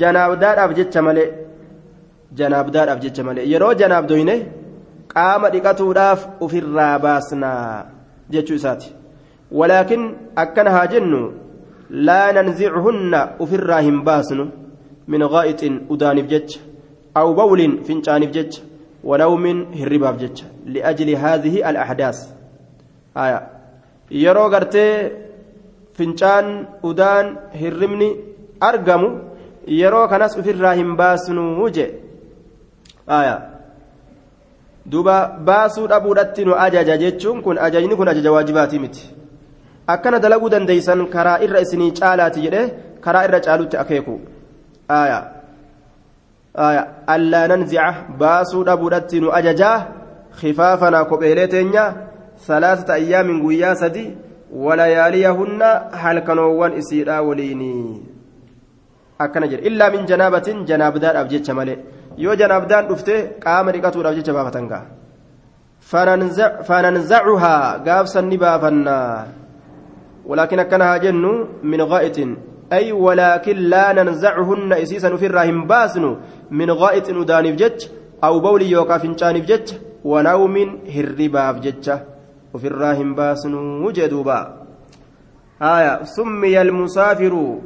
جناب 0.00 0.38
دار 0.38 0.64
أبجد 0.64 0.98
مالي 0.98 1.24
جناب 2.38 2.70
دار 2.70 2.92
أبجد 2.92 3.20
مالي 3.20 3.52
يرو 3.52 3.72
جناب 3.72 4.06
دوينه 4.06 4.38
قام 5.16 5.46
دقاتوداف 5.46 6.28
وفي 6.42 6.58
الراباسنا 6.58 7.52
جتشو 8.30 8.56
ساتي 8.56 8.90
ولكن 9.52 10.00
أكنها 10.38 10.84
جنو 10.84 11.32
لا 11.90 12.22
ننزعهن 12.32 13.12
وفي 13.40 13.54
الراهم 13.54 14.04
باسنو 17.15 17.33
من 17.33 17.33
غائط 17.33 17.33
أدانف 17.33 17.33
جج 17.33 17.33
أو 17.33 17.33
بول 17.33 17.83
فنجانف 17.83 18.29
جج 18.29 18.59
ونوم 19.03 19.65
هرباف 19.73 20.15
جج 20.17 20.43
لأجل 20.65 21.09
هذه 21.09 21.69
الأحداث 21.69 22.27
آية 23.17 23.47
يرو 24.11 24.45
غرتي 24.47 25.11
فنجان 25.93 26.65
أدان 26.83 27.35
هرمني 27.61 28.15
أرقم 28.63 29.29
yeroo 29.69 30.07
kanas 30.07 30.37
ofirraa 30.37 30.73
hin 30.73 30.95
baasnuu 30.95 31.69
je 31.69 31.85
aya 33.07 33.41
duba 34.85 35.27
baasuu 35.49 35.87
dhabuudhatti 35.87 36.45
nu 36.45 36.55
ajaja 36.55 36.97
jechuun 36.97 37.41
kun 37.41 37.57
ajajni 37.57 37.95
kun 37.95 38.07
ajaja 38.07 38.31
waajibaatii 38.31 38.79
miti 38.79 39.09
akkana 39.87 40.19
dalaguu 40.19 40.49
dandeeysan 40.49 41.07
karaa 41.07 41.39
irra 41.47 41.61
isinii 41.61 41.91
caalaati 41.91 42.41
jedhe 42.41 42.61
karaa 43.01 43.23
irra 43.27 43.39
caalutti 43.39 43.77
akeeku 43.77 44.19
aya 44.87 45.19
dhabuudhatti 48.68 49.20
nu 49.20 49.32
ajajaa 49.38 49.78
khifaafanaa 50.40 51.04
kopheelee 51.10 51.48
teenya 51.54 51.84
salaasata 52.46 52.92
ayyaamin 52.94 53.42
guyyaa 53.44 53.74
sadi 53.82 54.04
walayaaliyahunna 54.64 55.68
halkanoowwan 56.02 56.76
isiidhaa 56.80 57.22
waliinii 57.28 58.02
akkana 59.18 59.46
jedhe 59.52 59.66
illaa 59.70 59.90
min 59.94 60.06
janaabatin 60.10 60.64
janaabdaadhaaf 60.70 61.28
jecha 61.34 61.54
malee 61.60 61.78
yoo 62.24 62.34
janaabdaan 62.42 62.88
dhufte 62.90 63.14
qaama 63.44 63.72
dhiqatuudhaaf 63.76 64.16
jecha 64.18 64.36
baafatan 64.38 64.68
gaa 64.72 64.84
fananzacuhaa 66.68 67.78
gaafsan 67.88 68.26
ni 68.32 68.38
baafannaa 68.44 69.26
ولكن 70.24 70.58
أكنها 70.58 70.96
جن 70.96 71.24
من 71.62 71.80
غائط 71.82 72.18
أي 72.72 72.92
ولكن 72.92 73.56
لا 73.56 73.92
ننزعهن 73.92 74.72
إسيسا 74.72 75.16
في 75.16 75.26
الراهم 75.26 75.66
باسن 75.66 76.16
من 76.50 76.70
غائط 76.70 77.10
ندانف 77.10 77.54
جج 77.56 77.86
أو 78.24 78.40
بول 78.40 78.62
يوكا 78.62 78.98
فنشان 78.98 79.42
جج 79.42 79.72
ونوم 80.04 80.56
هربا 80.94 81.52
جج 81.52 81.88
وفي 82.54 82.66
الراهم 82.66 83.14
باسن 83.14 83.54
وجدوبا 83.54 84.64
آية 85.62 86.02
سمي 86.04 86.62
المسافر. 86.62 87.58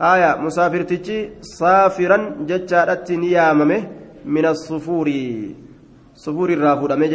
آية 0.00 0.36
مسافر 0.36 0.82
تجي 0.82 1.30
صافرا 1.40 2.18
ججارة 2.48 3.06
نياممه 3.10 3.80
من 4.24 4.46
الصفور. 4.46 5.08
صفور 6.14 6.48
الرافود 6.50 6.92
أمي 6.92 7.08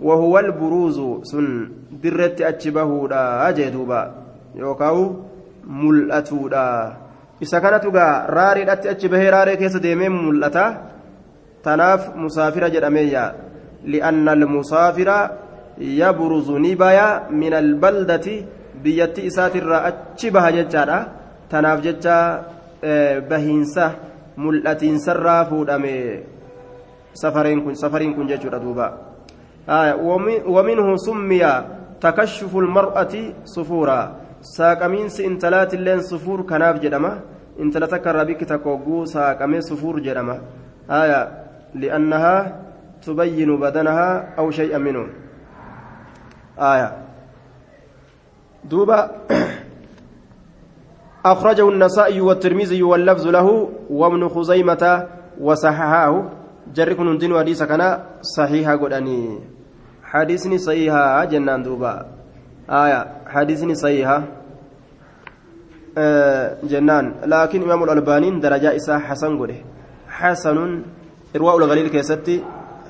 وهو 0.00 0.38
البروز. 0.38 1.00
سن 1.22 1.68
درت 2.02 2.40
أتشبه 2.40 3.08
دا 3.08 3.48
أجدوبا 3.48 4.14
يوكاو 4.54 5.16
mul'atuudha. 5.66 6.96
Isa 7.40 7.60
kanatu 7.60 7.90
gaa 7.90 8.26
raariidhatti 8.28 8.88
achi 8.88 9.08
bahee 9.08 9.30
raaree 9.30 9.56
keessa 9.56 9.80
deemee 9.80 10.08
mul'ata. 10.08 10.64
Tanaaf 11.62 12.14
musaafira 12.16 12.70
jedhameeyya. 12.70 13.24
Li'anna 13.84 14.32
almusaafira 14.32 15.16
yabruzu 15.78 16.58
ni 16.58 16.76
baya 16.76 17.28
minal 17.30 17.74
baldati 17.74 18.44
biyyatti 18.82 19.26
isaatirraa 19.26 19.84
achi 19.90 20.30
baha 20.30 20.52
jechaadha. 20.52 20.98
Tanaaf 21.48 21.82
jecha 21.82 22.16
e, 22.82 23.20
bahiinsa 23.20 23.92
mul'atiinsarraa 24.36 25.44
fuudhame 25.44 26.24
safariin 27.12 28.14
kun 28.14 28.28
jechuudha 28.28 28.58
duuba. 28.58 28.86
Waminhu 30.46 30.98
summiya 30.98 31.64
takashufu 32.00 32.60
lmar'ati 32.60 33.34
sufuuraa 33.44 34.19
saaqamiinsi 34.40 35.24
intalaatilleen 35.24 36.02
sufuur 36.02 36.44
kanaaf 36.46 36.80
jedhama 36.80 37.12
intala 37.58 37.86
takka 37.88 38.10
irraa 38.10 38.24
bikki 38.24 38.46
takka 38.46 38.70
hogguu 38.70 39.06
saaqamee 39.06 39.62
sufuur 39.62 40.00
jedhama 40.00 40.36
haya 40.88 41.20
li'annahaa 41.74 42.48
tubayyinu 43.04 43.58
badanahaa 43.58 44.34
aw 44.40 44.46
shay'a 44.50 44.78
minhu 44.78 45.04
haya 46.56 46.88
duuba 48.64 48.98
أخرجه 51.20 51.68
النسائي 51.68 52.20
والترمذي 52.20 52.82
واللفظ 52.82 53.26
له 53.28 53.48
وابن 53.90 54.28
خزيمة 54.28 54.84
وصححاه 55.40 56.14
جرك 56.74 57.00
نندن 57.00 57.38
حديث 57.38 57.62
كان 57.62 57.82
صحيحا 58.24 58.74
قدني 58.80 59.20
حديثني 60.04 60.58
صحيحا 60.58 61.24
جنان 61.24 61.62
دوبا 61.62 61.92
آية 62.70 63.19
حديثني 63.34 63.74
صحيحة. 63.74 64.18
آه 65.98 66.56
جنان. 66.62 67.06
لكن 67.24 67.62
إمام 67.62 67.80
الألبانين 67.84 68.40
درجة 68.40 68.76
إساء 68.76 68.98
حسن 68.98 69.32
قده. 69.38 69.58
حسن 70.08 70.58
إرواء 71.36 71.56
الغليل 71.58 71.88
كيستي 71.88 72.36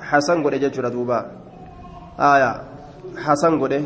حسن 0.01 0.37
قده 0.43 0.57
ججر 0.57 0.87
دوبا. 0.87 1.19
آية. 2.19 2.51
حسن 3.25 3.53
قده. 3.61 3.81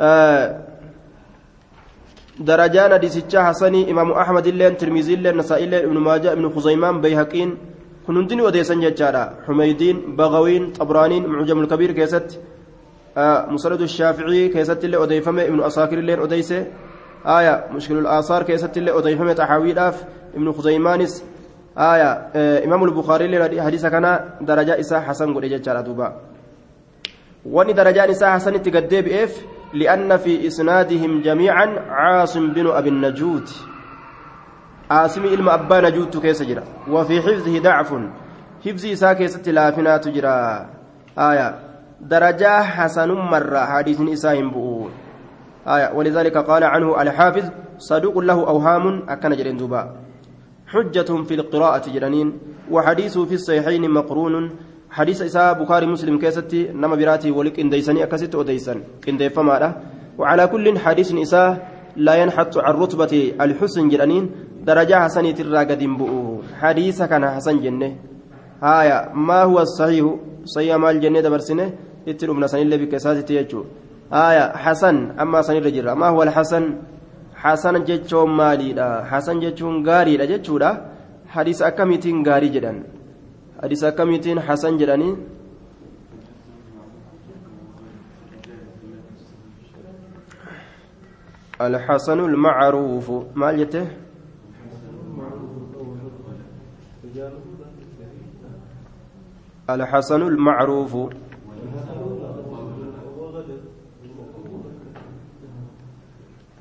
آه 0.00 0.46
درجان 2.40 2.92
حديثة 2.92 3.32
حسني 3.46 3.90
إمام 3.90 4.10
أحمد 4.12 4.46
اللين 4.46 4.76
ترمذي 4.76 5.14
اللين 5.14 5.36
نسائي 5.36 5.64
اللين 5.64 5.84
ابن 5.84 5.98
ماجة 5.98 6.32
ابن 6.32 6.44
خزيمان 6.54 7.00
بيهقين. 7.00 7.50
كنندني 8.06 8.42
وديسن 8.42 8.80
ججارا 8.80 9.24
حميدين 9.46 10.16
بغوين 10.16 10.72
طبرانين 10.72 11.26
معجم 11.26 11.58
الكبير 11.60 11.92
كيست. 11.92 12.40
مسند 13.16 13.80
الشافعي 13.80 14.48
كيست 14.48 14.84
اللي 14.84 14.96
أضيفم 14.96 15.38
ابن 15.38 15.62
أساكر 15.62 15.98
اللي 15.98 16.14
أضيسه. 16.14 16.66
آية 17.26 17.64
مشكل 17.72 17.98
الآثار 17.98 18.42
كيست 18.42 18.76
اللي 18.76 18.90
أضيفم 18.90 19.32
تحاويل 19.32 19.78
أف 19.78 20.04
ابن 20.34 20.52
خزيمانس 20.52 21.24
آية 21.78 22.30
إمام 22.64 22.84
البخاري 22.84 23.24
اللي 23.24 23.62
حديث 23.62 23.86
كان 23.86 24.20
درجة 24.40 24.80
إساء 24.80 25.00
حسن 25.00 25.34
قد 25.34 25.44
ججارا 25.44 25.80
دوبا. 25.80 26.16
وأني 27.46 27.72
درجة 27.72 28.10
إساء 28.10 28.30
حسن 28.30 28.62
تقدي 28.62 29.02
بإف 29.02 29.44
لأن 29.74 30.16
في 30.16 30.46
إسنادهم 30.46 31.22
جميعا 31.22 31.66
عاصم 31.88 32.52
بن 32.52 32.66
أبي 32.66 32.88
النجود. 32.88 33.48
عاصم 34.90 35.24
إلم 35.24 35.48
أبا 35.48 35.80
نجود 35.80 36.18
كيس 36.18 36.42
جرا. 36.42 36.62
وفي 36.88 37.20
حفظه 37.20 37.58
ضعف. 37.58 37.94
حفظ 38.66 38.86
إساء 38.86 39.12
كيست 39.12 39.48
لافنات 39.48 40.08
جرا 40.08 40.66
آية 41.18 41.69
درجة 42.00 42.62
حسن 42.62 43.10
مرة. 43.12 43.58
حديث 43.58 44.00
إساهم 44.00 44.50
بؤون 44.50 44.90
آية. 45.66 45.92
ولذلك 45.94 46.36
قال 46.36 46.64
عنه 46.64 47.02
الحافظ 47.02 47.50
صدوق 47.78 48.18
له 48.18 48.48
أوهام 48.48 49.08
أكن 49.08 49.36
جرين 49.36 49.56
دوبا 49.56 49.96
حجة 50.66 51.10
في 51.24 51.34
القراءة 51.34 51.90
جرانين. 51.90 52.38
وحديثه 52.70 53.24
في 53.24 53.34
الصحيحين 53.34 53.90
مقرون. 53.90 54.50
حديث 54.90 55.22
إساء 55.22 55.62
بخاري 55.62 55.86
مسلم 55.86 56.18
كيستي 56.18 56.72
نما 56.72 56.96
براتي 56.96 57.30
ولك 57.30 57.60
إن 57.60 57.70
ديسني 57.70 58.02
أكست 58.04 58.34
أديسن 58.34 58.82
إن 59.08 59.16
ديفما 59.16 59.74
وعلى 60.18 60.46
كل 60.46 60.78
حديث 60.78 61.14
إساء 61.14 61.68
لا 61.96 62.14
ينحط 62.14 62.58
عن 62.58 62.74
رتبة 62.74 63.32
الحسن 63.40 63.88
جرانين. 63.88 64.30
درجة 64.66 64.94
حسنة 65.04 65.36
الراقد 65.40 65.82
بؤون 65.84 66.42
حديث 66.60 67.02
كان 67.02 67.24
حسن 67.30 67.60
جنة. 67.60 67.96
هايا 68.62 69.12
ما 69.14 69.42
هو 69.42 69.60
الصحيح؟ 69.60 70.04
صحيح 70.44 70.76
مال 70.76 71.00
جنة 71.00 71.20
دبرسنة؟ 71.20 71.72
Itti 72.12 72.26
dhumna 72.26 72.48
sanillee 72.52 72.78
bikka 72.82 72.96
isaatitti 73.02 73.34
jechuudha 73.38 73.68
haaya 74.10 74.44
hasan 74.64 74.96
amma 75.16 75.42
sanirra 75.42 75.70
jirra 75.76 75.96
maa 75.96 76.10
huwa 76.14 76.24
alhasan 76.28 76.64
hasan 77.42 77.84
jechuun 77.88 78.30
maaliidha 78.40 78.86
hasan 79.10 79.40
jechuun 79.40 79.82
gaariidha 79.88 80.26
jechuudha 80.32 80.70
hadiisa 81.34 81.66
akkamiitiin 81.70 82.22
gaarii 82.28 82.50
jedhan 82.56 82.82
hadiisa 83.62 83.88
akkamiitiin 83.92 84.38
hasan 84.48 84.78
jedhanii 84.82 85.14
الحسن 91.60 92.20
المعروف 92.20 93.36
ما 93.36 93.52
جته 93.52 93.86
الحسن 99.70 100.22
المعروف 100.22 101.12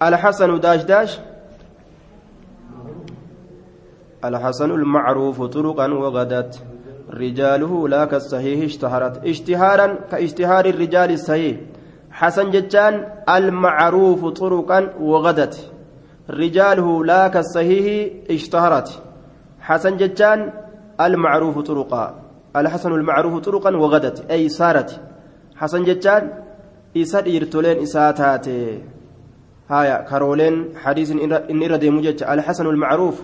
الحسن 0.01 0.59
داش 0.59 0.83
داش. 0.83 1.19
الحسن 4.25 4.71
المعروف 4.71 5.41
طرقا 5.41 5.87
وغدت. 5.87 6.63
رجاله 7.09 7.87
لا 7.87 8.05
كالصحيح 8.05 8.63
اشتهرت. 8.63 9.25
اشتهارا 9.25 9.87
كاشتهار 10.11 10.65
الرجال 10.65 11.11
الصحيح. 11.11 11.57
حسن 12.11 12.51
جتان 12.51 12.93
المعروف 13.29 14.25
طرقا 14.25 14.93
وغدت. 14.99 15.71
رجاله 16.29 17.05
لا 17.05 17.27
كالصحيح 17.27 18.13
اشتهرت. 18.31 19.03
حسن 19.59 19.97
جتان 19.97 20.53
المعروف 21.01 21.59
طرقا. 21.59 22.28
الحسن 22.55 22.91
المعروف 22.91 23.33
طرقا 23.45 23.75
وغدت. 23.75 24.31
أي 24.31 24.49
صارت 24.49 24.99
حسن 25.55 25.83
جتان 25.83 26.23
إساد 26.97 27.27
إرتولين 27.27 27.77
إساتاتي 27.81 28.81
هايا 29.69 30.01
كارولين 30.09 30.77
حديث 30.77 31.11
إن 31.51 31.63
إرى 31.63 31.77
ديمو 31.77 31.99
الحسن 32.33 32.65
المعروف 32.67 33.21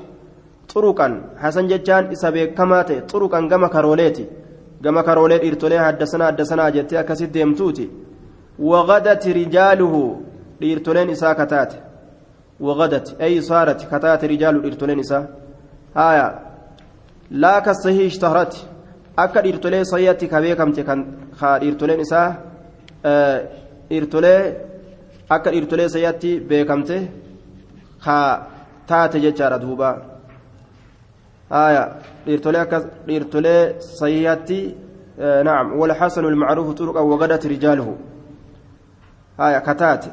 طرقا. 0.73 1.07
حسن 1.37 1.67
جتان 1.67 2.03
إسا 2.11 2.29
بكمات 2.29 2.89
طرقا 3.11 3.39
كما 3.47 3.67
كاروليتي. 3.67 4.25
كما 4.83 5.01
كارولين 5.01 5.41
إرتولي 5.47 5.79
حدثنا 5.79 6.25
حدثنا 6.27 6.69
جتي. 6.69 6.99
أكسي 6.99 7.25
ديمتوتي 7.25 7.89
وغدت 8.59 9.27
رجاله. 9.27 10.21
إرتولين 10.63 11.09
إسا 11.09 11.33
كتات. 11.33 11.73
وغدت. 12.59 13.07
أي 13.21 13.41
صارت 13.41 13.79
كتات 13.91 14.25
رجال 14.25 14.65
إرتولين 14.65 14.99
إسا. 14.99 15.27
هايا. 15.95 16.39
لا 17.31 17.59
كالصحيح 17.59 18.05
اشتهرت. 18.05 18.53
Akka 19.23 19.41
dhiirtolee 19.45 19.83
sayyatti 19.93 20.27
ka 20.27 20.41
beekamte 20.45 20.81
kan 20.89 20.99
dhiirtoleen 21.61 22.01
isaa 22.05 22.27
dhiirtolee 23.89 24.39
akka 25.35 25.49
dhiirtolee 25.53 25.89
sayyatti 25.95 26.31
beekamte 26.49 26.97
ka 28.05 28.17
taate 28.89 29.17
jechaadha 29.25 29.57
duuba 29.63 29.89
dhiirtolee 32.25 32.61
akka 32.65 32.77
dhiirtolee 33.07 33.61
sayyatti 33.99 34.59
نعم 35.19 35.79
والحسن 35.79 36.25
المعروف 36.25 36.73
طرقا 36.73 36.99
وغدت 36.99 37.45
رجاله 37.45 37.95
هايا 39.39 39.59
كتات 39.59 40.05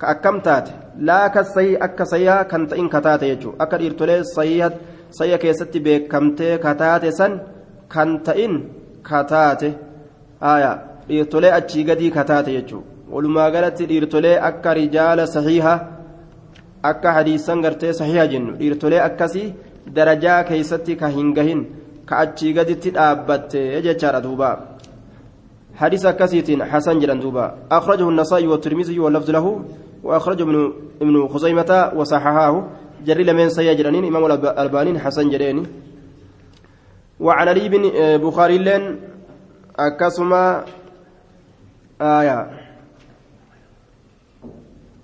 كأكم 0.00 0.40
تات 0.40 0.68
لا 0.98 1.28
كالسي 1.28 1.76
أكا 1.76 2.04
سيا 2.04 2.42
كنت 2.42 2.72
إن 2.72 2.88
كتات 2.88 3.22
يجو 3.22 3.54
أكا 3.60 3.76
إرتولي 3.86 4.24
سيا 4.24 4.70
سيا 5.10 5.36
كيستي 5.36 5.78
بكمتي 5.78 6.58
كتات 6.58 7.06
سن 7.06 7.38
kan 7.88 8.10
ta'in 8.26 8.54
aya 10.40 10.72
dhiirtolee 11.08 11.52
achii 11.58 11.84
gadii 11.84 12.10
kataate 12.16 12.50
jechuun 12.56 12.84
walumaa 13.12 13.50
galatti 13.50 13.88
dhiirtolee 13.90 14.36
akka 14.48 14.74
rijaala 14.78 15.26
sahiha 15.26 15.74
akka 16.90 17.12
hadiisan 17.16 17.62
gartee 17.64 17.92
sahiha 18.00 18.26
jennu 18.32 18.56
dhiirtolee 18.60 19.00
akkasii 19.08 19.54
darajaa 19.96 20.40
keeysatti 20.48 20.96
ka 21.00 21.08
hin 21.16 21.32
gahin 21.38 21.62
ka 22.08 22.18
achii 22.24 22.52
gaditti 22.58 22.94
dhaabbatte 22.98 23.62
jechaadha 23.86 24.24
duuba 24.26 24.50
حديث 25.78 26.06
كاسيتين 26.06 26.64
حسن 26.64 26.98
جلان 26.98 27.20
دوبا 27.20 27.54
أخرجه 27.70 28.08
النسائي 28.08 28.46
والترمذي 28.46 28.98
واللفظ 28.98 29.30
له 29.30 29.46
وأخرجه 30.02 30.42
ابن 30.42 30.72
ابن 31.02 31.28
خزيمة 31.28 31.92
وصححاه 31.96 32.54
جري 33.06 33.24
لمن 33.24 33.48
سيجرانين 33.48 34.04
إمام 34.04 34.24
الألبانين 34.26 34.98
حسن 34.98 35.30
جريني 35.30 35.62
وعن 37.20 37.48
علي 37.48 37.68
بن 37.68 37.82
بخاري 38.22 38.58
لين 38.58 39.00
أكسما 39.78 40.64
آية. 42.00 42.38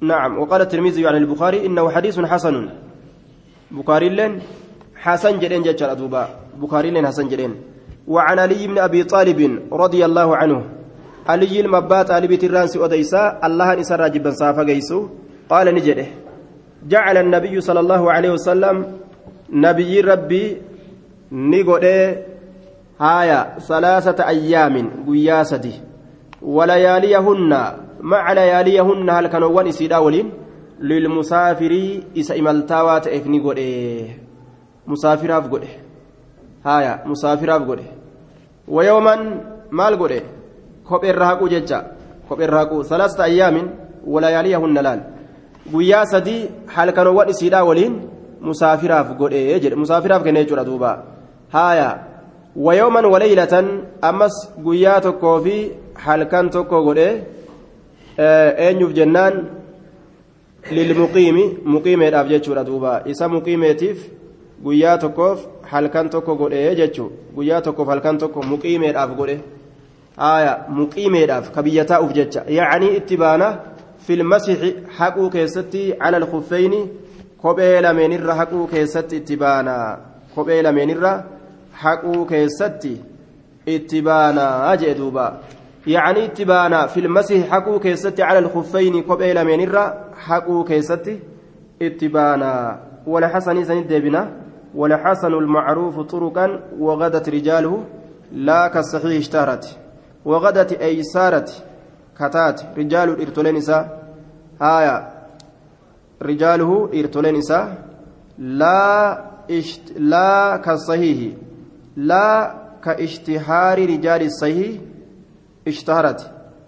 نعم. 0.00 0.38
وقال 0.38 0.60
الترمذي 0.60 1.06
عن 1.06 1.16
البخاري 1.16 1.66
إنه 1.66 1.90
حديث 1.90 2.20
حسن. 2.20 2.68
بخاري 3.70 4.08
لين 4.08 4.32
حسن 4.96 5.38
جدين 5.38 5.62
جتشر 5.62 5.92
أدوبا 5.92 6.28
بخاري 6.62 6.90
لين 6.90 7.06
حسن 7.06 7.28
جدين 7.28 7.52
وعن 8.08 8.38
علي 8.38 8.66
بن 8.66 8.78
أبي 8.78 9.04
طالب 9.04 9.40
رضي 9.72 10.04
الله 10.04 10.36
عنه. 10.36 10.64
علي 11.28 11.60
المبات 11.60 12.10
علي 12.10 12.26
بترانس 12.26 12.76
أديسا 12.76 13.40
الله 13.44 13.74
نسر 13.74 14.00
راجبا 14.00 14.30
صافا 14.30 14.62
قيسو 14.62 15.08
قال 15.50 15.74
نجده 15.74 16.06
جعل 16.88 17.16
النبي 17.16 17.60
صلى 17.60 17.80
الله 17.80 18.12
عليه 18.12 18.30
وسلم 18.30 18.76
نبي 19.52 20.00
ربي 20.00 20.44
ni 21.30 21.64
godhee 21.64 22.18
haaya 22.98 23.54
salaasata 23.58 24.26
ayyaamin 24.26 24.90
guyyaa 25.06 25.44
sadi. 25.44 25.82
Walayaaliyahunna 26.42 27.74
maca 28.00 28.34
layaaliyahunna 28.34 29.12
halkanowwan 29.12 29.66
isiidha 29.66 30.00
waliin 30.00 30.32
lilmusaafirii 30.80 32.04
isa 32.14 32.34
imaltaawaa 32.34 33.00
ta'eef 33.00 33.26
ni 33.26 33.40
godhe. 33.40 34.16
Musaafiraaf 34.86 35.48
godhe. 35.48 35.80
Haaya 36.64 37.00
musaafiraaf 37.06 37.62
godhe. 37.62 37.86
Wayooman 38.68 39.40
maal 39.70 39.96
godhe? 39.96 40.22
Kopheerra 40.84 41.26
haquu 41.26 41.48
jecha. 41.48 41.84
Kopheerra 42.28 42.58
haquu. 42.58 42.84
Salaasata 42.84 43.24
ayyaamin 43.24 43.70
walayaaliyahunna 44.06 44.82
laal? 44.82 45.00
Guyyaa 45.72 46.06
sadii 46.06 46.48
halkanowwan 46.66 47.28
isiidha 47.28 47.64
waliin 47.64 48.00
musaafiraaf 48.40 49.16
godhe 49.16 49.60
jedhe. 49.60 49.76
Musaafiraaf 49.76 50.22
kenne 50.22 50.44
jechuudha 50.44 50.64
duubaa 50.64 51.13
هايا 51.54 51.90
ويوما 52.56 53.06
وليلة 53.06 53.54
أمس 54.04 54.34
قيا 54.66 54.98
تكو 54.98 55.40
في 55.44 55.70
حلقان 56.04 56.50
تكو 56.50 56.76
قولي 56.86 57.08
eenyuuf 58.18 58.92
jennaan 58.94 59.34
lilmuqiimi 60.70 61.44
muqiimeedhaaf 61.74 62.28
jechuudha 62.32 62.64
duuba 62.64 63.02
isa 63.12 63.28
muqiimeetiif 63.28 64.04
guyyaa 64.64 64.98
tokkoof 64.98 65.38
halkan 65.72 66.10
tokko 66.10 66.36
godhe 66.36 66.76
jechuu 66.80 67.10
guyyaa 67.36 67.60
tokkoof 67.60 67.88
halkan 67.88 68.18
tokko 68.18 68.42
muqiimeedhaaf 68.52 69.16
godhe 69.18 69.36
aya 70.16 70.52
muqiimeedhaaf 70.78 71.50
ka 71.54 71.62
biyya 71.62 71.84
taa'uuf 71.90 72.12
jecha 72.18 72.44
yacanii 72.58 72.96
itti 73.00 73.16
baana 73.16 73.48
filmasixi 74.06 74.70
haquu 74.98 75.30
keessatti 75.36 75.82
cala 75.98 76.16
alkuffeyni 76.22 76.80
kophee 77.42 77.80
lameenirra 77.86 78.34
haquu 78.40 78.66
keessatti 78.74 79.16
itti 79.16 79.36
baana 79.36 79.74
kophee 80.34 80.62
lameenirra 80.62 81.12
baanaa 84.02 84.76
jee 84.76 84.94
duuba 84.94 85.24
yacanii 85.86 86.24
itti 86.30 86.44
baanaa 86.44 86.88
filmasih 86.88 87.48
haquu 87.50 87.80
keessatti 87.80 88.22
cala 88.22 88.38
alkuffeyni 88.44 89.02
kophee 89.02 89.34
lameenirra 89.34 89.84
haquu 90.28 90.64
keessatti 90.70 91.20
itti 91.80 92.08
baanaa 92.08 92.78
walxasanii 93.06 93.64
sanit 93.64 93.88
deebina 93.88 94.22
والحسن 94.74 95.32
المعروف 95.32 96.00
طرقا 96.00 96.60
وغدت 96.78 97.28
رجاله 97.28 97.84
لا 98.32 98.68
كالصحيح 98.68 99.18
اشتهرت 99.18 99.78
وغدت 100.24 100.72
أي 100.72 101.02
سارت 101.02 101.64
كتات 102.18 102.60
رجال 102.78 103.08
الإرتولين 103.08 103.56
إساء 103.56 103.82
هايا 104.60 104.96
رجاله 106.22 106.90
إرتولين 106.94 107.36
إساء 107.36 107.64
لا 108.38 109.24
اشت 109.50 109.92
لا 109.96 110.56
كالصحيح 110.56 111.18
لا 111.96 112.54
كاشتهار 112.84 113.78
رجال 113.78 114.22
الصحيح 114.22 114.80
اشتهرت 115.68 116.20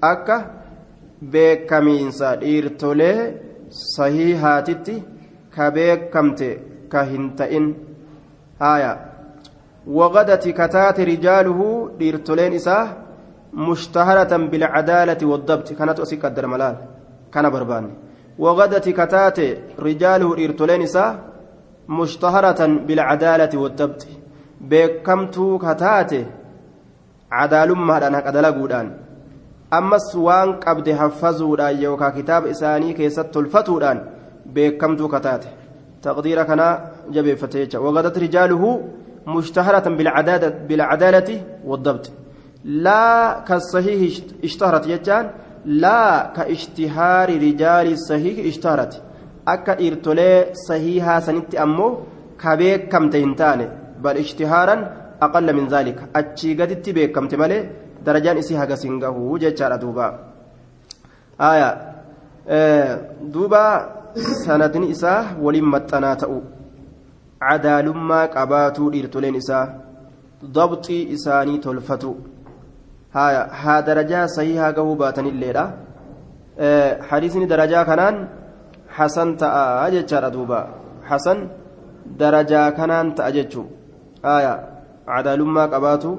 أكا 0.02 0.56
beekamte 5.76 6.48
ka 6.88 7.04
hin 7.04 7.36
ta'in 7.36 7.74
haya 8.60 8.92
waqadati 9.86 10.52
kataate 10.52 11.04
rijaaluhu 11.04 11.66
dhiirtoleen 11.98 12.52
isaa 12.52 12.84
mushtaharatan 13.52 14.48
bilcadaalati 14.50 15.24
waddabti 15.32 15.74
kanatu 15.74 16.02
asi 16.02 16.16
qaddara 16.24 16.48
malaal 16.48 16.76
kana 17.30 17.50
barbaanne 17.50 17.92
waqadati 18.44 18.92
kataate 18.92 19.46
rijaaluhu 19.88 20.36
dhiirtoleen 20.38 20.82
isaa 20.82 21.10
mushtaharatan 21.98 22.78
bilcadaalati 22.86 23.56
waddabti 23.64 24.15
beekamtuu 24.70 25.58
kataate 25.58 26.20
cadaalummaadhaan 27.30 28.14
haqa 28.18 28.32
dalaguudhaan 28.36 28.88
ammas 29.78 30.08
waan 30.26 30.50
qabde 30.64 30.92
haffazuudhaan 31.00 31.82
yookaan 31.82 32.12
kitaaba 32.18 32.52
isaanii 32.54 32.94
keessatti 32.98 33.32
tolfatuudhaan 33.36 34.00
beekamtuu 34.54 35.08
kataate 35.14 35.48
taqdiira 36.04 36.44
kanaa 36.50 36.74
jabeeffate 37.14 37.56
jecha 37.62 37.80
waqadat 37.86 38.16
rijaaluhu 38.24 38.70
mushtaharatan 39.34 39.96
bilcadaalati 40.68 41.42
waddabti 41.70 42.10
laa 42.86 43.42
kasahiih 43.48 44.02
ishtaharat 44.48 44.84
jechaan 44.92 45.26
laa 45.84 46.32
ka 46.36 46.48
ishtihaari 46.56 47.38
rijaali 47.46 47.98
sahiih 48.08 48.46
ishtaharat 48.50 49.02
akka 49.54 49.78
dhiirtolee 49.78 50.36
sahiihaa 50.66 51.20
sanitti 51.26 51.58
ammoo 51.64 51.90
ka 52.42 52.56
beekamte 52.60 53.18
hin 53.24 53.34
taane 53.40 53.66
min 55.58 55.68
zaalika 55.68 56.08
achii 56.20 56.54
gaditti 56.54 56.92
beekamte 56.92 57.36
malee 57.36 57.62
darajaan 58.06 58.38
isii 58.38 58.56
hagas 58.62 58.82
hin 58.84 58.98
gahu 59.00 59.38
jechaadha 59.38 59.78
duuba 59.84 60.06
aya 61.38 61.68
duuba 63.34 63.62
sanadni 64.44 64.90
isaa 64.94 65.20
waliin 65.44 65.68
maxxanaa 65.74 66.16
ta'u 66.22 66.38
cadaalummaa 67.40 68.28
qabaatuu 68.36 68.90
dhiirtoleen 68.92 69.34
isaa 69.42 69.64
dabxii 70.58 71.02
isaanii 71.16 71.58
tolfatu 71.66 72.16
haya 73.18 73.42
haa 73.62 73.82
darajaa 73.88 74.26
sahihaa 74.36 74.72
gahuu 74.78 74.96
baatanilleedha 75.02 75.64
hadiisni 77.10 77.46
darajaa 77.52 77.84
kanaan 77.90 78.28
hasan 78.98 79.36
ta'a 79.42 79.90
jechaadha 79.96 80.30
duuba 80.36 80.60
hasan 81.10 81.48
darajaa 82.22 82.68
kanaan 82.78 83.14
ta'a 83.18 83.32
jechuu 83.38 83.66
aya 83.66 83.75
cadaalummaa 84.26 85.68
qabaatu 85.74 86.10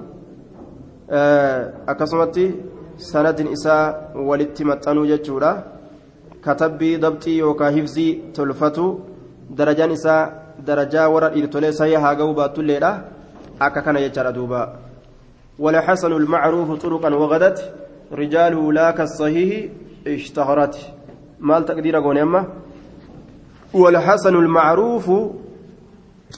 akkasumatti 1.92 2.46
sanadin 3.12 3.52
isaa 3.58 3.84
walitti 4.30 4.64
maxxanuu 4.70 5.06
jechuudha 5.12 5.52
katabbii 6.42 6.96
dabxii 7.06 7.38
yookaan 7.44 7.74
hifzii 7.78 8.12
tolfatu 8.38 8.86
darajaan 9.58 9.92
isaa 10.00 10.22
darajaa 10.68 11.08
warra 11.14 11.30
dhiirtolee 11.36 11.72
sayya 11.80 12.04
haa 12.04 12.16
ga'uu 12.20 12.34
baattulleedha 12.42 12.92
akka 13.60 13.82
kana 13.82 14.04
jechaadha 14.06 14.38
duuba 14.40 14.62
والحسن 15.60 16.12
المعروف 16.14 16.72
طرقا 16.72 17.10
وغدت 17.16 17.74
رجاله 18.14 18.74
لا 18.74 18.92
كالصحيح 18.92 19.70
اشتهرت 20.08 20.76
مال 21.40 21.66
تقدير 21.66 21.96
قول 21.96 22.18
يما 22.18 22.42
والحسن 23.74 24.36
المعروف 24.36 25.12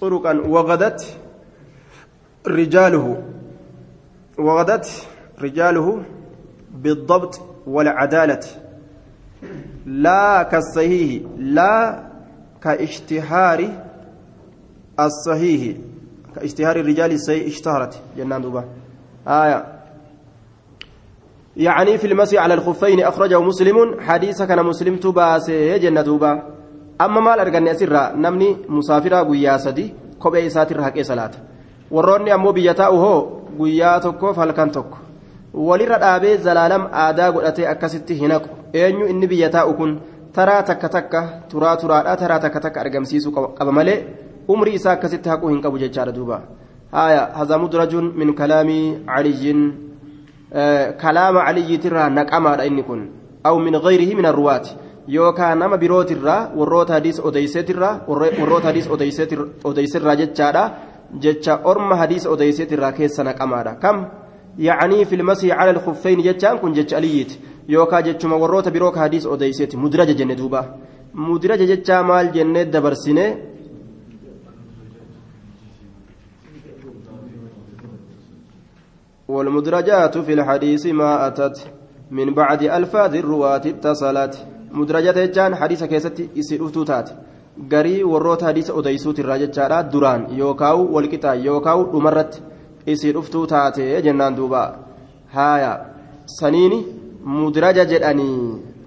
طرقا 0.01 0.33
وغدت 0.47 1.18
رجاله 2.47 3.23
وغدت 4.37 5.07
رجاله 5.41 6.03
بالضبط 6.71 7.41
والعدالة. 7.67 8.39
لا 9.85 10.43
كالصحيح 10.43 11.21
لا 11.37 12.03
كاشتهار 12.61 13.69
الصحيح. 14.99 15.77
كاشتهار 16.35 16.75
الرجال 16.75 17.11
الصحيح 17.11 17.45
اشتهرت. 17.45 18.01
جنان 18.17 18.41
دوبا. 18.41 18.63
آية. 19.27 19.65
يعني 21.57 21.97
في 21.97 22.07
المسي 22.07 22.37
على 22.37 22.53
الخفين 22.53 23.03
أخرجه 23.03 23.41
مسلم 23.41 23.99
حديث 23.99 24.41
كان 24.41 24.65
مسلم 24.65 24.95
تباسي 24.95 25.79
جنة 25.79 26.01
دوبا. 26.01 26.43
أما 27.01 27.19
ما 27.19 27.33
الأرقى 27.33 27.71
أسرى 27.71 28.11
نمني 28.15 28.57
مسافرة 28.69 29.15
قويا 29.15 29.57
سدي 29.57 29.93
كوبي 30.19 30.49
ساتر 30.49 30.83
حقي 30.83 31.03
صلاة. 31.03 31.31
Warroonni 31.91 32.31
ammoo 32.31 32.53
biyya 32.53 32.73
taa'u 32.81 32.97
hoo 32.97 33.19
guyyaa 33.57 33.99
tokkoof 33.99 34.37
halkan 34.37 34.71
tokko 34.71 34.97
walirra 35.53 35.99
dhaabee 36.05 36.37
zalaalam 36.37 36.87
aadaa 37.03 37.31
godhatee 37.31 37.67
akkasitti 37.73 38.19
hin 38.21 38.31
haqu 38.31 38.49
eenyu 38.73 39.07
inni 39.13 39.27
biyya 39.27 39.49
taa'u 39.57 39.73
kun 39.73 39.99
taraa 40.33 40.63
takka 40.63 40.89
takka 40.95 41.21
turaa 41.51 41.75
turaadhaa 41.83 42.17
taraa 42.23 42.39
takka 42.39 42.59
takka 42.65 42.81
argamsiisuu 42.81 43.31
qaba 43.31 43.71
malee 43.71 43.99
umrii 44.47 44.75
isaa 44.79 44.93
akkasitti 44.97 45.29
haquu 45.29 45.49
hin 45.53 45.61
qabu 45.61 45.81
jechaadha 45.83 46.15
duuba 46.17 46.41
haya 46.91 47.23
haza 47.39 47.57
mudrajun 47.63 48.11
min 48.21 48.33
kalaamii 48.41 48.85
caliyyin 49.07 49.63
kalaama 51.01 51.45
caliyyiitirraa 51.47 52.09
naqamaadha 52.09 52.65
inni 52.69 52.83
kun 52.83 53.01
aw 53.43 53.55
min 53.65 53.79
gayrihi 53.87 54.15
min 54.19 54.25
arruwaati 54.25 54.77
yookaan 55.07 55.59
nama 55.59 55.77
birootirraa 55.77 56.51
warroota 56.55 56.93
hadiis 56.93 57.19
odeyseetirraa 57.31 57.93
warroota 58.07 58.67
hadiis 58.67 58.89
odeyseerraa 59.63 60.15
jechaadha 60.21 60.63
jecha 61.19 61.59
orma 61.63 61.95
hadiisa 61.95 62.29
odeyseetirraa 62.29 62.91
keessa 62.91 63.23
naqamaadha 63.23 63.75
kam 63.75 64.05
yacanii 64.57 65.05
filmasii 65.05 65.49
cala 65.49 65.71
alkuffeyni 65.75 66.23
jechaan 66.23 66.59
kun 66.59 66.73
jecha 66.73 66.97
aliyyiiti 66.97 67.39
yookaa 67.67 68.01
jechuma 68.01 68.37
warroota 68.37 68.71
biroo 68.71 68.91
ka 68.91 68.99
hadiisa 68.99 69.29
odeyseeti 69.29 69.77
mudraja 69.77 70.13
jenne 70.13 70.35
duuba 70.35 70.65
mudraja 71.13 71.65
jechaa 71.65 72.03
maal 72.03 72.31
jennee 72.31 72.65
dabarsine 72.65 73.37
والمدرجات 79.29 80.17
في 80.17 80.33
الحديث 80.33 80.85
ما 80.85 81.27
أتت 81.27 81.57
من 82.11 82.33
بعد 82.33 82.63
ألفاظ 82.63 83.15
الرواة 83.15 83.61
اتصلت 83.65 84.33
مدرجات 84.71 85.17
جان 85.17 85.55
حديث 85.55 85.83
كيست 85.83 86.29
يسير 86.35 86.69
تات 86.69 87.09
garii 87.67 88.03
warroota 88.03 88.45
hadiisa 88.45 88.73
odeysuuti 88.73 89.21
irraa 89.21 89.37
jechaadha 89.43 89.83
duraan 89.93 90.27
yookaawu 90.41 90.83
walqixaa 90.95 91.35
yookaawu 91.47 91.87
dhumarratti 91.93 92.41
isii 92.93 93.13
dhuftuu 93.13 93.45
taate 93.53 94.01
jennaan 94.01 94.35
duuba 94.35 94.61
haaya 95.35 95.71
saniini 96.39 96.79
mudraja 97.37 97.85
jedhanii 97.85 98.37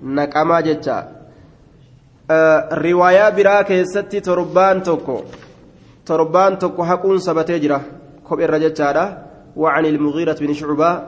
naqamaa 0.03 0.62
jecha 0.68 0.97
riwaayaa 2.85 3.31
biraa 3.31 3.64
keessatti 3.64 4.20
torbaan 4.20 4.83
tokko 4.83 5.16
torbaan 6.05 6.57
tokko 6.62 6.83
haquun 6.91 7.20
sabatee 7.20 7.59
jira 7.66 7.81
kopheerra 8.29 8.59
jechaadha 8.66 9.05
وعن 9.57 9.85
المغيرة 9.87 10.37
بن 10.41 10.53
شعبة 10.55 11.03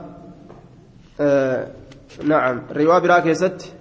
آه 1.19 1.67
نعم 2.23 2.61
رواية 2.71 2.99
براك 2.99 3.25
يست 3.25 3.73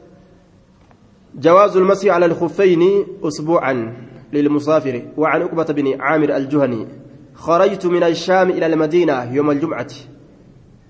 جواز 1.38 1.76
المسي 1.76 2.10
على 2.10 2.26
الخفين 2.26 3.06
أسبوعا 3.24 3.94
للمسافر. 4.32 5.02
وعن 5.16 5.42
عقبة 5.42 5.64
بن 5.64 6.00
عامر 6.00 6.36
الجهني 6.36 6.86
خرجت 7.34 7.86
من 7.86 8.02
الشام 8.02 8.50
إلى 8.50 8.66
المدينة 8.66 9.34
يوم 9.34 9.50
الجمعة. 9.50 9.86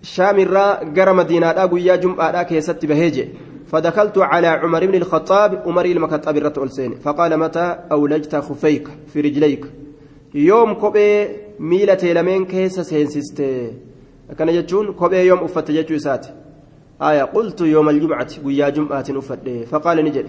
شام 0.03 0.39
الرا 0.39 0.85
جرى 0.85 1.13
مدينة 1.13 1.47
أبو 1.47 1.77
يا 1.77 1.97
جمعة 1.97 2.43
كيست 2.43 2.87
بهيجي 2.87 3.29
فدخلت 3.67 4.19
على 4.19 4.47
عمر 4.47 4.87
بن 4.87 4.95
الخطاب 4.95 5.63
عمر 5.67 5.85
المكتب 5.85 6.37
الرت 6.37 6.59
ألسين. 6.59 6.95
فقال 6.95 7.37
متى 7.39 7.77
أولجت 7.93 8.37
خفيك 8.37 8.89
في 9.07 9.21
رجليك؟ 9.21 9.67
يوم 10.35 10.73
كوبي 10.75 11.29
ميلة 11.59 11.99
لمن 12.03 12.45
كيس 12.45 12.81
سينسست 12.81 13.43
كان 14.39 14.49
يجون 14.49 14.93
كوبي 14.93 15.17
يوم 15.17 15.39
أفت 15.39 15.71
يجو 15.71 15.99
سات 15.99 16.27
آية 17.03 17.23
قلت 17.23 17.61
يوم 17.61 17.89
الجمعة 17.89 18.29
ويا 18.45 18.69
جمعة 18.69 19.05
أفت 19.11 19.49
فقال 19.71 20.05
نجد 20.05 20.27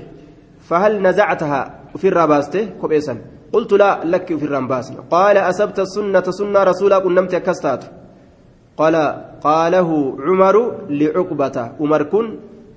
فهل 0.59 1.01
نزعتها 1.01 1.80
في 1.97 2.07
الراباسته؟ 2.07 2.66
كوبيسا 2.82 3.18
قلت 3.53 3.74
لا 3.74 4.01
لك 4.05 4.36
في 4.36 4.45
الرمباس 4.45 4.93
قال 5.11 5.38
أسبت 5.38 5.80
السنة 5.80 6.24
سنة 6.32 6.63
رسولك 6.63 7.05
نمت 7.05 7.36
كستات 7.36 7.84
قال 8.78 8.95
قاله 9.43 9.89
عمر 10.20 10.55
لعقبة. 10.89 11.72
عمر 11.80 12.03
كن 12.03 12.26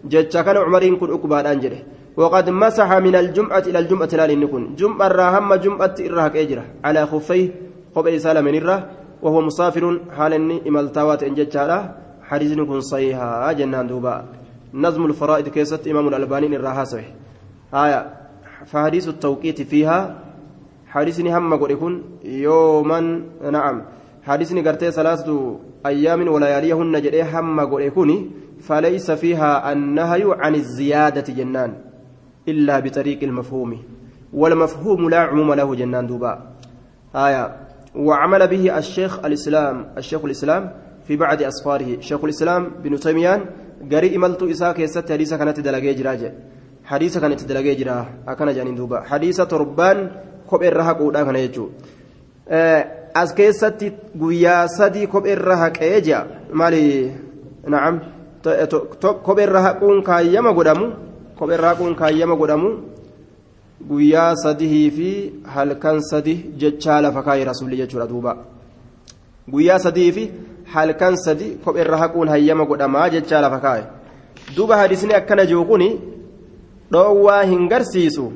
جتش 0.05 0.37
كان 0.37 0.57
عمرين 0.57 0.97
كن 0.97 1.11
عقبة 1.11 1.41
أنجله 1.53 1.83
وقد 2.17 2.51
مسح 2.51 2.93
من 2.93 3.15
الجمعة 3.17 3.65
إلى 3.71 3.79
الجمعة 3.79 4.09
لا 4.13 4.27
لنكن 4.27 4.75
جمعة 4.75 5.07
الراهم 5.07 5.55
جمعة 5.55 5.95
إرهك 6.01 6.37
أجره 6.37 6.65
على 6.85 7.07
خفيه 7.07 7.49
خبئ 7.95 8.19
سالم 8.19 8.47
إره 8.49 8.87
وهو 9.23 9.41
مسافر 9.41 10.01
حال 10.17 10.33
إمالتاوات 10.69 11.23
إن 11.23 11.35
جتشالا 11.35 12.08
حديث 12.29 12.53
كن 12.55 12.81
صحيحا 12.81 13.53
جنان 13.53 13.87
دوبا. 13.87 14.25
نظم 14.75 15.07
الفرائض 15.07 15.49
كيست 15.49 15.89
إمام 15.89 16.09
الألباني 16.09 16.57
الراها 16.57 16.85
صحيح 16.85 17.09
آية 17.75 18.01
فحديث 18.67 19.09
التوقيت 19.09 19.63
فيها 19.63 20.17
حديثني 20.87 21.37
هم 21.37 21.55
قل 21.55 22.03
يوما. 22.25 23.01
نعم. 23.51 23.83
حديثني 24.23 24.61
قرتي 24.69 24.91
ثلاثة 24.91 25.57
أيام 25.87 26.29
ولياليهن 26.29 27.03
جدي 27.03 27.23
هم 27.23 27.61
قل 27.61 28.29
فليس 28.61 29.11
فيها 29.11 29.73
النهي 29.73 30.25
عن 30.29 30.55
الزيادة 30.55 31.35
جنان 31.35 31.75
إلا 32.49 32.81
بطريق 32.81 33.23
المفهوم. 33.23 33.79
والمفهوم 34.33 35.11
لا 35.11 35.21
عموم 35.21 35.53
له 35.55 35.75
جنان 35.75 36.07
دوبا. 36.07 36.33
آية 37.17 37.57
وعمل 37.97 38.49
به 38.49 38.79
الشيخ 38.79 39.25
الإسلام 39.25 39.87
الشيخ 39.99 40.25
الإسلام 40.25 40.73
في 41.09 41.17
بعض 41.17 41.43
أسفاره 41.43 42.01
شيخ 42.01 42.21
الإسلام 42.25 42.85
بن 42.85 43.01
تيميان 43.01 43.41
قري 43.93 44.17
إملت 44.17 44.43
إساك 44.43 44.79
يست 44.85 45.09
حديثة 45.13 45.37
كانت 45.41 45.61
دلقي 45.61 45.95
جراجة 45.95 46.31
حديثة 46.85 47.21
كانت 47.21 47.41
دلقي 47.45 47.75
جراه 47.81 48.07
أكن 48.29 48.49
جانين 48.53 48.75
دوبا 48.77 48.99
حديثة 49.11 49.45
تربان 49.45 49.99
kana 50.49 51.41
jechuun 51.45 51.71
as 53.15 53.33
keessatti 53.35 53.93
guyyaa 54.17 54.69
sadii 54.69 55.07
kophee 55.07 55.33
irra 55.33 55.57
haqee 55.57 56.01
jira 56.01 56.27
maali 56.53 57.13
na'am 57.67 58.01
kophee 59.23 59.45
irra 59.45 59.63
haquun 59.63 60.03
kaayyama 60.03 60.53
godhamu 60.53 60.87
kophee 61.39 61.55
irra 61.55 61.69
haquun 61.69 61.95
kaayyama 61.95 62.37
godhamu 62.37 62.71
guyyaa 63.91 64.35
sadii 64.45 64.91
fi 64.91 65.11
halkan 65.55 66.01
sadi 66.11 66.35
jechaa 66.61 67.01
lafa 67.03 67.23
kaayee 67.23 67.45
rasuulli 67.51 67.81
jechuudha 67.83 68.07
duuba 68.13 68.37
guyyaa 69.53 69.79
sadii 69.79 70.13
fi 70.13 70.31
halkan 70.75 71.17
sadi 71.27 71.49
kophee 71.65 71.83
irra 71.87 71.97
haquun 72.03 72.29
hayyama 72.35 72.65
godhamaa 72.73 73.09
jechaa 73.15 73.41
lafa 73.47 73.61
kaayee 73.69 73.87
duuba 74.57 74.77
hadisni 74.83 75.15
akkana 75.21 75.47
jiru 75.53 75.65
kuni 75.71 75.89
dhoowwaa 76.93 77.43
hin 77.53 77.69
garsiisu. 77.69 78.27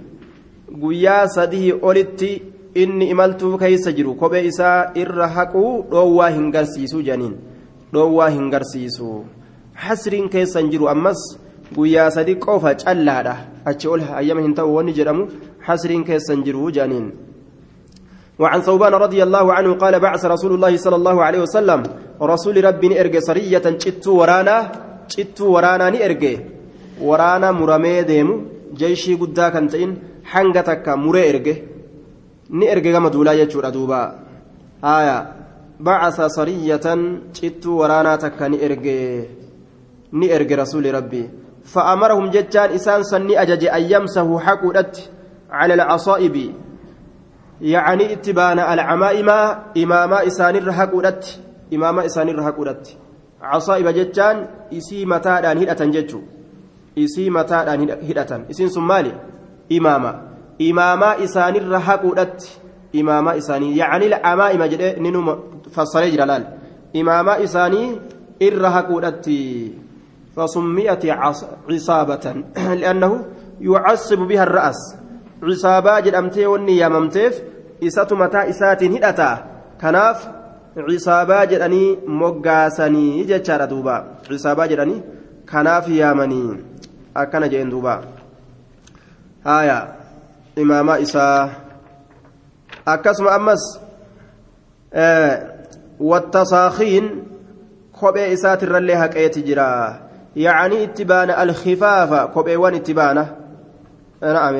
guyyaa 0.81 1.29
sadii 1.29 1.73
olitti 1.89 2.43
inni 2.83 3.09
imaltuu 3.15 3.59
keessa 3.63 3.93
jiru 3.97 4.15
kophee 4.21 4.45
isaa 4.51 4.91
irra 5.03 5.27
haquu 5.37 5.65
dhoowwaa 5.91 6.29
hin 6.37 6.47
garsiisu 6.55 7.03
janiin 7.09 7.35
dhoowwaa 7.95 8.29
hin 8.37 8.47
garsiisu 8.55 9.09
hasriin 9.87 10.29
keessa 10.35 10.61
hin 10.63 10.71
jiru 10.75 10.89
ammas 10.95 11.25
guyyaa 11.77 12.11
sadii 12.17 12.35
qofa 12.47 12.75
callaadha 12.85 13.35
achi 13.73 13.89
ol 13.97 14.01
hayyama 14.13 14.47
hin 14.47 14.55
ta'u 14.61 14.75
wanni 14.77 14.93
jedhamu 15.01 15.29
hasriin 15.69 16.05
keessa 16.11 16.37
jiru 16.49 16.71
janiin 16.79 17.13
وعن 18.39 18.61
ثوبان 18.61 18.95
رضي 18.95 19.23
الله 19.23 19.53
عنه 19.53 19.71
قال 19.75 20.01
بعث 20.01 20.25
رسول 20.25 20.55
الله 20.55 20.77
صلى 20.77 20.97
الله 20.97 21.17
عليه 21.25 21.41
وسلم 21.41 21.81
رسول 22.23 22.65
ربي 22.65 22.89
نرجع 22.89 23.21
سرية 23.21 23.67
شتو 23.79 24.11
ورانا 24.21 24.57
شتو 25.09 25.45
ورانا 25.55 25.91
نرجع 25.91 26.35
ورانا 27.01 27.49
مرمي 27.53 28.03
ديمو 28.03 28.41
جيشي 28.75 29.15
قدا 29.21 29.49
كنتين 29.49 29.91
ni 32.53 32.67
erge 32.67 32.93
gama 32.93 33.11
duulaa 33.11 33.35
jechuudha 33.37 33.71
duuba 33.73 34.15
haya 34.83 35.17
bacasa 35.81 36.29
sariyatan 36.29 37.33
cittuu 37.33 37.79
waraanaa 37.81 38.19
takka 38.19 38.49
ni 38.49 38.61
erge 38.61 39.29
ni 40.13 40.27
erge 40.29 40.57
rasuuli 40.57 40.93
rabbi 40.93 41.25
فأمرهم 41.63 42.31
جتان 42.31 42.75
إسان 42.75 43.03
سني 43.03 43.43
أجج 43.43 43.71
أن 43.71 43.83
يمسه 43.83 44.39
حقودت 44.39 45.11
على 45.51 45.75
العصائب. 45.75 46.37
يعني 47.63 48.13
اتبان 48.13 48.59
العمائم 48.59 49.29
إماما 49.77 50.27
إسان 50.27 50.57
الرحقودت 50.57 51.41
إماما 51.75 52.07
إسان 52.07 52.29
الرحقودت 52.29 52.97
عصائب 53.43 53.89
جتان 53.89 54.47
إسي 54.73 55.07
متادان 55.07 55.59
هدأة 55.59 55.87
جتشو. 55.95 56.21
إسي 56.99 57.31
متادان 57.31 57.91
هدأة 57.91 58.51
إسين 58.51 58.69
سمالي 58.69 59.13
إماما. 59.73 60.13
إماما 60.61 61.25
إسان 61.25 61.57
الرحقودت 61.57 62.61
إماما 62.97 63.39
إساني. 63.39 63.77
يعني 63.77 64.07
العمائم 64.07 64.63
جده 64.65 64.99
ننو 64.99 65.39
فصل 65.73 66.11
جلال. 66.11 66.45
إماما 66.97 67.45
إساني 67.45 67.99
الرحقودت 68.43 69.31
فسميت 70.37 71.07
عصابة. 71.07 72.27
لأنه 72.81 73.25
يعصب 73.61 74.19
بها 74.19 74.43
الرأس. 74.43 74.81
عصابة 75.43 76.01
جدمتي 76.01 76.47
وني 76.47 76.77
ياممتيف 76.77 77.35
إسات 77.35 77.52
متى 78.13 78.51
إسات 78.51 78.83
هدأتا 78.85 79.45
كناف 79.81 80.29
عصابة 80.77 81.45
جدني 81.45 81.99
مقاسني 82.07 83.25
جتشار 83.25 83.65
دوبا 83.65 83.97
عصابة 84.31 84.67
جدني 84.67 85.03
كناف 85.53 85.89
يامني 85.89 86.61
أكن 87.17 87.49
جين 87.49 87.71
دوبا 87.71 88.01
آية 89.47 89.89
إماما 90.59 91.03
إسا 91.03 91.51
أكسم 92.89 93.29
أمس 93.29 93.79
آه 94.95 95.53
والتصاخين 96.01 97.33
kophee 98.03 98.33
isaatirrallee 98.35 98.97
haqeeti 98.97 99.43
jira. 99.43 99.99
يعني 100.37 100.85
اتبان 100.85 101.31
الخفافة 101.31 102.27
كوبيوان 102.27 102.75
اتبانة 102.75 103.37
نعم 104.23 104.55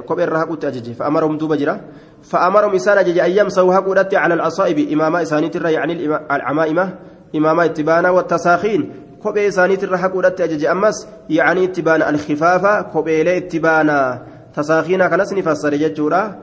كوبي 0.00 0.24
الرهقوت 0.24 0.64
أججي 0.64 0.94
فأمرهم 0.94 1.38
دوب 1.38 1.54
جرا. 1.54 1.80
فأمرهم 2.22 2.74
إسان 2.74 2.98
أججي 2.98 3.24
أن 3.24 3.30
يمسوا 3.30 3.74
هقودت 3.74 4.14
على 4.14 4.34
الأصائب. 4.34 4.92
إماما 4.92 5.22
إساني 5.22 5.48
ترى 5.48 5.72
يعني 5.72 5.92
العمائمة. 6.30 6.94
إماما 7.34 7.64
اتبانة 7.64 8.10
والتساخين. 8.10 8.92
كوبي 9.22 9.48
إساني 9.48 9.76
ترى 9.76 9.96
هقودت 9.96 10.40
أججي 10.40 10.70
أمس 10.70 11.08
يعني 11.30 11.64
اتبان 11.64 12.02
الخفافة. 12.02 12.82
كوبي 12.82 13.22
لي 13.22 13.36
اتبانا 13.36 14.22
تساخينا 14.54 15.08
كنس 15.08 15.32
نفسر 15.32 15.74
ججورا. 15.74 16.36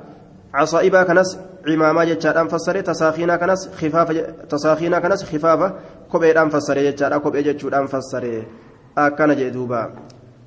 عصائبا 0.53 1.03
كنس 1.03 1.39
عماما 1.67 2.03
ججارا 2.03 2.43
فسر 2.47 2.81
تساخينا 2.81 3.35
كنس 3.35 3.69
خفافة 3.79 4.21
تساخينا 4.49 4.99
كنس 4.99 5.23
خفافة. 5.23 5.73
كوبي 6.11 6.33
فسر 6.49 6.77
ججارا. 6.79 7.17
كوبي 7.17 7.41
ججورا 7.41 7.85
فسر 7.85 8.43
akkana 8.95 9.35
jee 9.35 9.51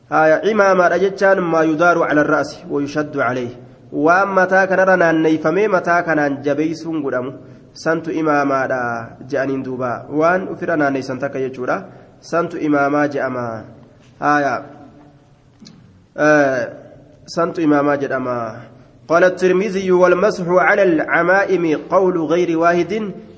haya 0.08 0.42
imaamaadha 0.42 0.98
jechaan 1.04 1.40
maa 1.40 1.64
yudaaru 1.70 2.06
cala 2.08 2.20
arra'si 2.24 2.64
wayushaddu 2.70 3.20
calayh 3.20 3.52
waan 3.92 4.28
mataa 4.38 4.66
kanarra 4.70 4.96
naanneyfamee 5.02 5.68
mataa 5.76 6.02
kanaan 6.08 6.40
jabeeysuun 6.46 7.02
godhamu 7.04 7.32
santu 7.72 8.10
imaamaadha 8.20 8.80
je'aniin 9.30 9.62
duuba 9.66 9.92
waan 10.20 10.48
ufirra 10.54 10.76
naanneysan 10.80 11.20
takka 11.24 11.44
jechuudha 11.44 11.76
santu 12.30 12.56
imaamaa 12.68 13.06
je'ama 13.14 13.44
haya 14.24 14.54
santu 17.36 17.60
imaamaa 17.68 18.00
jedhama 18.04 18.38
قال 19.08 19.24
الترمذي 19.24 19.92
والمسح 19.92 20.44
على 20.48 20.82
العمائم 20.82 21.64
قول 21.90 22.16
غير 22.22 22.58
واحد 22.58 22.92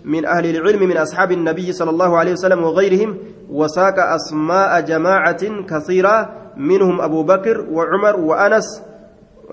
من 0.04 0.26
أهل 0.26 0.46
العلم 0.56 0.82
من 0.88 0.96
أصحاب 0.96 1.32
النبي 1.32 1.72
صلى 1.72 1.90
الله 1.90 2.18
عليه 2.18 2.32
وسلم 2.32 2.64
وغيرهم 2.64 3.18
وساق 3.50 3.98
أسماء 3.98 4.80
جماعة 4.80 5.42
كثيرة 5.70 6.39
منهم 6.56 7.00
أبو 7.00 7.22
بكر 7.22 7.66
وعمر 7.70 8.20
وأنس 8.20 8.82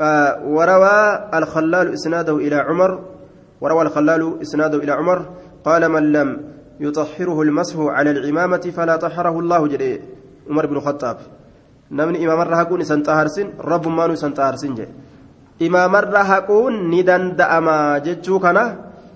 آه، 0.02 0.46
وروى 0.46 1.30
الخلال 1.34 1.94
إسناده 1.94 2.36
إلى 2.36 2.56
عمر 2.56 2.92
وروى 3.62 3.82
الخلال 3.82 4.42
إسناده 4.42 4.78
إلى 4.78 4.92
عمر 4.92 5.26
قال 5.66 5.90
من 5.90 6.12
لم 6.12 6.30
يطهره 6.80 7.42
المسح 7.42 7.76
على 7.80 8.12
العمامة 8.12 8.72
فلا 8.78 8.96
طهره 8.96 9.40
الله 9.40 9.68
جل 9.68 10.00
عمر 10.50 10.66
بن 10.66 10.76
الخطاب. 10.76 11.18
نمني 11.92 12.26
إمام 12.26 12.42
الرهقون 12.42 12.84
سنتهرسن 12.84 13.48
رب 13.62 13.88
ما 13.88 14.16
سنتهرسن 14.16 14.76
جي. 14.76 14.88
إمام 15.68 15.96
الرهقون 15.96 16.74
ندن 16.92 17.36
دأما 17.36 17.98
جتشو 17.98 18.40
كان 18.40 18.58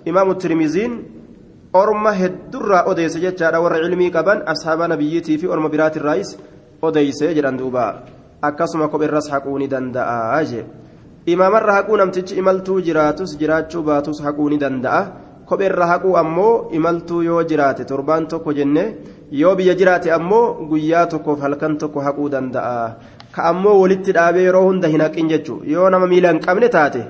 إمام 0.07 0.31
الترمذين 0.31 0.91
orma 1.73 2.11
heddurraa 2.11 2.83
odeyse 2.91 3.19
jechaadha 3.25 3.61
warra 3.63 3.79
cilmii 3.83 4.11
qaban 4.11 4.43
ashaaba 4.53 4.87
nabiyyiitii 4.87 5.37
fi 5.37 5.47
orma 5.47 5.69
biraatirraayis 5.69 6.37
odeyse 6.81 7.33
jedhan 7.35 7.57
duuba. 7.57 8.03
Akkasuma 8.41 8.87
kopherras 8.89 9.29
haquu 9.29 9.57
ni 9.59 9.67
danda'a 9.67 10.43
jee. 10.45 10.65
Imaamarra 11.25 11.73
haquu 11.81 11.97
namtichi 11.97 12.35
imaltuu 12.41 12.81
jiraatus 12.81 13.37
jiraachuu 13.37 13.83
baatus 13.83 14.21
haquu 14.25 14.49
ni 14.49 14.57
danda'a. 14.57 15.01
Kopherra 15.45 15.85
haquu 15.87 16.17
ammoo 16.17 16.69
imaltuu 16.71 17.21
yoo 17.21 17.43
jiraate 17.43 17.85
torbaan 17.85 18.27
tokko 18.27 18.53
jenne 18.53 18.83
yoo 19.31 19.55
biyya 19.55 19.75
jiraate 19.75 20.11
ammoo 20.11 20.65
guyyaa 20.69 21.05
tokkoof 21.07 21.39
halkan 21.41 21.77
tokko 21.77 21.99
haquu 22.01 22.29
danda'a. 22.29 22.95
Ka 23.31 23.43
ammoo 23.51 23.79
walitti 23.81 24.11
dhaabee 24.13 24.43
yeroo 24.47 24.63
hunda 24.69 24.87
hin 24.87 25.01
haqin 25.01 25.29
jechuu 25.29 25.61
yoo 25.65 25.89
nama 25.89 26.07
miila 26.07 26.31
hin 26.31 26.39
qabne 26.39 26.69
taate 26.69 27.03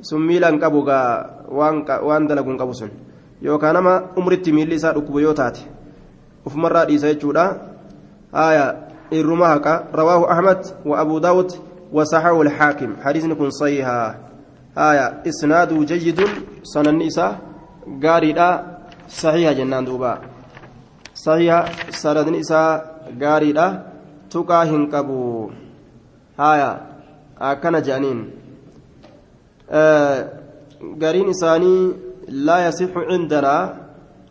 sun 0.00 0.22
miila 0.28 0.48
hin 0.50 0.60
qabu 0.60 0.82
gaa 0.88 1.26
waan 1.50 2.26
dalagu 2.28 2.50
hin 2.50 2.58
qabu 2.58 2.74
sun. 2.74 2.90
Yookaan 3.42 3.74
nama 3.74 3.92
umritti 4.16 4.52
miilli 4.52 4.74
isaa 4.80 4.92
dhukkubu 4.94 5.20
yoo 5.20 5.34
taate 5.34 5.60
ufumarraa 6.46 6.84
dhiisa 6.86 7.12
jechuudha 7.12 7.44
haqa 9.12 9.86
rawaahu 9.92 10.24
ahmad 10.30 10.66
wa 10.84 10.98
abuu 10.98 11.20
daawud 11.20 11.52
وصححه 11.92 12.42
الحاكم. 12.42 13.04
حديث 13.04 13.24
كن 13.36 13.50
صحيحا 13.50 14.16
آية 14.72 15.28
إسناده 15.28 15.76
جيد 15.84 16.20
سنن 16.64 17.02
إساء 17.02 17.38
قارئة 18.00 18.48
صحيحة 19.08 19.52
جنان 19.52 19.84
دوبا. 19.84 20.18
صحيحة 21.14 21.92
سنن 21.92 22.34
إساء 22.40 23.12
قارئة 23.20 23.66
تقا 24.32 24.64
هنكبو. 24.64 25.50
آية 26.40 26.70
أكن 27.36 27.82
جانين. 27.82 28.30
آه 29.70 30.28
قارين 31.02 31.28
إساني 31.28 31.92
لا 32.28 32.68
يصح 32.68 32.96
عندنا 32.96 33.76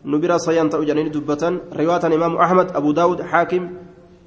نبرا 0.04 0.36
صيان 0.38 0.66
تأجانين 0.70 1.10
دبة 1.14 1.42
رواية 1.78 2.06
الإمام 2.06 2.36
أحمد 2.36 2.68
أبو 2.74 2.90
داود 2.92 3.22
حاكم. 3.22 3.70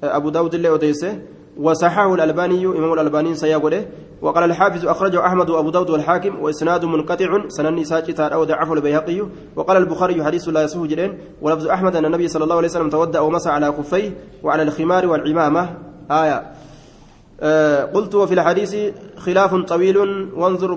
أبو 0.06 0.28
داود 0.30 0.54
اللي 0.54 0.74
أديسه 0.74 1.18
وصححه 1.56 2.14
الألباني 2.14 2.66
إمام 2.66 2.92
الألباني 2.92 3.34
سيقوله 3.34 3.86
وقال 4.22 4.44
الحافظ 4.44 4.86
أخرجه 4.86 5.26
أحمد 5.26 5.50
وأبو 5.50 5.70
داود 5.70 5.90
والحاكم 5.90 6.40
وإسناد 6.40 6.84
منقطع 6.84 7.26
سنن 7.48 7.84
ساجتا 7.84 8.22
أو 8.24 8.44
ضعفه 8.44 8.72
البيهقي 8.72 9.26
وقال 9.56 9.76
البخاري 9.76 10.24
حديث 10.24 10.48
لا 10.48 10.62
يصح 10.62 10.80
جلين 10.80 11.18
ولفظ 11.42 11.66
أحمد 11.68 11.96
أن 11.96 12.04
النبي 12.04 12.28
صلى 12.28 12.44
الله 12.44 12.56
عليه 12.56 12.68
وسلم 12.68 12.90
تودأ 12.90 13.20
ومسى 13.20 13.50
على 13.50 13.72
خفيه 13.72 14.10
وعلى 14.42 14.62
الخمار 14.62 15.06
والعمامة. 15.06 15.68
آية. 16.10 16.42
آه 17.40 17.84
قلت 17.84 18.14
وفي 18.14 18.34
الحديث 18.34 18.76
خلاف 19.16 19.54
طويل 19.54 19.96
وانظر 20.36 20.74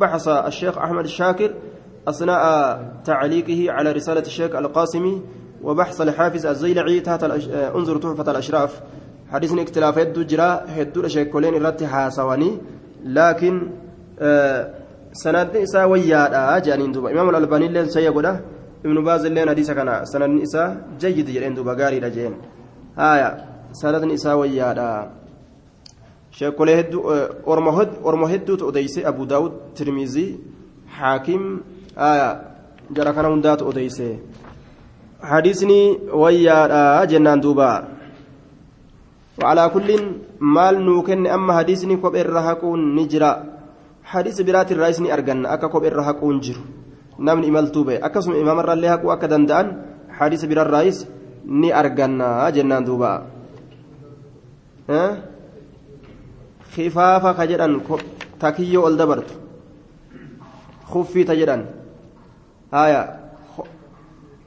بحث 0.00 0.28
الشيخ 0.28 0.78
أحمد 0.78 1.04
الشاكر 1.04 1.50
أثناء 2.08 2.80
تعليقه 3.04 3.72
على 3.72 3.92
رسالة 3.92 4.20
الشيخ 4.20 4.54
القاسمي 4.56 5.22
وبحث 5.66 5.98
الحافظ 6.06 6.46
الزيلعي 6.46 7.00
تحت 7.00 7.22
آه، 7.24 7.76
انظر 7.78 7.96
تحفة 8.04 8.30
الأشراف. 8.30 8.72
حديث 9.32 9.52
اختلاف 9.52 9.96
يدو 9.96 10.22
جرا 10.30 10.50
هدو 10.76 11.08
شيكولين 11.14 11.54
الرتي 11.58 11.86
حاسواني. 11.92 12.50
لكن 13.18 13.54
آه 14.20 14.62
سند 15.12 15.56
إساء 15.56 15.88
ويادا 15.90 16.58
جانين 16.66 16.92
دوبا. 16.92 17.08
إمام 17.12 17.28
الألباني 17.30 17.68
لين 17.68 17.88
سيقودا 17.94 18.32
ابن 18.84 18.96
باز 19.04 19.26
لين 19.26 19.48
حديث 19.50 19.70
كان 19.70 19.88
سند 20.04 20.42
إساء 20.42 20.68
جيد 21.00 21.30
جرين 21.34 21.54
دوبا 21.54 21.72
غاري 21.78 21.98
رجين 21.98 22.34
آية 22.98 23.30
سند 23.72 24.02
إساء 24.16 24.36
ويادا. 24.40 25.10
شيكولي 26.30 26.80
هدو 26.80 27.10
آه، 27.10 27.30
أرمو 28.06 28.26
هدو 28.26 28.54
تؤديسي 28.54 29.08
أبو 29.08 29.24
داود 29.24 29.52
ترميزي 29.76 30.28
حاكم. 30.88 31.60
jara 32.94 33.12
kana 33.12 33.28
hundaatu 33.28 33.68
odeyse 33.68 34.18
hadiisni 35.30 35.98
wayyaadha 36.22 37.02
jennaan 37.10 37.42
duuba 37.42 37.96
وعلى 39.36 39.68
كل 39.68 39.88
مال 40.40 40.80
نوكن 40.80 41.26
أما 41.28 41.60
حديثني 41.60 41.96
كوب 42.00 42.16
الرهقون 42.16 42.96
نجرا. 42.96 43.32
حديث 44.04 44.40
برات 44.40 44.72
الرئيس 44.72 45.04
أرجن 45.04 45.46
أكا 45.46 45.66
كوب 45.68 45.84
الرهقون 45.84 46.40
جر 46.40 46.56
نمن 47.20 47.44
إمال 47.44 47.68
توبة. 47.68 48.00
أكسم 48.00 48.32
إمام 48.32 48.58
الرلي 48.64 48.88
هكو 48.88 49.12
أكا 49.12 49.26
دندان 49.26 49.66
حديث 50.08 50.44
برا 50.48 50.62
الرئيس 50.62 51.06
ني 51.44 51.68
أرجن 51.68 52.16
جنان 52.54 52.84
دوبا. 52.84 53.12
ها؟ 54.88 55.04
خفافة 56.72 57.32
خجران 57.32 57.80
تكيو 58.40 58.88
الدبرت 58.88 59.28
خفي 60.88 61.24
تجران 61.24 61.62
آية. 62.72 63.02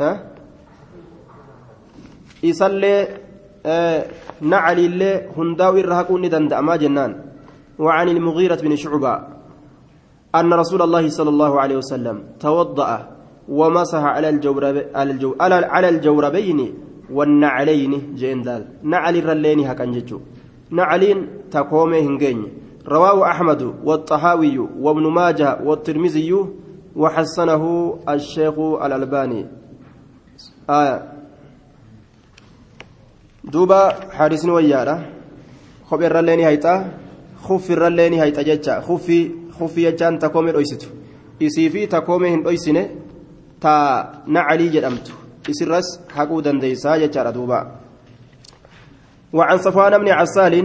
ها؟ 0.02 0.12
Isallee 2.44 3.30
نعلي 4.42 4.86
اللي 4.86 5.30
هنداو 5.38 5.78
إرهاقون 5.78 6.30
دندأما 6.30 6.76
جنان 6.76 7.12
وعن 7.80 8.10
المغيرة 8.10 8.56
بن 8.56 8.76
شعبة 8.76 9.14
أن 10.36 10.54
رسول 10.54 10.82
الله 10.82 11.10
صلى 11.10 11.30
الله 11.30 11.62
عليه 11.62 11.78
وسلم 11.78 12.24
توضأ 12.40 13.08
ومسح 13.50 14.04
على 14.04 14.30
الجورب 14.30 14.86
على 14.96 15.12
الجو 15.12 15.36
على 15.40 15.90
الجوربين 15.90 16.74
والنعلين 17.12 18.16
جندال 18.16 18.68
نعل 18.84 19.16
الرلين 19.18 19.60
هكان 19.60 19.92
جتو 19.92 20.20
نعلين 20.72 21.28
تقومي 21.52 22.00
هنجين 22.08 22.48
رواه 22.88 23.26
أحمد 23.32 23.62
والطحاوي 23.84 24.58
وابن 24.58 25.06
ماجه 25.12 25.60
والترمذي 25.66 26.32
وحسنه 26.96 27.64
الشيخ 28.10 28.60
الألباني 28.60 29.42
دوبا 33.44 34.12
حارس 34.12 34.46
ويارة 34.46 35.06
خب 35.90 36.02
الرلين 36.04 36.40
هيتا 36.40 36.92
خف 37.44 37.72
الرلين 37.72 38.14
هيتا 38.14 38.42
جتشا 38.42 38.82
خفي 38.82 39.32
خفي 39.60 39.92
جتشان 39.92 40.20
تقومي 40.20 40.52
رويستو 40.52 40.88
إسيفي 41.42 41.86
تقومي 41.86 42.30
هن 42.34 42.44
رويسنه 42.44 42.90
تا 43.62 43.74
نعلي 44.28 44.68
جدمتو 44.70 45.14
إسرس 45.50 45.88
حقو 46.16 46.40
دنديسا 46.40 46.98
جتشا 46.98 47.30
دوبا 47.30 47.60
وعن 49.34 49.58
صفوان 49.58 49.98
بن 49.98 50.10
عسال 50.10 50.56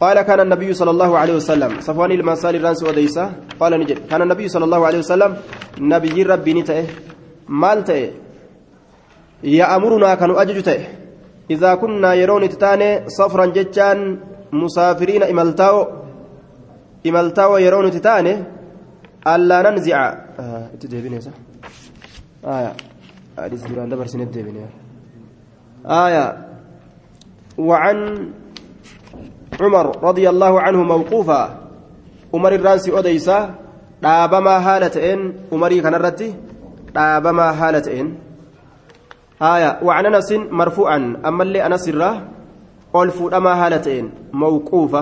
قال 0.00 0.22
كان 0.22 0.40
النبي 0.40 0.74
صلى 0.74 0.90
الله 0.90 1.18
عليه 1.18 1.34
وسلم 1.34 1.80
صفوان 1.80 2.10
المسال 2.12 2.56
الرانس 2.56 2.82
وديسا 2.82 3.32
قال 3.60 3.72
نجد 3.80 3.98
كان 4.10 4.22
النبي 4.22 4.48
صلى 4.48 4.64
الله 4.64 4.86
عليه 4.86 4.98
وسلم 4.98 5.36
نبي 5.78 6.22
ربي 6.22 6.52
نتئه 6.54 6.86
مال 7.48 7.84
يأمرنا 9.42 10.14
كانوا 10.14 10.42
أجج 10.42 10.62
تئه 10.62 10.84
إذا 11.50 11.74
كنا 11.74 12.14
يرون 12.14 12.48
تتاني 12.48 13.08
صفرا 13.08 13.46
جتان 13.46 14.18
مسافرين 14.52 15.22
إملتاو 15.22 15.76
إملتاو 17.06 17.56
يرون 17.56 17.90
تتاني 17.90 18.44
ألا 19.26 19.70
ننزع. 19.70 20.00
آه 20.40 20.70
صح 21.18 21.36
آية. 22.44 22.72
حديث 23.38 23.66
دوران 23.66 23.88
دبر 23.88 24.06
سنة 24.06 24.30
آية. 25.86 26.26
وعن 27.58 27.98
عمر 29.60 29.86
رضي 30.04 30.28
الله 30.28 30.60
عنه 30.60 30.82
موقوفا. 30.82 31.42
عمر 32.34 32.52
الرانسي 32.54 32.98
أديسا 32.98 33.62
dhaabama 34.02 34.58
haala 34.66 34.90
ta'een 34.90 35.20
umarii 35.54 35.82
kanarratti 35.82 36.34
dhaabama 36.94 37.44
haala 37.58 37.80
ta'een 37.86 38.08
haya 39.42 39.70
وعن 39.82 40.06
أنس 40.06 40.30
مرفوعا 40.50 40.98
أما 41.28 41.42
اللي 41.42 41.66
أنس 41.66 41.88
الراه 41.88 42.16
ol 42.92 43.10
fuudhamaa 43.10 43.56
haala 43.56 43.78
ta'een 43.78 44.08
mawquufa 44.32 45.00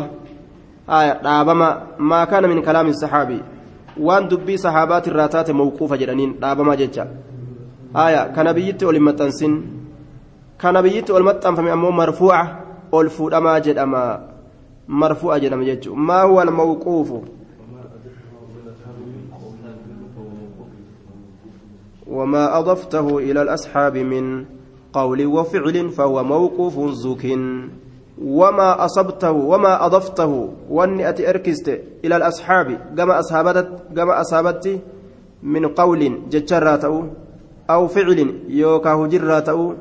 haya 0.86 1.14
dhaabama 1.24 1.68
maa 1.99 2.26
kana 2.30 2.49
min 2.49 2.62
kalaami 2.62 2.95
saxaabii 2.95 3.43
waan 4.07 4.28
dubbii 4.30 4.59
saxaabaati 4.64 5.11
irraa 5.11 5.28
taate 5.34 5.53
mawquufa 5.61 5.99
jedhaniin 6.03 6.36
dhaabamaa 6.43 6.76
jecha 6.82 7.07
haya 7.99 8.20
kana 8.36 8.55
biyyitti 8.55 8.86
ol 8.86 8.95
hin 8.99 9.07
maxxansin 9.09 9.55
kana 10.62 10.82
biyyitti 10.86 11.12
ol 11.16 11.26
maxxanfame 11.30 11.70
ammoo 11.76 11.95
marfuuca 12.01 12.43
ol 12.99 13.09
fuudhamaa 13.16 13.61
jedhama 13.68 14.05
مرفوع 14.91 15.38
جنم 15.38 15.62
جيتشو 15.62 15.95
ما 15.95 16.22
هو 16.22 16.43
الموقوف 16.43 17.12
وما 22.11 22.58
أضفته 22.58 23.18
إلى 23.18 23.42
الأصحاب 23.42 23.96
من 23.98 24.44
قول 24.92 25.26
وفعل 25.26 25.88
فهو 25.88 26.24
موقوف 26.24 26.74
زك. 26.90 27.24
وما 28.22 28.84
أصبته 28.84 29.32
وما 29.32 29.86
أضفته 29.86 30.48
وأني 30.70 31.08
أتي 31.08 31.30
أركست 31.30 31.68
إلى 32.04 32.16
الأصحاب 32.16 32.78
كما 32.96 33.18
أصحابت 33.18 33.68
كما 33.96 34.20
أصابت 34.20 34.80
من 35.42 35.66
قول 35.66 36.28
جتشراته 36.30 36.94
أو 37.70 37.86
فعل 37.88 38.34
يوكا 38.48 38.92
هجراته 38.92 39.74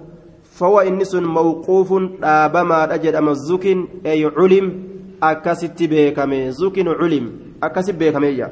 فهو 0.55 0.79
إنس 0.79 1.15
موقوف 1.15 1.93
آبما 2.23 2.93
أجد 2.93 3.15
أما 3.15 3.31
الزك 3.31 3.65
أي 4.05 4.25
علم 4.25 4.89
akkasitti 5.21 5.87
beekame 5.87 6.51
zukinu 6.51 6.95
culim 6.95 7.25
akkasi 7.61 7.93
beekameeyya 7.93 8.49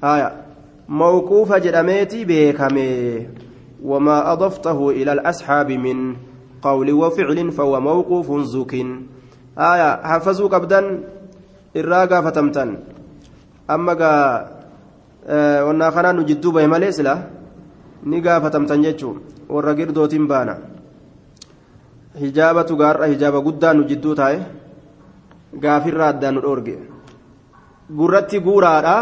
haya 0.00 0.32
موقوف 0.88 1.52
جرميتي 1.52 2.24
بيكامي 2.24 3.26
وما 3.84 4.32
أضفته 4.32 4.90
إلى 4.90 5.12
الأصحاب 5.12 5.72
من 5.72 6.16
قول 6.62 6.92
وفعل 6.92 7.52
فهو 7.52 7.80
موقوف 7.80 8.28
زوك 8.40 8.74
آية 9.58 9.90
حفظوا 10.02 10.48
قبدا 10.48 10.80
الراقة 11.76 12.20
فتمتن 12.20 12.78
أما 13.70 13.92
قا 13.92 14.12
آه 15.26 15.64
ونا 15.66 15.90
خنا 15.90 16.12
نجدو 16.12 16.50
به 16.50 16.66
مليس 16.66 17.00
لا 17.00 17.14
نقا 18.06 18.38
فتمتن 18.38 18.82
جتشو 18.82 19.10
والرقير 19.48 19.90
دوتين 19.90 20.26
بانا 20.26 20.72
hijaabatu 22.20 22.76
gaarra 22.76 23.06
hijaaba 23.06 23.40
guddaa 23.40 23.72
nu 23.74 23.84
jidduu 23.90 24.14
taa'e 24.14 24.40
gaafirraa 25.62 26.08
addaan 26.12 26.34
nu 26.36 26.42
dhoorge 26.44 26.74
gurratti 28.00 28.40
guuraadha 28.46 28.96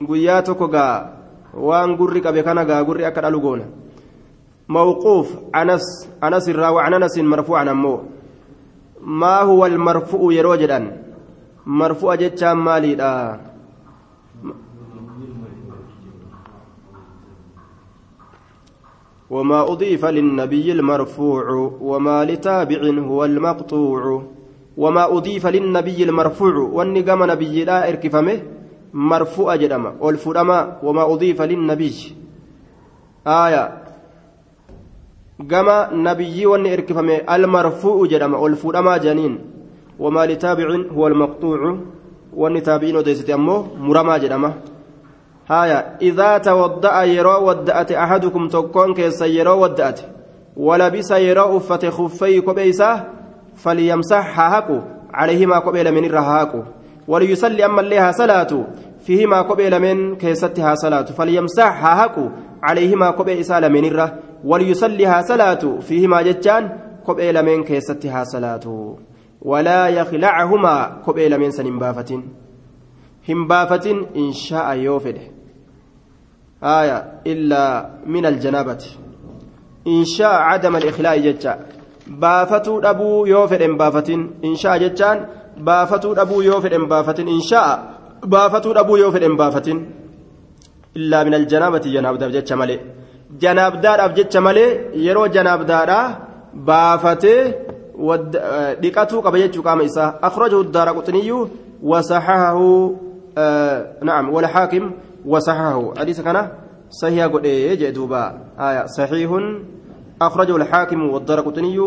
guyyaa 0.00 0.42
tokko 0.42 0.68
gaa 0.68 1.10
waan 1.54 1.96
gurri 1.96 2.20
qabe 2.20 2.42
kana 2.42 2.64
gaa 2.64 2.84
gurri 2.84 3.04
akka 3.04 3.20
dhalu 3.22 3.40
goona 3.40 3.64
mawquuf 4.68 5.28
anas 5.52 5.84
anas 6.20 6.48
irraa 6.48 6.72
waan 6.72 6.94
anasin 6.94 7.26
marfuucan 7.26 7.68
ammoo 7.68 7.98
maa 9.00 9.42
huwa 9.44 9.66
almarfu'u 9.66 10.32
yeroo 10.32 10.56
jedhan 10.56 10.90
marfu'a 11.64 12.16
jechaan 12.16 12.58
maaliidha 12.58 13.12
وما 19.30 19.72
أضيف 19.72 20.04
للنبي 20.04 20.72
المرفوع 20.72 21.44
وما 21.80 22.24
لتابع 22.24 22.80
هو 22.98 23.24
المقطوع 23.24 24.22
وما 24.76 25.04
أضيف 25.16 25.46
للنبي 25.46 26.02
المرفوع 26.04 26.54
واني 26.56 27.00
قام 27.02 27.30
نبي 27.30 27.64
لا 27.64 27.88
اركفمه 27.88 28.38
مرفوع 28.94 29.56
جدما 29.56 29.94
والفرما 30.00 30.78
وما 30.82 31.12
أضيف 31.12 31.42
للنبي 31.42 32.16
آية 33.26 33.82
قام 35.50 35.68
نبي 36.08 36.46
واني 36.46 36.74
اركفمه 36.74 37.14
المرفوع 37.34 38.06
جدما 38.06 38.38
والفرما 38.38 38.96
جنين 38.96 39.38
وما 39.98 40.26
لتابع 40.26 40.66
هو 40.90 41.06
المقطوع 41.06 41.78
واني 42.32 42.60
تابعين 42.60 42.96
وديستي 42.96 43.34
أمه 43.34 43.66
مرما 43.76 44.18
جدما 44.18 44.52
هايا 45.48 45.96
إذا 46.02 46.38
توضأ 46.38 47.02
يرو 47.02 47.48
ودأت 47.48 47.92
أحدكم 47.92 48.48
تكون 48.48 48.94
كيس 48.94 49.22
يرو 49.22 49.62
ودأت 49.62 50.00
ولبس 50.56 51.10
يرو 51.10 51.56
أفت 51.56 51.86
خفي 51.86 52.40
كبيسه 52.40 53.04
فليمسح 53.56 54.40
هاكو 54.40 54.80
عليهما 55.14 55.58
قبيل 55.58 55.92
من 55.92 56.04
الرهاكو 56.04 56.62
وليصلي 57.08 57.64
أما 57.64 57.82
لها 57.82 58.12
صلاة. 58.12 58.66
فيهما 59.00 59.42
قبيل 59.42 59.80
من 59.80 60.16
كيستها 60.16 60.74
صلاة. 60.74 61.02
فليمسح 61.02 61.84
هاكو. 61.84 62.28
عليهما 62.62 63.10
قبيل 63.10 63.38
إسال 63.38 63.72
من 63.72 63.84
الره 63.84 64.18
وليصليها 64.44 65.22
صلاة. 65.22 65.78
فيهما 65.80 66.22
جتان 66.22 66.70
قبيل 67.04 67.42
من 67.44 67.64
كيستها 67.64 68.24
صلاة. 68.24 68.96
ولا 69.42 69.88
يخلعهما 69.88 70.84
قبيل 71.06 71.38
من 71.38 71.50
سنبافة 71.50 72.22
همبافة 73.28 73.86
إن 74.16 74.32
شاء 74.32 74.76
يوفده. 74.76 75.26
آية 76.62 77.12
إلا 77.26 77.90
من 78.06 78.26
الجنابة. 78.26 78.84
إن 79.86 80.04
شاء 80.04 80.34
عدم 80.34 80.76
الإخلاء 80.76 81.18
جتان 81.18 81.58
baafatuu 82.08 82.80
dhabuu 82.80 83.26
yoo 83.26 83.46
fedhen 83.48 83.76
baafatin 83.76 84.20
inshaa 84.42 84.78
jechaan 84.78 85.18
baafatuu 85.66 86.14
dhabuu 86.18 86.42
yoo 86.42 86.60
fedhen 86.60 86.86
baafatin 86.92 87.28
inshaa 87.28 87.70
baafatuu 88.34 88.74
dhabuu 88.78 88.96
yoo 89.02 89.12
fedhen 89.12 89.36
baafatin 89.40 89.78
illaa 90.98 91.24
min 91.24 91.34
aljanaabati 91.40 91.92
janaabdaaf 91.96 92.32
jecha 92.36 92.56
malee 92.56 92.80
janaabdaadhaaf 93.42 94.12
jecha 94.18 94.40
malee 94.46 94.70
yeroo 95.06 95.28
janaabdaadhaa 95.36 96.04
baafatee 96.68 97.40
dhiqatuu 98.82 99.22
qaba 99.22 99.38
jechuu 99.44 99.62
qaama 99.68 99.88
isaa 99.90 100.10
akhrajahu 100.28 100.62
daara 100.76 100.96
quxiniyyuu 100.98 101.42
wasaxahahu 101.90 102.68
na'am 104.08 104.26
walxaakim 104.34 104.84
wasaxahahu 105.32 105.84
hadiisa 105.98 106.22
kana 106.28 106.42
sahiha 107.00 107.28
godhee 107.34 107.76
jee 107.80 107.92
duuba 107.98 108.22
saxiihun 108.96 109.44
أخرجه 110.22 110.56
الحاكم 110.56 111.10
والدرقطني 111.10 111.78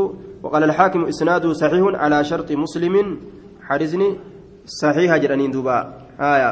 وقال 0.43 0.63
الحاكم 0.63 1.05
إسناده 1.05 1.53
صحيح 1.53 1.83
على 1.95 2.23
شرط 2.23 2.51
مسلم 2.51 3.17
حدثني 3.71 4.07
صحيح 4.65 5.11
جرانين 5.23 5.51
دوبا. 5.51 5.77
آية. 6.19 6.51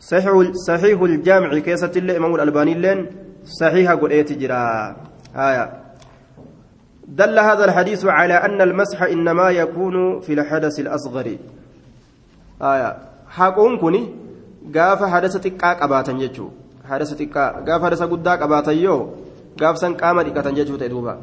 صحيح 0.00 0.32
صحيح 0.68 0.98
الجامع 1.00 1.58
كيسة 1.58 1.92
الله 1.96 2.16
إمام 2.16 2.34
الألباني 2.34 2.74
لين 2.74 2.98
صحيح 3.60 3.92
قل 3.92 4.10
إيه 4.10 4.24
تجرا 4.24 4.62
آية. 5.36 5.64
دل 7.08 7.38
هذا 7.38 7.64
الحديث 7.64 8.06
على 8.06 8.34
أن 8.34 8.60
المسح 8.60 9.02
إنما 9.02 9.50
يكون 9.50 10.20
في 10.20 10.32
الحدث 10.32 10.80
الأصغر. 10.80 11.26
آية. 12.62 12.90
حقون 13.28 13.72
كني 13.78 14.02
قاف 14.74 15.00
حدث 15.04 15.34
تقا 15.36 15.70
قباتا 15.80 16.12
جتشو 16.12 16.48
حدث 16.88 17.10
تقا 17.20 17.44
قاف 17.66 17.80
حدث 17.84 18.02
قدا 18.02 18.32
قباتا 18.40 18.72
يو. 18.72 18.98
قاف 19.60 19.78
سن 19.78 19.94
قام 19.94 20.20
دقة 20.20 20.50
جتشو 20.50 20.76
تدوبا 20.76 21.14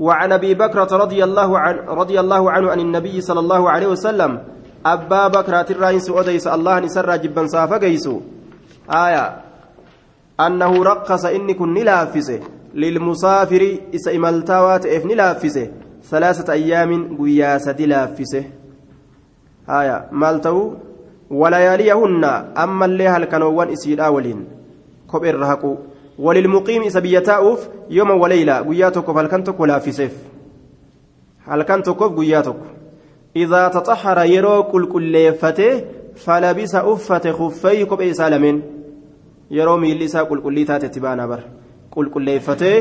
وعن 0.00 0.32
أبي 0.32 0.54
بكرة 0.54 0.96
رضي 0.96 1.24
الله 1.24 1.58
عن 1.58 1.74
رضي 1.78 2.20
الله 2.20 2.50
عنه 2.50 2.70
عن 2.70 2.80
النبي 2.80 3.20
صلى 3.20 3.40
الله 3.40 3.70
عليه 3.70 3.86
وسلم 3.86 4.32
أبا 4.86 5.28
بكرة 5.28 5.66
الرئيس 5.70 6.10
أديس 6.10 6.46
الله 6.48 6.80
نسر 6.80 7.16
جبا 7.16 7.46
صافا 7.46 7.76
قيسو 7.76 8.20
آية. 8.88 9.24
أنه 10.40 10.72
رقص 10.84 11.24
إني 11.24 11.54
كن 11.54 11.74
نلافسه 11.74 12.40
للمسافر 12.74 13.62
إسا 13.94 14.16
إمالتاوات 14.16 14.86
إف 14.86 15.06
نلافسه 15.06 15.66
ثلاثة 16.10 16.52
أيام 16.52 16.90
قياسة 17.20 17.78
لافسه 17.92 18.44
آية. 19.68 20.08
مالتو. 20.12 20.74
ولياليهن 21.30 22.24
أما 22.64 22.84
اللي 22.84 23.08
هل 23.08 23.24
كانوا 23.24 23.72
إسيد 23.72 24.00
أولين 24.00 24.48
كبير 25.12 25.38
رهقوا 25.38 25.76
وللمقيم 26.20 26.82
إسا 26.82 27.00
بيتاؤف 27.00 27.68
يوم 27.90 28.10
وليلة 28.10 28.60
قياتك 28.60 29.10
فالكنتك 29.10 29.60
لافسه 29.60 30.10
halkan 31.46 31.82
tokkoof 31.82 32.12
guyyaa 32.14 32.42
tokko 32.42 32.66
إذا 33.36 33.68
تطهر 33.68 34.26
يرو 34.26 34.62
كل 34.62 34.84
كل 34.86 35.32
فته 35.32 35.84
فلبس 36.16 36.74
أفة 36.74 37.32
خفيه 37.32 37.84
كبئ 37.84 38.12
سالمين 38.12 38.62
yeroo 39.50 39.78
miilli 39.82 40.04
isaa 40.04 40.24
qulqullii 40.30 40.64
taatetti 40.66 41.00
baana 41.04 41.26
bar 41.28 41.40
qulqulleeffatee 41.94 42.76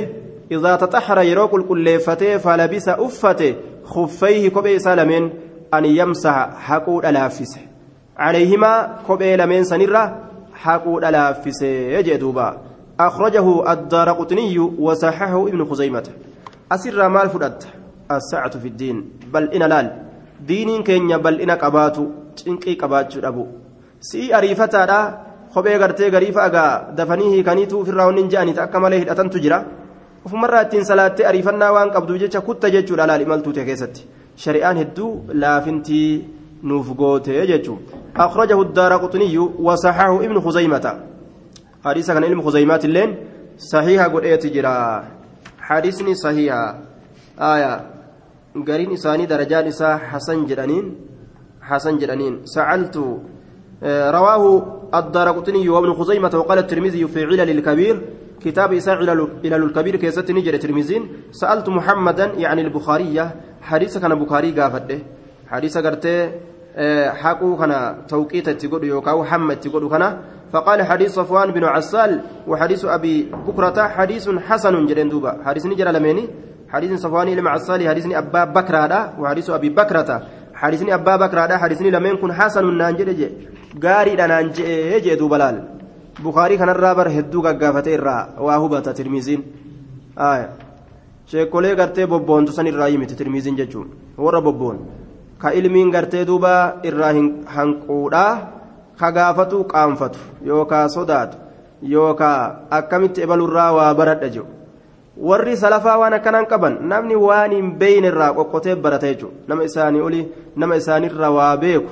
idaa 0.55 0.77
taxaxara 0.77 1.23
yeroo 1.29 1.47
qulqulleeffatee 1.53 2.39
falabisa 2.43 2.97
uffate 3.05 3.49
kuffayhi 3.93 4.51
kophee 4.51 4.75
isaa 4.79 4.95
lameen 4.99 5.31
an 5.77 5.85
yamsaha 5.99 6.43
haquudha 6.67 7.11
laaffise 7.17 7.61
calayhimaa 8.19 8.87
kophee 9.07 9.37
lameen 9.41 9.65
sanirra 9.71 10.03
haquudha 10.65 11.11
laaffise 11.17 11.69
jee 12.99 13.07
duuba 13.07 13.07
akhrajahu 13.07 13.63
addaara 13.65 14.13
quxniyyu 14.13 14.73
wasaxahu 14.79 15.47
ibnu 15.49 15.65
khuzaymata 15.65 16.11
asirraa 16.69 17.09
maal 17.09 17.29
fudhatta 17.29 17.67
assacatu 18.09 18.59
fi 18.59 18.69
ddiin 18.69 19.03
bal'ina 19.31 19.67
laal 19.67 19.89
diiniin 20.47 20.83
keenya 20.83 21.19
bal'ina 21.19 21.57
qabaatu 21.57 22.11
cinqii 22.35 22.77
qabaachuu 22.77 23.21
dhabu 23.21 23.47
si'ii 23.99 24.33
ariifataadha 24.33 25.25
kophee 25.53 25.79
gartee 25.79 26.09
gariifa 26.11 26.43
agaa 26.43 26.91
dafanii 26.95 27.29
hiikaniitu 27.29 27.79
ofirraa 27.79 28.05
wanni 28.05 28.21
hin 28.21 28.29
je'aniita 28.29 28.63
akka 28.63 28.79
malee 28.79 28.99
hidhatantu 28.99 29.39
jira 29.39 29.65
ofumarraa 30.25 30.61
ittiin 30.61 30.85
salaattee 30.85 31.25
ariifannaa 31.25 31.71
waan 31.71 31.91
qabduuf 31.91 32.19
jecha 32.19 32.41
kutta 32.41 32.69
jechuudha 32.69 33.07
laal 33.07 33.21
imaltuute 33.21 33.65
keessatti 33.65 34.07
shari'aan 34.35 34.77
hedduu 34.77 35.25
laafintii 35.33 36.29
nuuf 36.63 36.87
goote 36.95 37.47
jechuun 37.47 37.79
akhrajahu 38.15 38.65
daara 38.65 38.99
quxuniyyu 38.99 39.51
wasaxahu 39.59 40.23
ibnu 40.23 40.41
khuzaymata 40.41 41.18
hadiisa 41.83 42.13
kana 42.13 42.27
ilmu 42.27 42.43
khuzaymaat 42.43 42.83
illeen 42.83 43.11
sahiha 43.71 44.09
godheeti 44.09 44.49
jira 44.55 44.73
hadiisni 45.67 46.15
sahiha 46.15 46.61
aya 47.37 47.71
gariin 48.67 48.91
isaanii 48.97 49.27
darajaan 49.27 49.67
isaa 49.73 49.97
hasan 50.11 50.47
jedhaniin 50.49 50.85
hasan 51.69 51.99
jedhaniin 52.01 52.35
sa'altu 52.55 53.05
رواه 54.19 54.43
الدارقطني 54.93 55.69
وابن 55.69 55.93
خزيمة 55.93 56.33
وقال 56.35 56.57
الترمذي 56.59 57.07
في 57.07 57.25
علل 57.25 57.49
الكبير 57.49 57.95
كتاب 58.43 58.73
إساء 58.73 58.95
علل 58.99 59.63
الكبير 59.63 59.95
كيست 59.95 60.31
نجر 60.31 60.53
الترمذين 60.53 61.31
سألت 61.31 61.69
محمدا 61.69 62.25
يعني 62.43 62.61
البخارية. 62.61 63.25
حديث 63.61 63.97
كان 63.97 64.13
بخاري 64.19 64.51
قافته. 64.51 64.99
حديث 65.47 65.77
قرته 65.77 66.31
حقو 67.21 67.57
كان 67.57 67.71
توقيت 68.07 68.49
تقول 68.49 68.83
يوكاو 68.83 69.23
حمد 69.23 69.59
تقول 69.63 69.89
كان 69.89 70.03
فقال 70.53 70.79
حديث 70.83 71.09
صفوان 71.19 71.51
بن 71.51 71.63
عسال 71.63 72.21
وحديث 72.47 72.85
أبي 72.85 73.31
بكرة 73.47 73.87
حديث 73.87 74.29
حسن 74.29 74.85
جرين 74.85 75.09
دوبا. 75.09 75.31
حديث 75.45 75.65
نجر 75.65 75.87
لميني. 75.91 76.29
حديث 76.69 76.91
صفوان 77.01 77.35
بن 77.35 77.47
عسال 77.47 77.89
حديث 77.89 78.05
أبا 78.13 78.43
بكر 78.43 78.75
وحديث 79.19 79.49
أبي 79.49 79.69
بكرة. 79.69 80.09
حديثني 80.53 80.93
أبا 80.93 81.15
بكر 81.15 81.39
هذا 81.39 81.57
حديثني 81.57 81.89
لمن 81.91 82.17
كن 82.17 82.33
حسن 82.33 82.77
نانجل 82.77 83.09
غاري 83.83 84.15
نانجل 84.15 85.01
جي 85.03 85.15
دوبا 85.15 85.35
لال. 85.35 85.57
بخاري 86.19 86.57
كان 86.57 86.69
الرابر 86.69 87.07
هدو 87.07 87.41
غافته 87.41 87.95
الرا. 87.95 88.17
واهبة 88.39 88.79
ترمذين 88.79 89.41
آية 90.17 90.49
sheekolee 91.29 91.75
gartee 91.77 92.07
bobboontu 92.09 92.51
san 92.51 92.67
irraa 92.67 92.89
himite 92.89 93.15
tirmiziin 93.15 93.55
jechuun 93.59 93.87
warra 94.17 94.41
bobboon 94.41 94.77
ka 95.41 95.53
ilmiin 95.53 95.91
gartee 95.95 96.25
duuba 96.25 96.53
irraa 96.89 97.13
ka 98.99 99.11
gaafatu 99.11 99.63
qaanfatu 99.63 100.19
yookaa 100.45 100.87
sodaatu 100.89 101.37
yookaa 101.81 102.69
akkamitti 102.79 103.21
ebalurraa 103.21 103.71
waa 103.77 103.93
baradha 103.93 104.29
jedhu 104.29 104.47
warri 105.29 105.57
salafaa 105.57 105.97
waan 105.99 106.13
akkanaan 106.13 106.47
qaban 106.51 106.77
namni 106.91 107.15
waan 107.15 107.51
hin 107.51 107.71
beeyne 107.79 108.07
irraa 108.11 108.33
qoqqotee 108.33 108.75
barata 108.75 109.07
jechuudha 109.07 109.47
nama 109.47 109.63
isaanii 109.63 110.01
oli 110.09 110.21
nama 110.55 110.75
isaanirra 110.75 111.31
waa 111.37 111.55
beeku 111.57 111.91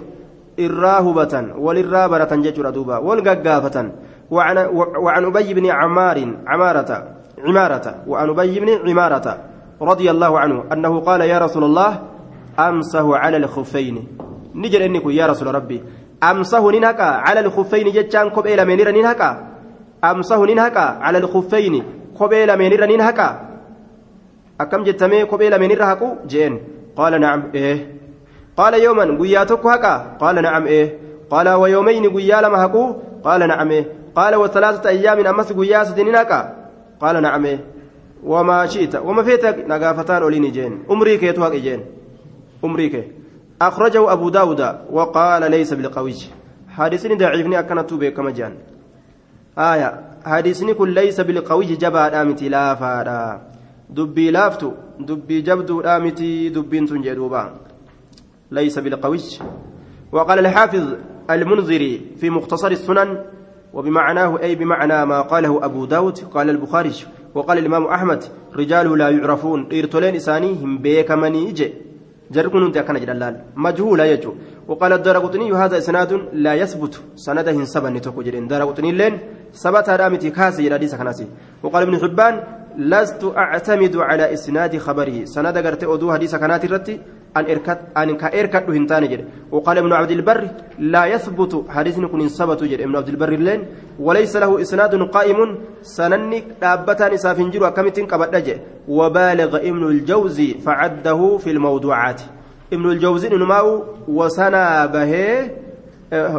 irraa 0.57 0.99
hubatan 1.07 1.51
walirraa 1.65 2.09
baratan 2.09 2.43
jechuudha 2.43 2.71
duuba 2.71 2.99
wal 2.99 3.21
gaggaafatan 3.21 3.91
وعن 4.31 5.25
أبي 5.25 5.53
بن 5.53 5.65
عمار 5.65 6.33
عمارة 6.47 7.03
عمارة 7.47 7.95
وعن 8.07 8.29
أبي 8.29 8.59
بن 8.59 8.89
عمارة 8.89 9.37
رضي 9.81 10.11
الله 10.11 10.39
عنه 10.39 10.63
أنه 10.71 10.99
قال 10.99 11.21
يا 11.21 11.39
رسول 11.39 11.63
الله 11.63 12.01
أمسه 12.59 13.17
على 13.17 13.37
الخفين 13.37 14.07
نجر 14.55 14.85
إنك 14.85 15.05
يا 15.05 15.25
رسول 15.27 15.55
ربي 15.55 15.83
أمسه 16.23 16.71
ننهكا 16.71 17.03
على 17.03 17.39
الخفين 17.39 17.87
جتشان 17.91 18.29
كبئل 18.29 18.65
منير 18.67 18.91
ننهكا 18.91 19.29
أمسه 20.03 20.45
ننهكا 20.45 20.85
على 21.01 21.17
الخفين 21.17 21.83
kophee 22.17 22.45
lameenirra 22.49 22.87
nin 22.87 23.01
haqa 23.01 23.27
akkam 24.59 24.81
jettamee 24.85 25.25
kophee 25.29 25.49
lameenirra 25.53 25.85
haqu 25.91 26.07
jeen 26.31 26.53
qaala 26.97 27.19
nacam 27.23 27.41
ee 27.53 27.73
qaala 28.57 28.77
yooman 28.85 29.11
guyyaa 29.19 29.45
tokko 29.45 29.69
haqa 29.69 29.91
qaala 30.21 30.41
nacam 30.41 30.65
ee 30.77 30.85
qaala 31.31 31.51
wayoomayni 31.61 32.09
guyyaa 32.15 32.41
lama 32.45 32.57
haqu 32.63 32.81
qaala 33.25 33.45
nacam 33.51 33.69
ee 33.77 33.83
qaala 34.17 34.35
wasalaasata 34.43 34.89
ayyaamin 34.93 35.27
ammas 35.31 35.49
guyyaa 35.59 35.85
sadi 35.89 36.03
nin 36.07 36.15
haqa 36.21 36.39
qaala 37.01 37.19
nacam 37.25 37.45
ee 37.51 37.57
wamaa 38.31 38.63
shi'ita 38.73 38.97
wama 39.07 39.21
feeta 39.27 39.49
nagaafataan 39.71 40.23
oliini 40.27 40.49
jeen 40.57 40.73
umrii 40.93 41.17
keetu 41.23 41.41
haqi 41.45 41.59
jeen 41.67 41.81
umrii 42.65 42.89
kee 42.93 43.05
أخرجه 43.61 44.13
أبو 44.13 44.29
داود 44.29 44.61
وقال 44.91 45.51
ليس 45.51 45.73
بالقوي 45.73 46.15
حديثني 46.69 47.15
ضعيفني 47.15 47.59
أكنت 47.59 47.93
بكما 47.93 48.31
جان. 48.31 48.53
آية. 49.57 50.01
حديثني 50.25 50.73
كن 50.73 50.89
ليس 50.89 51.21
بالقوي 51.21 51.65
جبا 51.65 52.09
دامتي 52.09 52.49
لا 52.49 52.75
فادا 52.75 53.41
دبي 53.89 54.31
لافتو 54.31 54.71
دبي 54.99 55.41
جبدو 55.41 55.81
دامتي 55.81 56.49
دبين 56.49 56.85
تنجدوبا 56.85 57.53
ليس 58.51 58.79
بالقوي 58.79 59.19
وقال 60.11 60.39
الحافظ 60.39 60.85
المنذري 61.29 62.01
في 62.19 62.29
مختصر 62.29 62.71
السنن 62.71 63.17
وبمعناه 63.73 64.39
أي 64.41 64.55
بمعنى 64.55 65.05
ما 65.05 65.21
قاله 65.21 65.65
أبو 65.65 65.85
داود 65.85 66.17
قال 66.19 66.49
البخاري. 66.49 66.93
وقال 67.35 67.57
الإمام 67.57 67.85
أحمد 67.85 68.23
رجاله 68.55 68.97
لا 68.97 69.09
يعرفون. 69.09 69.69
إرتولين 69.73 70.15
إساني 70.15 70.51
هم 70.53 70.77
بيكمني 70.77 71.49
إجي 71.49 71.73
جركن 72.31 72.63
انت 72.65 72.77
كان 72.77 72.99
جلال 72.99 73.35
مجهول 73.55 73.99
يجو 73.99 74.33
وقال 74.67 74.93
الدرقطني 74.93 75.51
هذا 75.53 75.77
اسناد 75.77 76.11
لا 76.33 76.53
يثبت 76.53 76.93
سنده 77.15 77.63
سبن 77.73 78.01
تكو 78.01 78.21
جرين 78.21 78.47
درقطني 78.47 78.91
لين 78.91 79.13
ثبت 79.53 79.89
رامتي 79.89 80.29
كاسي 80.29 80.63
جرادي 80.63 80.87
سكناسي 80.87 81.27
وقال 81.63 81.81
ابن 81.83 81.95
حبان 82.01 82.43
لست 82.77 83.23
اعتمد 83.37 83.95
على 83.97 84.33
اسناد 84.33 84.77
خبره 84.77 85.25
سند 85.25 85.57
غرت 85.57 85.83
اودو 85.83 86.13
حديث 86.13 86.35
كانت 86.35 86.65
رتي 86.65 86.95
ان 88.01 88.17
كاركت 88.21 88.65
هنتان 88.69 89.03
جد 89.11 89.21
وقال 89.51 89.77
ابن 89.77 89.91
عبد 89.93 90.11
البر 90.11 90.41
لا 90.79 91.05
يثبت 91.05 91.53
حديث 91.69 91.95
كن 91.99 92.27
ثبت 92.27 92.63
جد 92.63 92.81
ابن 92.81 92.95
عبد 92.95 93.09
البر 93.09 93.29
لين 93.29 93.61
وليس 93.99 94.35
له 94.35 94.61
اسناد 94.61 94.93
قائم 95.15 95.39
سننك 95.81 96.43
دابتان 96.61 97.17
سافنجر 97.17 97.69
كمتين 97.69 98.05
قبدج 98.11 98.47
وبالغ 98.87 99.51
ابن 99.69 99.83
الجوزي 99.87 100.49
فعده 100.65 101.37
في 101.37 101.49
الموضوعات 101.51 102.21
ابن 102.73 102.85
الجوزي 102.91 103.29
نماو 103.29 103.83
وسنا 104.07 104.85
به 104.85 105.13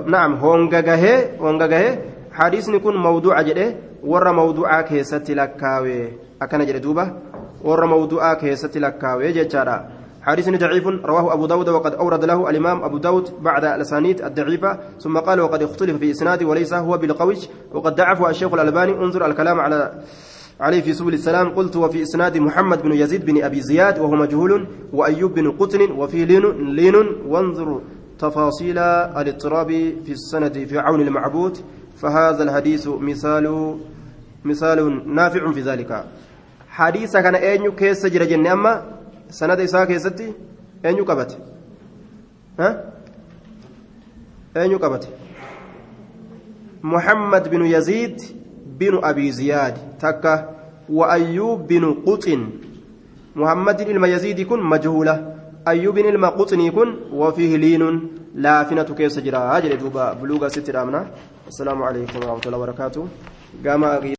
نعم 0.06 0.32
هونغغه 0.34 1.04
هونغغه 1.40 1.98
حديثني 2.32 2.78
كن 2.78 2.96
موضوع 2.96 3.42
جده 3.42 3.74
ور 4.04 4.32
موضوعا 4.32 4.82
كيست 4.82 5.30
لكاوي 5.30 6.08
أكن 6.42 6.66
جده 6.66 6.78
دوبه 6.78 7.12
ور 7.64 7.86
موضوعا 7.86 8.34
كيست 8.34 8.78
لكاوي 8.78 9.32
جچارا 9.32 9.97
حديث 10.22 10.48
ضعيف 10.48 10.86
رواه 10.86 11.32
أبو 11.32 11.46
داود 11.46 11.68
وقد 11.68 11.94
أورد 11.94 12.24
له 12.24 12.50
الإمام 12.50 12.84
أبو 12.84 12.98
داود 12.98 13.30
بعد 13.40 13.64
الأسانيد 13.64 14.22
الضعيفة 14.22 14.78
ثم 15.00 15.18
قال 15.18 15.40
وقد 15.40 15.62
اختلف 15.62 15.96
في 15.96 16.10
إسناده 16.10 16.46
وليس 16.46 16.74
هو 16.74 16.98
بالقوي 16.98 17.36
وقد 17.72 17.94
ضعفه 17.94 18.30
الشيخ 18.30 18.54
الألباني 18.54 18.92
انظر 18.92 19.26
الكلام 19.26 19.60
على 19.60 20.02
عليه 20.60 20.80
في 20.80 20.92
سبل 20.92 21.14
السلام 21.14 21.48
قلت 21.48 21.76
وفي 21.76 22.02
إسناد 22.02 22.38
محمد 22.38 22.82
بن 22.82 22.92
يزيد 22.92 23.24
بن 23.24 23.44
أبي 23.44 23.60
زياد 23.60 23.98
وهو 23.98 24.16
مجهول 24.16 24.66
وأيوب 24.92 25.34
بن 25.34 25.50
قطن 25.50 25.90
وفي 25.90 26.24
لين, 26.24 26.74
لين 26.74 26.94
وانظر 27.26 27.80
تفاصيل 28.18 28.78
الاضطراب 28.78 29.68
في 30.04 30.12
السند 30.12 30.66
في 30.68 30.78
عون 30.78 31.00
المعبود 31.00 31.58
فهذا 31.96 32.42
الحديث 32.42 32.88
مثال 32.88 33.76
مثال 34.44 35.14
نافع 35.14 35.52
في 35.52 35.60
ذلك. 35.60 36.04
حديث 36.68 37.16
كان 37.16 37.34
أين 37.34 37.70
كيس 37.70 38.06
جرى 38.06 38.26
جنة 38.26 38.52
أما 38.52 38.97
إساء 39.30 39.84
كيستي؟ 39.84 40.32
أين 40.84 41.04
قبت 41.04 41.38
ها؟ 42.60 42.92
أين 44.56 44.78
قبت 44.78 45.08
محمد 46.82 47.48
بن 47.50 47.64
يزيد 47.64 48.22
بن 48.78 49.00
أبي 49.04 49.32
زياد. 49.32 49.74
تكا. 50.00 50.54
وأيوب 50.88 51.66
بن 51.66 51.94
قطن. 52.06 52.50
محمد 53.36 53.80
الميزيد 53.80 54.40
كن 54.40 54.60
مجهولة. 54.62 55.34
أيوب 55.68 55.98
المقطن 55.98 56.70
كن 56.70 56.88
وفيه 57.12 57.56
لين. 57.56 58.08
لافنة 58.34 58.82
كيس 58.82 59.18
جرا. 59.18 59.56
أجل 59.56 59.78
دوبا. 59.78 60.12
بلوغا 60.12 60.48
ست 60.48 60.68
السلام 61.48 61.82
عليكم 61.82 62.18
ورحمة 62.18 62.40
الله 62.46 62.58
وبركاته. 62.58 63.08